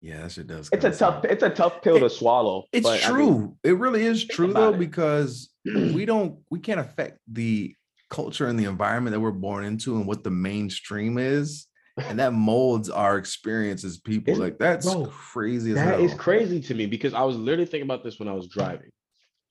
[0.02, 2.65] yeah that shit does it's a tough it's a tough pill to swallow.
[2.73, 3.31] It's but, I true.
[3.31, 4.78] mean, it really is true though, it.
[4.78, 7.74] because we don't we can't affect the
[8.09, 11.66] culture and the environment that we're born into and what the mainstream is.
[11.97, 14.32] And that molds our experience as people.
[14.32, 16.05] It's- like that's bro, crazy as That hell.
[16.05, 18.90] is crazy to me because I was literally thinking about this when I was driving.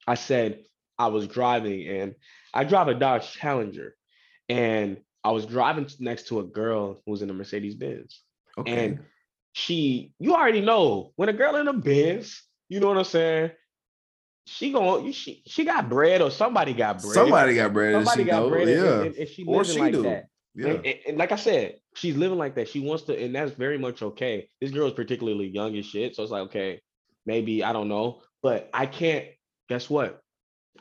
[0.07, 0.63] I said
[0.97, 2.15] I was driving and
[2.53, 3.95] I drive a Dodge Challenger
[4.47, 8.21] and I was driving next to a girl who was in a Mercedes Benz.
[8.57, 8.85] Okay.
[8.85, 8.99] And
[9.53, 13.51] she, you already know when a girl in a Benz, You know what I'm saying?
[14.45, 17.13] She going she she got bread or somebody got bread.
[17.13, 17.93] Somebody got bread.
[17.93, 18.49] Somebody she got know.
[18.49, 18.67] bread.
[18.67, 19.01] and- Yeah.
[19.01, 20.03] And, and she Or she like do.
[20.03, 20.25] that.
[20.55, 20.67] Yeah.
[20.69, 22.67] And, and- and like I said, she's living like that.
[22.67, 24.49] She wants to, and that's very much okay.
[24.59, 26.15] This girl is particularly young as shit.
[26.15, 26.81] So it's like, okay,
[27.27, 28.21] maybe I don't know.
[28.41, 29.25] But I can't,
[29.67, 30.19] guess what?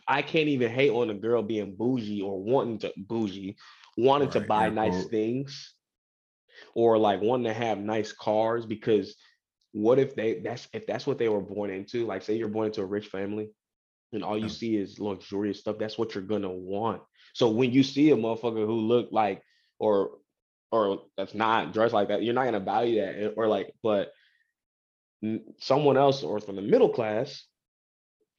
[0.06, 3.56] I can't even hate on a girl being bougie or wanting to bougie,
[3.96, 5.74] wanting to buy nice things
[6.74, 9.16] or like wanting to have nice cars because
[9.72, 12.66] what if they that's if that's what they were born into like say you're born
[12.66, 13.50] into a rich family
[14.12, 14.48] and all you Yeah.
[14.48, 17.02] see is luxurious stuff that's what you're gonna want
[17.34, 19.42] so when you see a motherfucker who look like
[19.78, 20.18] or
[20.72, 24.12] or that's not dressed like that you're not gonna value that eh, or like but
[25.58, 27.47] someone else or from the middle class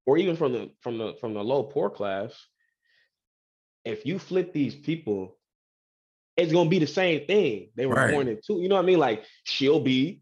[0.05, 2.33] or even from the from the from the low poor class
[3.85, 5.37] if you flip these people
[6.37, 8.11] it's gonna be the same thing they were Right.
[8.11, 10.21] born into you know what i mean like she'll be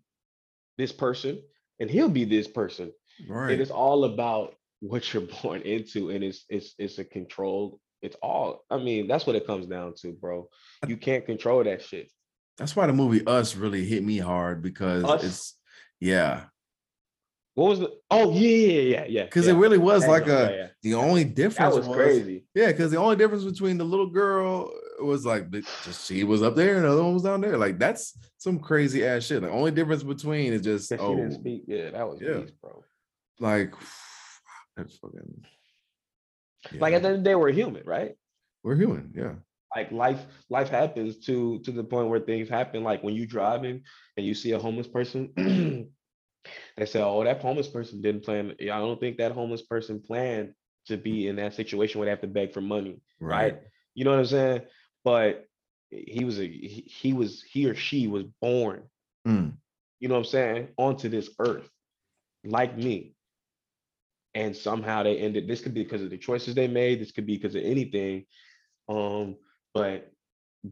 [0.78, 1.42] this person
[1.80, 2.92] and he'll be this person
[3.28, 3.44] Right.
[3.52, 7.80] And it is all about what you're born into and it's it's it's a control
[8.04, 10.48] it's all i mean that's what it comes down to bro
[10.88, 12.12] you can't control that shit
[12.60, 15.24] That's why the movie Us really hit me hard because Us?
[15.24, 15.54] it's
[16.00, 16.44] yeah,
[17.58, 19.54] what was the oh yeah yeah yeah yeah because yeah.
[19.54, 20.68] it really was Yeah, like yeah, a yeah.
[20.84, 24.10] the only difference that difference was crazy Yeah, because the only difference between the little
[24.12, 24.72] girl
[25.02, 25.50] was like
[25.84, 27.58] just she was up there and the other one was down there.
[27.58, 29.42] Like that's some crazy ass shit.
[29.42, 32.42] The only difference between is just oh, didn't speak yeah that was yeah.
[32.42, 32.84] beast, bro
[33.40, 33.74] like
[34.78, 35.46] that's fucking.
[36.80, 38.16] like at the end of the day we're human right
[38.64, 39.12] we're human.
[39.16, 39.34] Yeah.
[39.76, 43.82] like life life happens to to the point where things happen like when you driving
[44.16, 45.32] and you see a homeless person
[46.78, 48.54] they say oh that homeless person didn't plan.
[48.62, 50.54] I don't think that homeless person planned
[50.88, 53.56] to be in that situation where they have to beg for money right,
[53.94, 54.62] you know what i'm saying?
[55.04, 55.46] But
[55.90, 58.84] he was a he, he was he or she was born
[59.28, 59.58] Mm,
[60.00, 61.70] you know what i'm saying onto this earth
[62.44, 63.14] like me.
[64.36, 67.26] And somehow they ended this could be because of the choices they made this could
[67.26, 68.26] be because of anything
[68.90, 69.36] um
[69.74, 70.12] but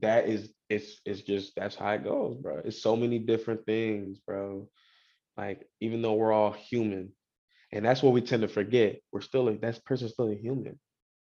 [0.01, 2.61] that is it's it's just that's how it goes bro.
[2.63, 4.67] It's so many different things bro
[5.37, 7.11] like even though we're all human
[7.71, 10.79] and that's what we tend to forget we're still a that person's still a human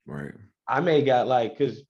[0.06, 0.32] right.
[0.68, 1.82] i may got like because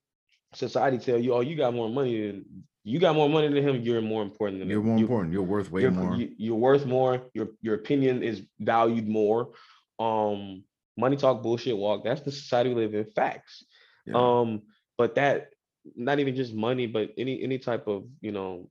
[0.55, 2.45] society tell you oh you got more money than
[2.85, 5.33] you got more money than him you're more important than You're him more You- important.
[5.33, 6.17] You're worth way you're, more.
[6.17, 7.23] you- you're worth more.
[7.33, 9.53] Your your opinion is valued more.
[10.01, 10.65] Um,
[10.99, 12.03] money talk, bullshit walk.
[12.03, 13.05] That's the society we live in.
[13.13, 13.65] Facts.
[14.05, 14.15] Yeah.
[14.17, 14.63] Um,
[14.99, 15.51] but that
[15.95, 18.69] not even just money, but any any type of you know,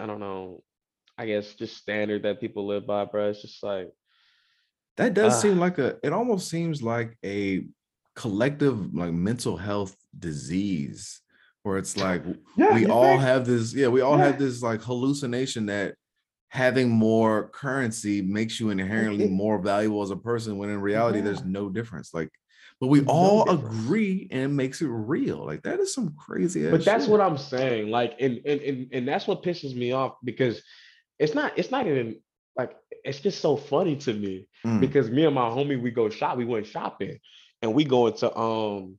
[0.00, 0.64] I don't know.
[1.16, 3.30] I guess just standard that people live by, bro.
[3.30, 3.90] It's just like
[4.96, 5.38] that does ah.
[5.38, 5.96] seem like a.
[6.02, 7.66] It almost seems like a
[8.16, 11.20] collective like mental health disease,
[11.62, 12.22] where it's like
[12.56, 13.22] yeah, we all think?
[13.22, 14.26] have this yeah we all Yeah.
[14.26, 15.94] have this like hallucination that
[16.48, 21.44] having more currency makes you inherently more valuable as a person when in reality there's
[21.44, 22.30] no difference like
[22.80, 23.74] but we No all difference.
[23.84, 27.38] agree and it makes it real like that is some crazy but that's what I'm
[27.38, 27.90] saying.
[27.90, 30.62] Like, and, and and and that's what pisses me off because
[31.18, 32.16] it's not it's not even
[32.56, 36.08] like it's just so funny to me Mm, because me and my homie we go
[36.08, 37.18] shop we went shopping
[37.60, 38.98] and we go into um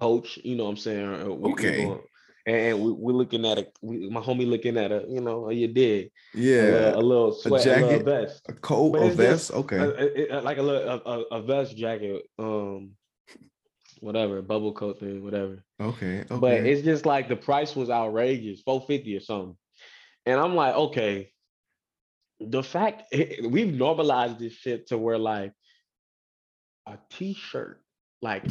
[0.00, 1.84] coach you know what i'm saying we- we Okay.
[1.84, 2.00] going-
[2.46, 5.66] and we, we're looking at a we, my homie looking at a you know you
[5.68, 6.62] did yeah.
[6.62, 8.42] little, a little sweat a, jacket, little vest.
[8.48, 9.50] A coat a vest?
[9.52, 9.76] Okay.
[9.78, 9.90] a-
[10.34, 12.92] a- a- like a little a, a, a vest jacket um
[14.00, 15.64] whatever bubble coat thing whatever.
[15.80, 16.36] Okay okay.
[16.38, 19.56] but it's just like the price was outrageous 450 or something.
[20.26, 21.31] And i'm like okay
[22.50, 23.14] the fact
[23.44, 25.52] we've normalized this shit to where like
[26.86, 27.82] a t-shirt
[28.20, 28.44] like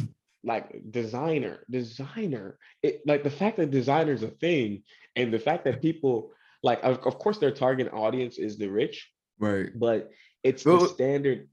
[0.43, 4.83] like designer designer it like the fact that designer is a thing
[5.15, 6.31] and the fact that people
[6.63, 9.69] like of, of course their target audience is the rich right.
[9.75, 10.11] but
[10.43, 11.47] it's the Well- standard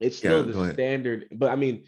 [0.00, 1.84] it's still go the standard but i mean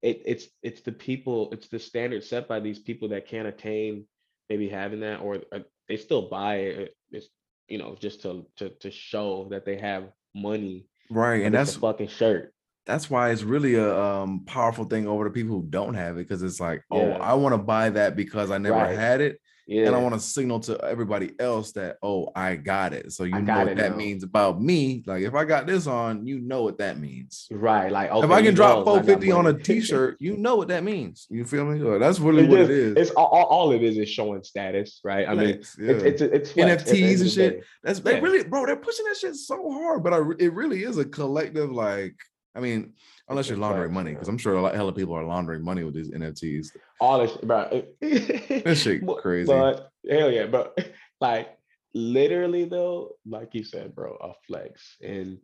[0.00, 4.06] it, it's it's the people it's the standard set by these people that can't attain
[4.48, 5.58] maybe having that or uh,
[5.88, 7.28] they still buy it it's
[7.68, 10.04] you know just to to to show that they have
[10.34, 12.54] money right and that's a fucking shirt.
[12.86, 16.26] that's why it's really a um powerful thing over the people who don't have it
[16.28, 18.96] because it's like oh i want to buy that because i never Right.
[18.98, 19.38] had it
[19.68, 23.12] yeah and I want to signal to everybody else that oh I got it.
[23.12, 23.96] So you I know what that now.
[23.96, 25.04] means about me.
[25.06, 27.46] Like if I got this on, you know what that means.
[27.50, 30.36] right like okay, if I can drop know I got 450 on a t-shirt, you
[30.36, 31.26] know what that means.
[31.30, 31.78] You feel me?
[31.78, 32.96] Like, that's really It what it is.
[32.96, 36.08] it's all, all, it is is showing status right i mean Flex, it's yeah.
[36.08, 37.64] it's it's the NFTs and shit.
[37.82, 38.20] that's they yeah.
[38.20, 38.66] really, bro.
[38.66, 41.70] They're pushing that shit so hard, but I, it really is a collective.
[41.70, 42.16] Like,
[42.58, 42.94] I mean,
[43.28, 45.84] unless you're laundering money, because I'm sure a lot hell of people are laundering money
[45.84, 46.76] with these NFTs.
[47.00, 47.84] all this, bro.
[48.00, 49.46] That shit crazy.
[49.46, 50.72] But hell yeah, bro.
[51.20, 51.56] Like
[51.94, 54.96] literally though, like you said, bro, a flex.
[55.02, 55.38] And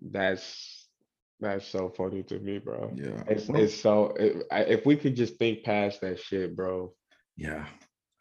[0.00, 0.88] That's
[1.40, 2.92] that's so funny to me, bro.
[2.94, 3.22] Yeah.
[3.28, 6.94] It's Well, it's so it, I, if we could just think past that shit, bro.
[7.36, 7.66] yeah.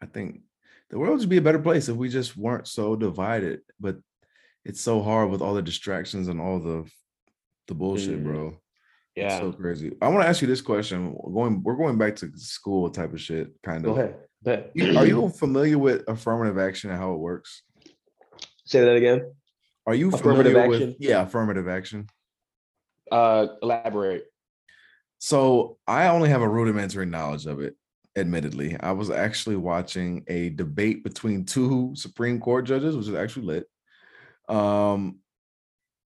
[0.01, 0.41] I think
[0.89, 3.61] the world would be a better place if we just weren't so divided.
[3.79, 3.97] But
[4.65, 6.89] it's so hard with all the distractions and all the
[7.67, 8.23] the bullshit, Mhm.
[8.23, 8.47] bro.
[9.15, 9.39] It's Yeah.
[9.39, 9.95] so crazy.
[10.01, 11.13] I want to ask you this question.
[11.33, 13.95] Going, we're going back to school type of shit, kind of.
[13.95, 14.01] Go
[14.45, 14.71] ahead.
[14.73, 17.63] You- Are you familiar with affirmative action and how it works?
[18.65, 19.33] say that again?
[19.85, 20.95] Are you Affirmative familiar with action?
[20.99, 22.07] yeah, affirmative action?
[23.11, 24.25] Uh, elaborate.
[25.19, 27.75] So I only have a rudimentary knowledge of it,
[28.15, 28.77] admittedly.
[28.79, 33.67] I was actually watching a debate between two Supreme Court judges, which is actually lit.
[34.55, 35.19] Um,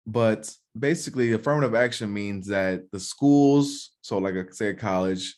[0.07, 5.37] but basically, affirmative action means that the schools, so like a, say a college,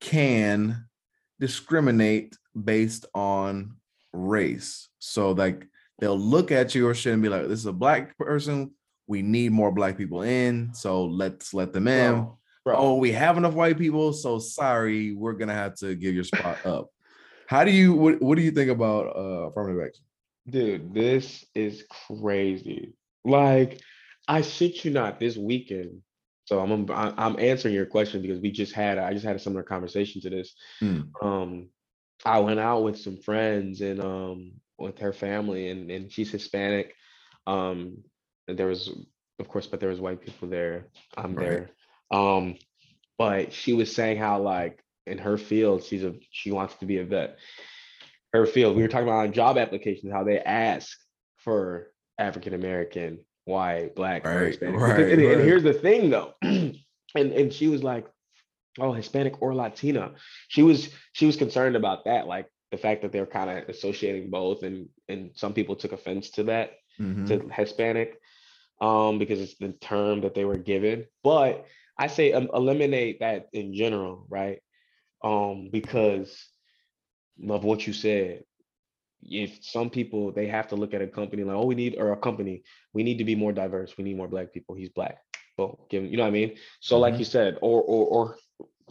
[0.00, 0.86] can
[1.40, 3.76] discriminate based on
[4.12, 4.88] race.
[4.98, 5.66] So like
[5.98, 8.72] they'll look at your shit and be like, "This is a black person.
[9.06, 12.76] We need more black people in, so let's let them in." Bro, bro.
[12.76, 16.64] oh, we have enough white people, so sorry, we're gonna have to give your spot
[16.66, 16.88] up.
[17.46, 20.04] How do you what, what do you think about uh affirmative action?
[20.48, 22.92] Dude, this is crazy.
[23.24, 23.80] Like,
[24.28, 26.02] I shit you not, this weekend.
[26.46, 29.62] So I'm I'm answering your question because we just had I just had a similar
[29.62, 30.54] conversation to this.
[30.82, 31.08] Mm.
[31.22, 31.68] Um,
[32.24, 36.94] I went out with some friends and um with her family and and she's Hispanic.
[37.46, 37.98] Um,
[38.46, 38.90] there was
[39.40, 40.88] of course, but there was white people there.
[41.16, 41.48] I'm Right.
[41.48, 41.70] there.
[42.10, 42.56] Um,
[43.18, 46.98] but she was saying how like in her field she's a she wants to be
[46.98, 47.38] a vet
[48.34, 48.76] her field.
[48.76, 50.98] We were talking about on job applications how they ask
[51.38, 51.88] for
[52.18, 54.80] African American, white, black, Right, Hispanic.
[54.80, 55.44] right, and, and right.
[55.44, 56.76] here's the thing though, and
[57.14, 58.06] and she was like,
[58.78, 60.12] "Oh, Hispanic or Latina."
[60.48, 64.30] She was she was concerned about that, like the fact that they're kind of associating
[64.30, 67.26] both, and and some people took offense to that Mhm.
[67.26, 68.20] to Hispanic,
[68.80, 71.06] um, because it's the term that they were given.
[71.22, 71.66] But
[71.98, 74.60] I say um, eliminate that in general, right?
[75.22, 76.46] Um, because
[77.48, 78.44] of what you said.
[79.28, 82.12] If some people they have to look at a company like, oh, we need or
[82.12, 83.96] a company, we need to be more diverse.
[83.96, 84.74] We need more black people.
[84.74, 85.18] He's black.
[85.56, 86.56] Well, give him, you know what I mean?
[86.80, 87.18] So, like Mhm.
[87.20, 88.38] you said, or or or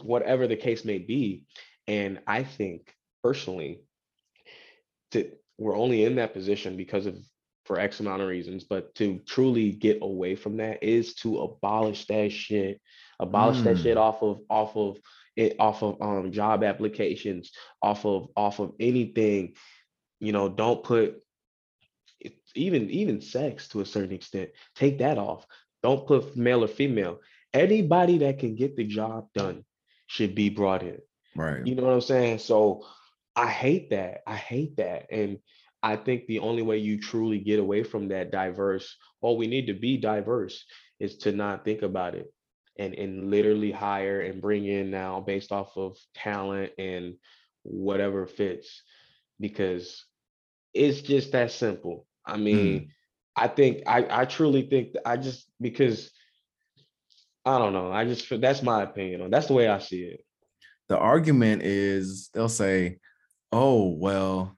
[0.02, 1.44] whatever the case may be.
[1.86, 3.80] And I think personally,
[5.12, 7.16] that we're only in that position because of
[7.64, 12.06] for X amount of reasons, but to truly get away from that is to abolish
[12.06, 12.80] that shit,
[13.20, 14.98] abolish that shit off of off of
[15.36, 17.52] it off of um job applications,
[17.82, 19.54] off of off of anything.
[20.20, 21.20] You know, don't put
[22.54, 24.50] even even sex to a certain extent.
[24.74, 25.46] Take that off.
[25.82, 27.20] Don't put male or female.
[27.52, 29.64] Anybody that can get the job done
[30.06, 30.98] should be brought in.
[31.36, 31.66] Right.
[31.66, 32.38] You know what I'm saying?
[32.38, 32.86] So
[33.36, 34.22] I hate that.
[34.26, 35.06] I hate that.
[35.10, 35.38] And
[35.82, 39.66] I think the only way you truly get away from that diverse, well, we need
[39.66, 40.64] to be diverse,
[40.98, 42.32] is to not think about it
[42.78, 47.14] and and literally hire and bring in now based off of talent and
[47.62, 48.82] whatever fits
[49.44, 50.06] because
[50.72, 52.06] it's just that simple.
[52.24, 52.84] I mean, hmm.
[53.36, 56.10] I think I I truly think that I just because
[57.44, 57.92] I don't know.
[57.92, 60.24] I just that's my opinion on that's the way I see it.
[60.88, 63.00] the argument is they'll say,
[63.52, 64.56] "Oh, well,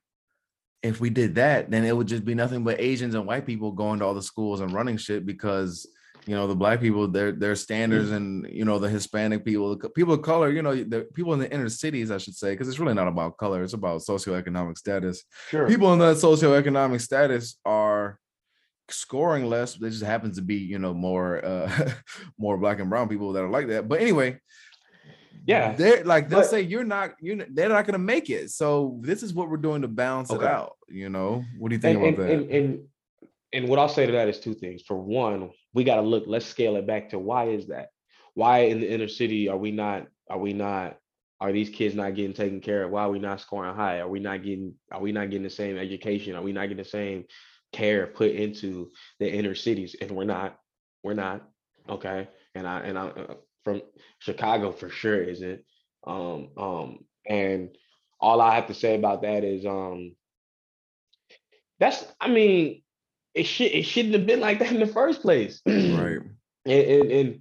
[0.84, 3.72] if we did that, then it would just be nothing but Asians and white people
[3.72, 5.84] going to all the schools and running shit because
[6.26, 10.14] you know the black people, their their standards, and you know the Hispanic people, people
[10.14, 12.78] of color, you know the people in the inner cities, I should say, because it's
[12.78, 15.22] really not about color; it's about socioeconomic status.
[15.50, 15.68] Sure.
[15.68, 18.18] People in that socioeconomic status are
[18.88, 19.74] scoring less.
[19.74, 21.92] They just happens to be, you know, more uh
[22.38, 23.88] more black and brown people that are like that.
[23.88, 24.40] But anyway,
[25.46, 28.50] Yeah, they're like they'll but- say you're not you're they're not gonna make it.
[28.50, 30.76] So this is what we're doing to balance it out.
[30.88, 32.34] You know, what do you think and, about and, that?
[32.34, 32.80] and, and
[33.52, 34.82] and what I'll say to that is two things.
[34.82, 36.24] For one, we got to look.
[36.26, 37.90] Let's scale it back to why is that?
[38.32, 40.06] Why in the inner city are we not?
[40.30, 40.96] Are we not?
[41.38, 42.90] Are these kids not getting taken care of?
[42.90, 43.98] Why are we not scoring high?
[43.98, 44.72] Are we not getting?
[44.90, 46.34] Are we not getting the same education?
[46.34, 47.26] Are we not getting the same
[47.72, 48.90] care put into
[49.20, 49.94] the inner cities?
[50.00, 50.58] And we're not.
[51.02, 51.46] We're not.
[51.90, 52.26] Okay.
[52.54, 53.82] And I and I uh, from
[54.18, 55.60] Chicago for sure isn't.
[56.06, 56.48] Um.
[56.56, 56.98] Um.
[57.28, 57.76] And
[58.18, 60.16] all I have to say about that is um
[61.78, 62.82] that's I mean,
[63.36, 65.60] it should it shouldn't have been like that in the first place.
[65.66, 66.20] right.
[66.64, 67.40] And, and and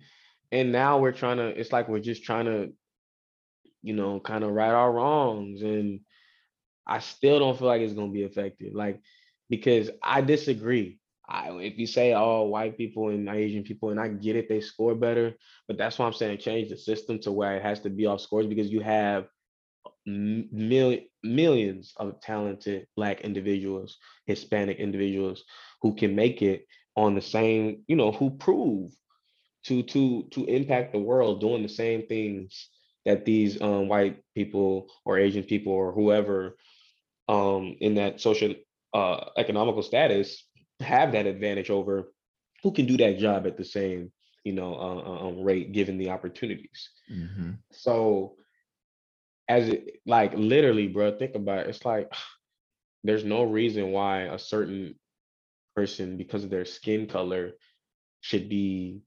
[0.52, 2.72] and now we're trying to, it's like we're just trying to,
[3.82, 5.62] you know, kind of right our wrongs.
[5.62, 6.02] And
[6.86, 8.74] I still don't feel like it's gonna be effective.
[8.76, 9.02] Like,
[9.50, 11.00] because I disagree.
[11.28, 14.62] I if you say oh white people and Asian people, and I get it, they
[14.62, 15.34] score better,
[15.68, 18.22] but that's why I'm saying change the system to where it has to be off
[18.22, 19.28] scores because you have
[20.06, 25.44] million millions of talented black individuals hispanic individuals
[25.82, 26.66] who can make it
[26.96, 28.92] on the same, you know, who prove
[29.66, 32.70] to to to impact the world doing the same things
[33.06, 36.56] that these um, white people or Asian people or whoever
[37.28, 38.54] um, in that social
[38.94, 40.46] uh, economical status
[40.80, 42.12] have that advantage over
[42.64, 44.12] who can do that job at the same
[44.44, 46.90] you know uh, uh um, rate given the opportunities.
[47.12, 47.52] Mm-hmm.
[47.72, 48.36] So
[49.48, 51.68] as it like literally, bro, think about it.
[51.68, 52.12] It's like
[53.04, 54.96] there's no reason why a certain
[55.76, 57.52] person because of their skin color
[58.22, 59.02] should be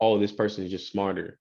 [0.00, 1.38] oh this person is just smarter.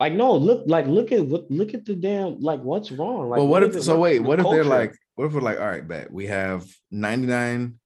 [0.00, 3.28] Like no look like look at what look at the damn like what's wrong?
[3.28, 5.40] Like well what if the, so wait the what if they're like what if we're
[5.40, 7.80] like all right bet we have 99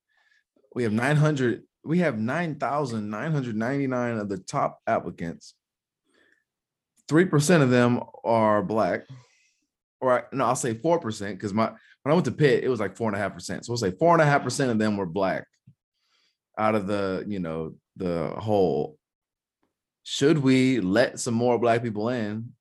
[0.74, 5.54] we have 900 we have 9999 of the top applicants
[7.12, 9.02] 3% of them are black.
[10.01, 11.66] Or no i'll say 4% because my
[12.02, 13.64] when i went to pitt it was like four and a half percent.
[13.64, 15.47] So we'll say four and a half percent of them were black
[16.59, 18.98] out of the you know the whole.
[20.02, 22.52] Should we let some more black people in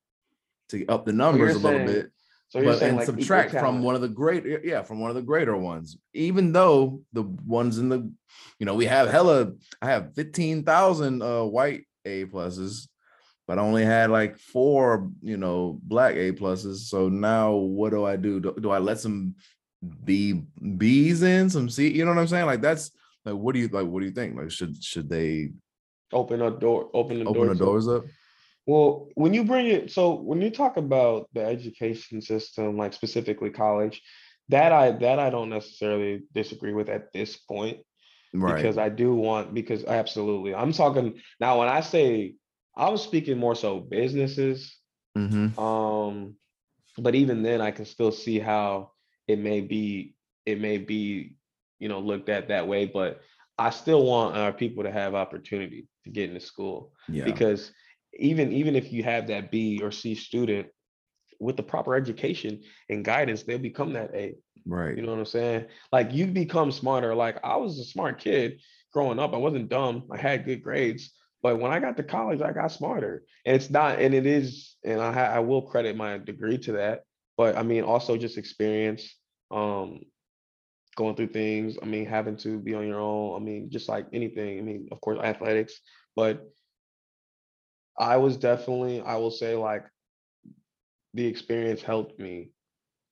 [0.68, 2.12] to up the numbers a little saying- bit
[2.50, 5.08] so you're but saying and like subtract from one of the great yeah from one
[5.08, 5.96] of the greater ones.
[6.12, 8.12] Even though the ones in the
[8.58, 12.88] you know we have hella i have 15,000 uh white a pluses
[13.52, 18.06] but I only had like four you know black a pluses so now what do
[18.06, 18.40] i do?
[18.40, 19.34] Do, do i let some
[20.06, 20.42] b
[20.78, 22.46] b's in some c you know what i'm saying?
[22.46, 22.92] Like that's
[23.26, 24.38] like what do you like what do you think?
[24.38, 25.50] Like should should they
[26.14, 28.04] open a door open the open door the doors up?
[28.64, 33.50] Well, when you bring it, so when you talk about the education system, like specifically
[33.50, 34.00] college,
[34.48, 37.80] that I that I don't necessarily disagree with at this point
[38.32, 38.56] right.
[38.56, 40.54] because I do want because absolutely.
[40.54, 42.36] I'm talking now when I say
[42.76, 44.76] I was speaking more so businesses,
[45.14, 46.36] hmm um,
[46.98, 48.92] but even then I can still see how
[49.28, 50.14] it may be
[50.46, 51.36] it may be
[51.78, 53.20] you know looked at that way, but
[53.58, 57.72] I still want our people to have opportunity to get into school yeah because
[58.18, 60.68] even even if you have that B or C student
[61.40, 64.34] with the proper education and guidance, they'll become that A.
[64.66, 65.66] right You know what I'm saying?
[65.90, 67.14] Like you become smarter.
[67.14, 68.60] Like I was a smart kid
[68.92, 69.34] growing up.
[69.34, 70.04] I wasn't dumb.
[70.10, 71.12] I had good grades.
[71.42, 73.24] But when I got to college, I got smarter.
[73.44, 76.72] And it's not, and it is, and I ha- I will credit my degree to
[76.72, 77.02] that.
[77.36, 79.16] But I mean, also just experience,
[79.50, 80.00] um,
[80.96, 81.76] going through things.
[81.82, 83.40] I mean, having to be on your own.
[83.40, 84.58] I mean, just like anything.
[84.58, 85.80] I mean, of course, athletics,
[86.14, 86.48] but
[87.98, 89.84] I was definitely, I will say, like
[91.14, 92.50] the experience helped me.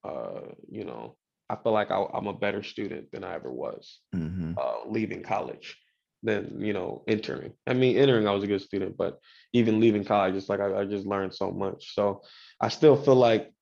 [0.04, 0.40] Uh,
[0.70, 1.16] you know,
[1.48, 5.22] I feel like I, I'm a better student than I ever was hmm uh, leaving
[5.22, 5.78] college
[6.22, 7.52] than you know entering.
[7.66, 9.18] I mean, entering I was a good student, but
[9.52, 11.94] even leaving college, it's like I, I just learned so much.
[11.94, 12.22] So
[12.60, 13.52] I still feel like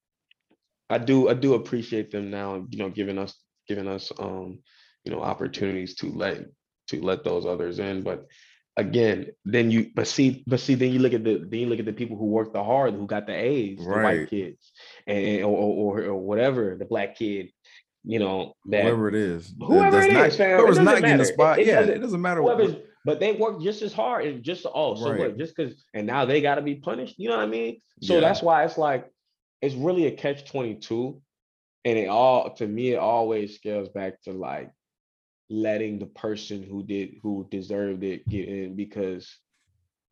[0.91, 2.67] I do I do appreciate them now.
[2.71, 3.35] You know, giving us
[3.67, 4.59] giving us um
[5.05, 6.45] you know opportunities to let
[6.89, 8.27] to let those others in, but
[8.79, 11.81] again then you but see but see then you look at the then you look
[11.81, 14.73] at the people who worked the hard who got the A's the white kids
[15.05, 17.49] and or, or, or whatever the black kid
[18.05, 21.01] you know that whoever it is Whoever it not, is, fam, it whoever's doesn't not
[21.01, 23.83] getting the spot It- it yeah it doesn't matter whoever's what, but they work just
[23.83, 25.19] as hard and just oh so Right.
[25.21, 27.81] what just because and now they got to be punished you know what i mean
[28.03, 28.21] so Yeah.
[28.21, 29.11] that's why it's like
[29.63, 31.21] it's really a catch 22
[31.85, 34.71] and it all to me it always scales back to like
[35.51, 39.39] letting the person who did who deserved it get in because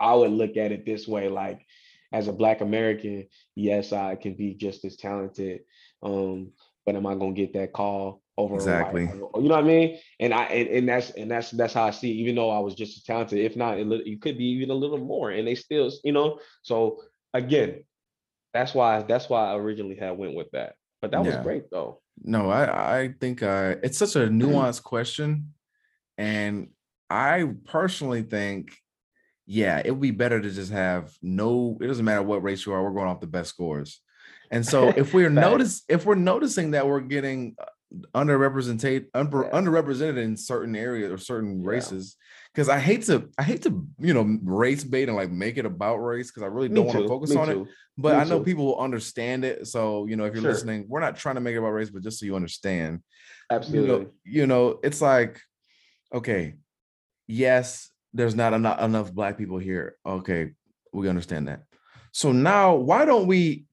[0.00, 1.64] i would look at it this way like
[2.12, 5.60] as a black american yes i can be just as talented
[6.02, 6.50] um
[6.86, 9.02] but am i going to get that call over Exactly.
[9.02, 9.98] you know what i mean?
[10.20, 12.58] And i and, and that's and that's that's how i see it, even though i
[12.58, 15.46] was just as talented if not little- you could be even a little more and
[15.46, 16.38] they still you know?
[16.62, 17.02] So
[17.34, 17.84] again
[18.54, 20.74] that's why that's why i originally had went with that.
[21.02, 22.00] But that was great though.
[22.22, 25.52] No i i think uh it's such a nuanced question
[26.16, 26.68] and
[27.10, 28.76] i personally think
[29.46, 32.72] yeah it would be better to just have no it doesn't matter what race you
[32.72, 34.00] are we're going off the best scores
[34.50, 37.66] and so if we're notice if we're noticing that we're getting uh,
[38.14, 39.50] underrepresented under, Yeah.
[39.50, 41.68] underrepresented in certain areas or certain Yeah.
[41.68, 42.16] races
[42.52, 45.64] because i hate to i hate to you know race bait and like make it
[45.66, 47.58] about race because i really don't want to focus me on it
[47.98, 48.44] but Me I know too.
[48.44, 49.66] people will understand it.
[49.66, 50.50] So, you know, if you're Sure.
[50.52, 53.00] listening, we're not trying to make it about race, but just so you understand,
[53.50, 55.40] you absolutely know, you know, it's like,
[56.12, 56.56] okay,
[57.26, 59.96] yes, there's not enough enough black people here.
[60.04, 60.52] Okay,
[60.92, 61.62] we understand that.
[62.12, 63.64] So now why don't we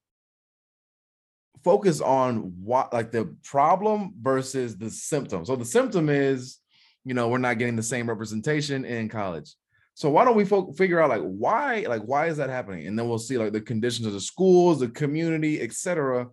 [1.64, 5.44] focus on what like the problem versus the symptom?
[5.44, 6.58] So the symptom is,
[7.04, 9.54] you know, we're not getting the same representation in college.
[9.94, 12.86] So why don't we fo- figure out like why, like why is that happening?
[12.86, 16.28] And then we'll see like the conditions of the schools, the community, etc.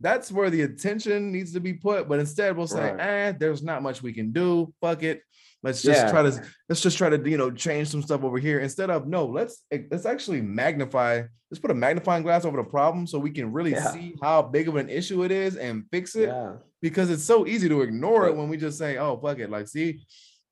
[0.00, 2.08] That's where the attention needs to be put.
[2.08, 3.00] But instead, we'll say, Right.
[3.00, 4.72] eh, there's not much we can do.
[4.80, 5.22] Fuck it.
[5.62, 6.10] Let's just Yeah.
[6.10, 9.06] try to let's just try to you know change some stuff over here instead of
[9.06, 9.24] no.
[9.26, 11.22] Let's let's actually magnify.
[11.50, 13.90] Let's put a magnifying glass over the problem so we can really Yeah.
[13.92, 16.28] see how big of an issue it is and fix it.
[16.28, 16.54] Yeah.
[16.80, 19.68] Because it's so easy to ignore it when we just say, "Oh fuck it," like
[19.68, 20.04] see.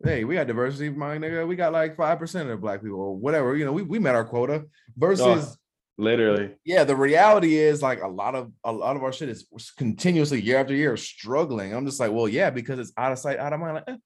[0.02, 1.46] Hey, we got diversity, my nigga.
[1.46, 3.54] We got like five percent of black people, or whatever.
[3.56, 4.64] You know, we, we met our quota.
[4.96, 5.58] Versus,
[5.98, 6.54] Literally.
[6.64, 9.46] yeah, the reality is like a lot of a lot of our shit is
[9.76, 11.74] continuously year after year struggling.
[11.74, 13.74] I'm just like, well, yeah, because it's out of sight, out of mind.
[13.74, 13.96] Like, eh,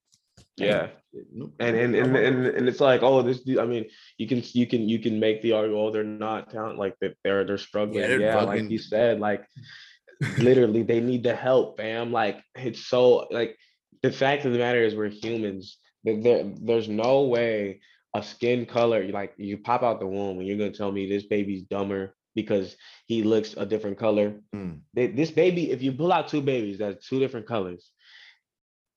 [0.56, 0.89] Yeah.
[1.32, 3.40] nope, And and and and, and it's like, oh, this.
[3.59, 3.86] I mean,
[4.18, 7.16] you can you can you can make the argument, oh, they're not talent, like that
[7.24, 8.01] they're they're struggling.
[8.09, 9.44] they're Yeah, like you said, like
[10.39, 12.12] literally they need the help, fam.
[12.12, 13.56] Like it's so like
[14.02, 15.78] the fact of the matter is we're humans.
[16.05, 17.81] There, there there's no way
[18.14, 21.24] a skin color like you pop out the womb and you're gonna tell me this
[21.24, 22.76] baby's dumber because
[23.06, 24.40] he looks a different color.
[24.55, 24.81] Mm.
[24.93, 27.90] They- This baby, if you pull out two babies that's two different colors,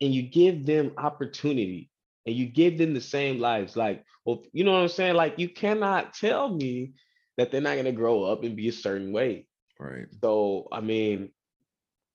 [0.02, 1.90] and you give them opportunity
[2.26, 5.15] and you give them the same lives, like, well, you know what I'm saying?
[5.15, 6.94] Like, you cannot tell me
[7.38, 9.48] that they're not gonna grow up and be a certain way.
[9.80, 10.07] right.
[10.22, 11.32] So, I mean,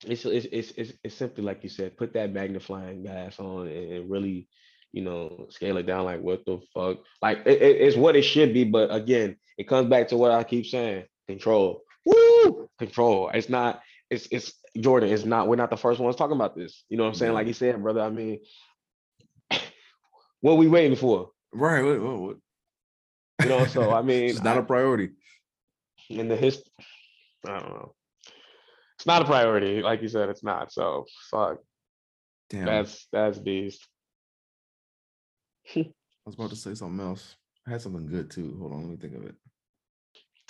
[0.07, 3.93] it's it's it's it's, it's simply like you said, put that magnifying glass on and,
[3.93, 4.49] and really,
[4.93, 6.05] you know, scale it down.
[6.05, 6.99] Like, what the fuck?
[7.23, 8.65] Like, it, it- it's what it should be.
[8.65, 11.83] But again, it comes back to what I keep saying: control.
[12.05, 13.31] Woo, control.
[13.33, 13.83] It's not.
[14.11, 15.11] It's it's Jordan.
[15.11, 15.49] It's not.
[15.49, 16.85] We're not the first ones talking about this.
[16.89, 17.33] You know what I'm saying?
[17.35, 18.01] Like you said, brother.
[18.01, 18.41] I mean,
[20.41, 21.31] what we waiting for?
[21.53, 21.83] Right.
[21.83, 22.37] What, what, what?
[23.43, 23.67] You know.
[23.67, 25.11] So I mean, it's not a I- priority.
[26.09, 26.73] in the history.
[27.47, 27.95] I don't know.
[28.97, 30.29] It's not a priority, like you said.
[30.29, 30.73] It's not.
[30.73, 31.59] So fuck.
[32.51, 32.67] Damn.
[32.67, 33.87] That's that's beast.
[35.77, 35.85] I
[36.25, 37.37] was about to say something else.
[37.67, 38.57] I had something good too.
[38.61, 39.35] Hold on, let me think of it.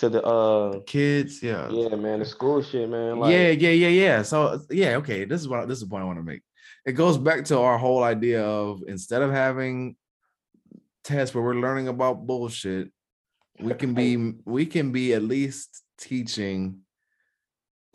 [0.03, 1.69] To the uh, Kids, yeah.
[1.69, 3.19] yeah, man, the school shit, man.
[3.19, 4.21] Like, yeah, yeah, yeah, yeah.
[4.21, 5.23] So yeah, okay.
[5.23, 6.41] This is what this is the point I want to make.
[6.85, 9.95] It goes back to our whole idea of instead of having
[11.05, 12.91] tests where we're learning about bullshit,
[13.61, 16.79] we can be we can be at least teaching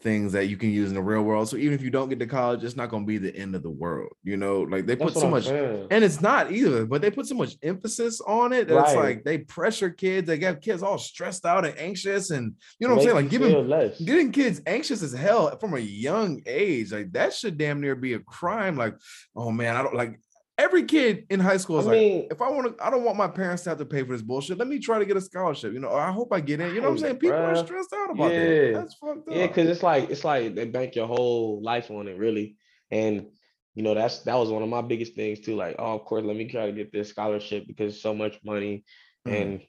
[0.00, 1.48] things that you can use in the real world.
[1.48, 3.62] So even if you don't get to college, it's not gonna be the end of
[3.62, 4.12] the world.
[4.22, 5.88] You know, like they that's put so I'm much saying.
[5.90, 8.68] and it's not either, but they put so much emphasis on it.
[8.68, 12.54] that It's like they pressure kids, they get kids all stressed out and anxious, and
[12.78, 13.16] you know what I'm saying?
[13.16, 14.00] Like giving less.
[14.00, 18.14] getting kids anxious as hell from a young age, like that should damn near be
[18.14, 18.76] a crime.
[18.76, 18.94] Like,
[19.34, 20.20] oh man, I don't like
[20.58, 23.04] every kid in high school I is like, mean, if I want to, I don't
[23.04, 24.58] want my parents to have to pay for this bullshit.
[24.58, 25.72] Let me try to get a scholarship.
[25.72, 26.74] You know, I hope I get in.
[26.74, 27.16] You know what I'm saying?
[27.16, 28.66] People are stressed out about that.
[28.66, 28.78] Yeah.
[28.78, 29.34] That's fucked up.
[29.34, 32.56] yeah, because it's like it's like they bank your whole life on it, really.
[32.90, 33.28] And
[33.74, 35.54] you know, that's that was one of my biggest things too.
[35.54, 38.38] Like, oh, of course, let me try to get this scholarship because it's so much
[38.44, 38.84] money.
[39.26, 39.40] Mm.
[39.40, 39.60] And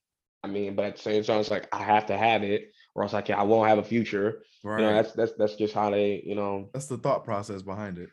[0.44, 3.04] I mean, but at the same time, it's like I have to have it, or
[3.04, 4.42] else I can I won't have a future.
[4.64, 4.80] right.
[4.80, 6.70] You know, that's that's that's just how they, you know.
[6.74, 8.10] that's the thought process behind it.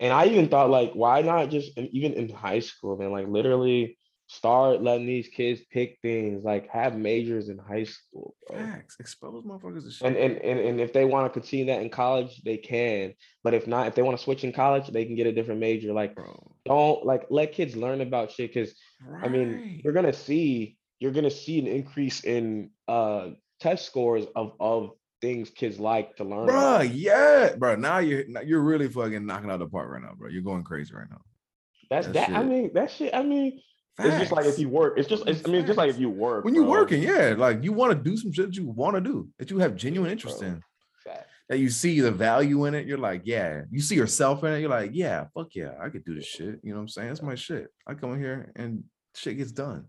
[0.00, 3.10] And I even thought like, why not just even in high school, man?
[3.10, 3.98] Like literally
[4.28, 8.36] start letting these kids pick things, like have majors in high school.
[8.46, 8.58] bro.
[8.58, 8.96] Facts.
[9.00, 10.06] Expose motherfuckers to shit.
[10.06, 13.14] And, and and and if they want to continue that in college, they can.
[13.42, 15.60] But if not, if they want to switch in college, they can get a different
[15.60, 15.92] major.
[15.92, 16.52] Like bro.
[16.66, 18.74] don't like let kids learn about shit because
[19.22, 19.80] I mean Right.
[19.82, 23.30] you're gonna see you're gonna see an increase in uh
[23.60, 26.48] test scores of of things kids like to learn.
[26.48, 27.76] Bruh, yeah, bro.
[27.76, 30.28] Now you're you're really fucking knocking out the park right now, bro.
[30.28, 31.20] You're going crazy right now.
[31.90, 32.30] That's that that.
[32.30, 33.14] I mean that shit.
[33.14, 33.60] I mean
[33.98, 34.94] it's just like if you work.
[34.96, 36.72] It's just it's, I mean it's just like if you work when you're bro.
[36.72, 39.50] working, yeah, like you want to do some shit that you want to do that
[39.50, 40.48] you have genuine interest bro.
[40.48, 40.62] in.
[41.04, 41.26] Facts.
[41.48, 43.62] That you see the value in it, you're like, yeah.
[43.70, 46.60] You see yourself in it, you're like, yeah, fuck yeah, I could do this shit.
[46.62, 47.08] You know what I'm saying?
[47.08, 47.68] That's my shit.
[47.86, 48.84] I come in here and
[49.14, 49.86] shit gets done.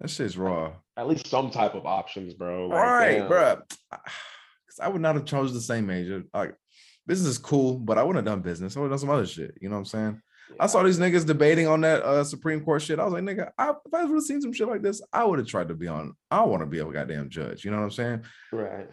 [0.00, 0.72] That shit's raw.
[0.96, 2.64] At least some type of options, bro.
[2.64, 3.28] All Like, right, damn.
[3.28, 3.58] bro.
[4.74, 6.24] Because I would not have chosen the same major.
[6.32, 6.54] Like,
[7.06, 8.76] business is cool, but I wouldn't have done business.
[8.76, 9.56] I would have done some other shit.
[9.60, 10.22] You know what I'm saying?
[10.60, 12.98] I saw these niggas debating on that uh, Supreme Court shit.
[12.98, 15.24] I was like, nigga, I, if I would have seen some shit like this, I
[15.24, 16.14] would have tried to be on.
[16.30, 17.64] I want to be a goddamn judge.
[17.64, 18.24] You know what I'm saying?
[18.52, 18.88] Right.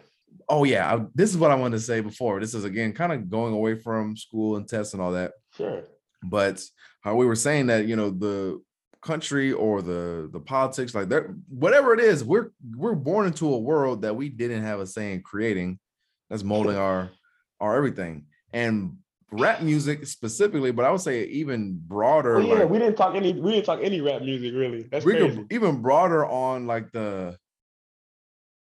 [0.48, 2.40] Oh yeah, I, this is what I wanted to say before.
[2.40, 5.32] This is again kind of going away from school and tests and all that.
[5.56, 5.84] Sure.
[6.22, 6.64] But
[7.02, 8.62] how we were saying that you know the
[9.02, 13.58] country or the the politics, like that, whatever it is, we're we're born into a
[13.58, 15.78] world that we didn't have a say in creating.
[16.30, 17.10] That's molding our
[17.60, 18.96] our everything and
[19.32, 22.36] rap music specifically, but I would say even broader.
[22.36, 23.32] Well, yeah, like, we didn't talk any.
[23.32, 24.84] We didn't talk any rap music really.
[24.84, 25.36] That's we crazy.
[25.36, 27.36] could even broader on like the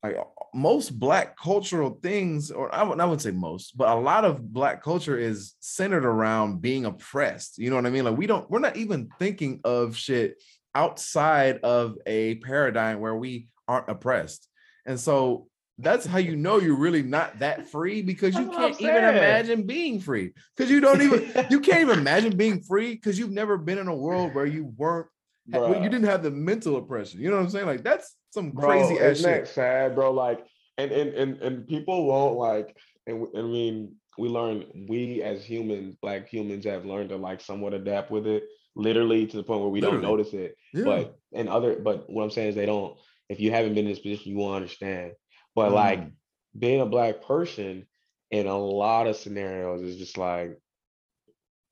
[0.02, 0.24] like uh,
[0.54, 4.52] most black cultural things or I, would, I wouldn't say most but a lot of
[4.52, 8.04] black culture is centered around being oppressed you know what i mean?
[8.04, 10.42] Like we don't we're not even thinking of shit
[10.74, 14.48] outside of a paradigm where we aren't oppressed.
[14.86, 15.48] And so
[15.78, 18.80] that's how you know you're really not that free because you That's what I'm can't
[18.80, 20.32] even imagine being free.
[20.56, 23.88] Because you don't even you can't even imagine being free because you've never been in
[23.88, 25.08] a world where you weren't
[25.46, 27.20] where you didn't have the mental oppression.
[27.20, 27.66] You know what I'm saying?
[27.66, 29.54] Like that's some Bro, crazy ass isn't that shit.
[29.54, 30.12] sad, bro?
[30.12, 30.44] Like,
[30.78, 35.96] and and and and people won't like, and I mean, we learn we as humans,
[36.00, 38.44] black humans, have learned to like somewhat adapt with it,
[38.74, 40.56] literally to the point where we don't notice it.
[40.72, 40.84] Yeah.
[40.84, 42.96] But and other, but what I'm saying is they don't.
[43.28, 45.12] If you haven't been in this position, you won't understand.
[45.54, 46.12] But like Mm.
[46.58, 47.86] being a black person
[48.30, 50.58] in a lot of scenarios is just like.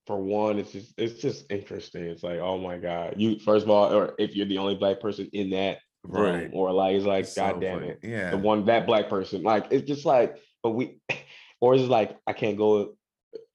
[0.06, 2.04] For one, it's just it's just interesting.
[2.04, 3.14] It's like, oh my God.
[3.16, 6.50] You first of all, or if you're the only black person in that room, right.
[6.52, 7.90] or like it's like, It's so God damn funny.
[7.92, 8.30] it Yeah.
[8.30, 9.42] the one that black person.
[9.42, 10.98] Like it's just like, but we,
[11.60, 12.96] or is it like I can't go?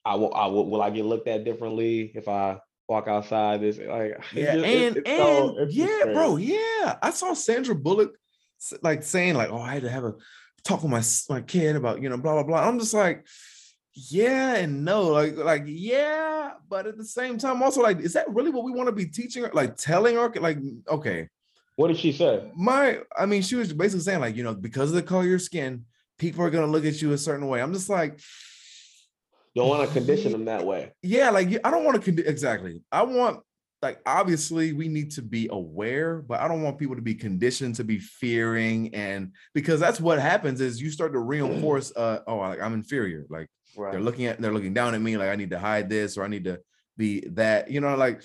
[0.05, 0.33] I will.
[0.33, 0.69] I will.
[0.69, 3.61] Will I get looked at differently if I walk outside?
[3.61, 6.95] This like it's Yeah, just- and it's- it's and it's just yeah, bro, yeah.
[7.01, 8.15] I saw Sandra Bullock
[8.83, 10.13] like saying like, "Oh, I had to have a
[10.63, 11.01] talk with my
[11.35, 13.25] my kid about you know blah blah blah." I'm just like,
[13.95, 18.29] yeah and no, like like yeah, but at the same time, also like, is that
[18.33, 19.51] really what we want to be teaching her?
[19.53, 20.57] Like telling her, like,
[20.89, 21.29] okay,
[21.77, 22.51] What did she say?
[22.55, 25.27] my, I mean, she was basically saying like, you know, because of the color of
[25.29, 25.85] your skin,
[26.19, 27.61] people are gonna look at you a certain way.
[27.61, 28.19] I'm just like.
[29.55, 30.91] Don't want to condition them that way.
[31.01, 33.39] yeah like i don't want to condi- exactly i want
[33.81, 37.73] like obviously we need to be aware but i don't want people to be conditioned
[37.75, 42.35] to be fearing and because that's what happens is you start to reinforce uh oh
[42.39, 43.47] like i'm inferior like
[43.91, 46.23] they're looking at they're looking down at me like i need to hide this or
[46.23, 46.59] i need to
[46.97, 48.21] be that you know like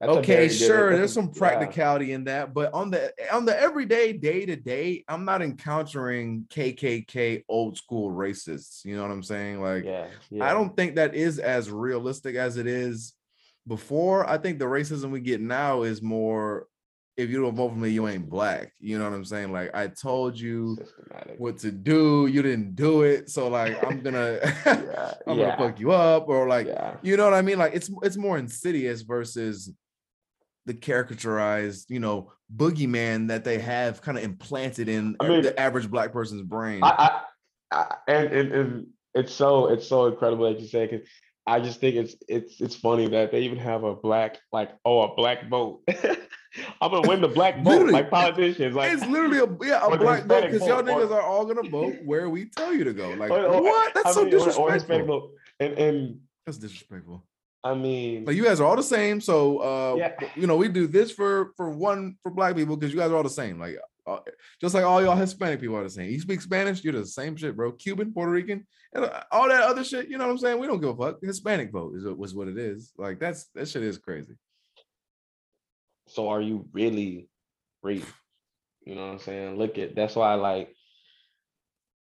[0.00, 1.38] That's okay different- sure there's some yeah.
[1.38, 6.46] practicality in that but on the on the everyday day to day i'm not encountering
[6.50, 10.06] kkk old school racists you know what i'm saying like Yeah.
[10.30, 10.44] yeah.
[10.44, 13.14] I don't think that is as realistic as it is
[13.66, 14.28] before.
[14.28, 16.66] I think the racism we get now is more
[17.16, 18.72] if you don't vote for me, you ain't black.
[18.80, 19.52] You know what I'm saying?
[19.52, 21.38] Like I told you systematic.
[21.38, 23.28] what to do, you didn't do it.
[23.28, 25.14] So like I'm gonna Yeah.
[25.26, 25.56] I'm yeah.
[25.56, 26.96] gonna fuck you up, or like yeah.
[27.02, 27.58] you know what I mean?
[27.58, 29.72] Like it's it's more insidious versus
[30.64, 35.58] the caricaturized, you know, boogeyman that they have kind of implanted in I mean- the
[35.58, 36.82] average black person's brain.
[36.82, 37.20] I,
[37.70, 41.06] I, I and, and and it's so it's so incredible that you say because
[41.46, 45.02] I just think it's it's it's funny that they even have a black like oh
[45.02, 45.82] a black vote.
[46.80, 47.92] I'm gonna win the black vote Literally.
[47.92, 51.44] like politicians like it's literally a yeah a black vote because y'all niggas are all
[51.46, 53.10] gonna vote where we tell you to go.
[53.10, 53.94] Like or- or- what?
[53.94, 55.06] That's I so mean, or- or disrespectful.
[55.20, 55.30] vote.
[55.60, 57.24] And and That's disrespectful.
[57.64, 59.20] I mean Like you guys are all the same.
[59.20, 60.12] So uh Yeah.
[60.36, 63.16] you know we do this for for one for black people because you guys are
[63.16, 63.58] all the same.
[63.58, 64.18] Like uh,
[64.60, 66.10] just like all y'all Hispanic people are the same.
[66.10, 67.70] You speak Spanish, you're the same shit, bro.
[67.70, 70.08] Cuban, Puerto Rican, and uh, all that other shit.
[70.08, 70.58] You know what I'm saying?
[70.58, 71.18] We don't give a fuck.
[71.22, 72.92] Hispanic vote is was what it is.
[72.98, 74.34] Like that's that shit is crazy.
[76.14, 77.28] So are you really
[77.82, 78.04] free?
[78.84, 79.56] You know what I'm saying?
[79.58, 80.74] Look at that's why like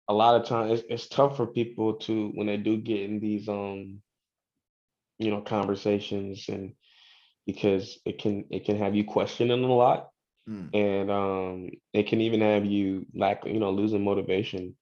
[0.08, 3.20] a lot of times it's, it's tough for people to when they do get in
[3.20, 4.02] these um
[5.18, 6.72] you know conversations and
[7.46, 10.08] because it can it can have you questioning a lot
[10.48, 10.74] Mm.
[10.74, 14.74] and um it can even have you lack you know losing motivation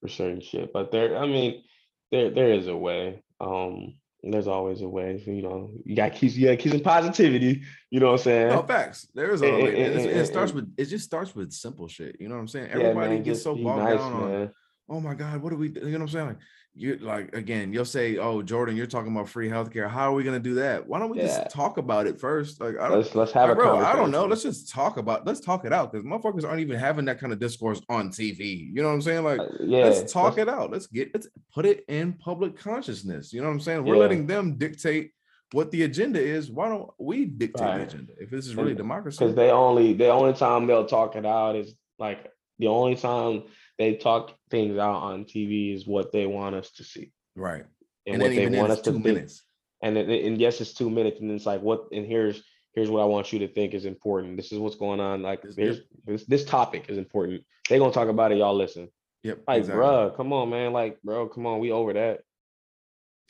[0.00, 1.62] for certain shit but there i mean
[2.10, 3.94] there there is a way um
[4.32, 8.00] there's always a way you know you got keep you got keep some positivity you
[8.00, 9.06] know what i'm saying No facts.
[9.14, 9.82] There is a And- way.
[9.84, 12.16] and- and- it starts with it just starts with simple shit.
[12.20, 12.68] You know what I'm saying?
[12.70, 14.50] Yeah, Everybody man, gets so bogged nice, down on
[14.88, 15.68] oh my God, what do we?
[15.68, 16.26] You know what I'm saying?
[16.26, 16.38] Like
[16.76, 19.88] you like again, you'll say, Oh, Jordan, you're talking about free healthcare.
[19.88, 20.86] How are we gonna do that?
[20.86, 21.26] Why don't we Yeah.
[21.26, 22.60] just talk about it first?
[22.60, 24.24] Like I don't let's let's have like, a bro, I don't know.
[24.26, 27.32] Let's just talk about let's talk it out because motherfuckers aren't even having that kind
[27.32, 28.70] of discourse on TV.
[28.74, 29.22] You know what I'm saying?
[29.22, 30.72] Like Uh, yeah let's talk let's- it out.
[30.72, 33.32] Let's get let's put it in public consciousness.
[33.32, 33.84] You know what I'm saying?
[33.84, 34.00] We're Yeah.
[34.00, 35.12] letting them dictate
[35.52, 36.50] what the agenda is.
[36.50, 39.18] Why don't we dictate the agenda if this is really And- democracy?
[39.20, 43.44] because they only the only time they'll talk it out is like the only time
[43.78, 47.64] they talk things out on TV is what they want us to see right.
[48.06, 49.04] and, And, what then they want us to think.
[49.04, 49.42] minutes.
[49.82, 52.42] And it, and yes, it's two minutes, and it's like what and here's
[52.74, 54.36] here's what I want you to think is important.
[54.36, 55.22] This is what's going on.
[55.22, 57.42] Like This- here's this this topic is important.
[57.68, 58.38] They're gonna talk about it.
[58.38, 58.88] Y'all listen.
[59.24, 59.40] Yep.
[59.48, 59.82] Like, exactly.
[59.84, 60.72] bruh, come on, man.
[60.72, 61.58] Like, bro, come on.
[61.58, 62.20] We over that.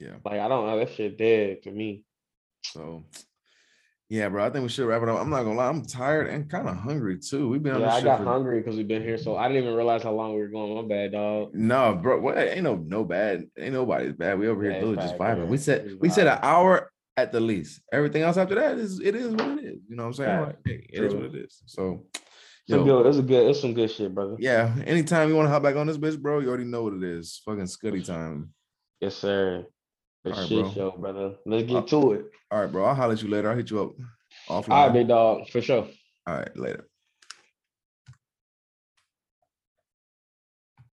[0.00, 0.16] Yeah.
[0.24, 0.78] Like, I don't know.
[0.78, 2.04] That shit dead to me.
[2.64, 3.04] So
[4.08, 4.44] yeah, bro.
[4.44, 5.18] I think we should wrap it up.
[5.20, 7.48] I'm not gonna lie, I'm tired and kind of hungry too.
[7.48, 9.64] We've been on Yeah, I got for- hungry because we've been here, so I didn't
[9.64, 10.74] even realize how long we were going.
[10.74, 11.54] My bad, dog.
[11.54, 12.20] No, bro.
[12.20, 13.44] What ain't no no bad.
[13.58, 14.38] Ain't nobody's bad.
[14.38, 15.38] We over here Yeah, really just vibing.
[15.38, 15.44] yeah.
[15.44, 17.80] We said It's we said an hour at the least.
[17.92, 19.78] Everything else after that is it is what it is.
[19.88, 20.44] You know what I'm saying?
[20.44, 20.46] Fact.
[20.46, 21.62] Like, hey, it is what it is.
[21.66, 22.06] So
[22.66, 23.06] It's a good.
[23.06, 23.50] It's a good.
[23.50, 24.36] It's some good shit, brother.
[24.38, 24.74] yeah.
[24.86, 27.02] Anytime you want to hop back on this bitch, bro, you already know what it
[27.02, 27.40] is.
[27.44, 28.50] Fucking scuddy time.
[29.00, 29.66] Yes, sir.
[30.24, 30.72] The All right, shit bro.
[30.72, 31.34] show, brother.
[31.44, 32.24] Let's get Uh, to it.
[32.50, 32.84] All right, bro.
[32.84, 33.50] I'll holler at you later.
[33.50, 33.90] I'll hit you up
[34.48, 34.70] offline.
[34.72, 35.86] All right, big dog, for sure.
[36.26, 36.88] All right, later.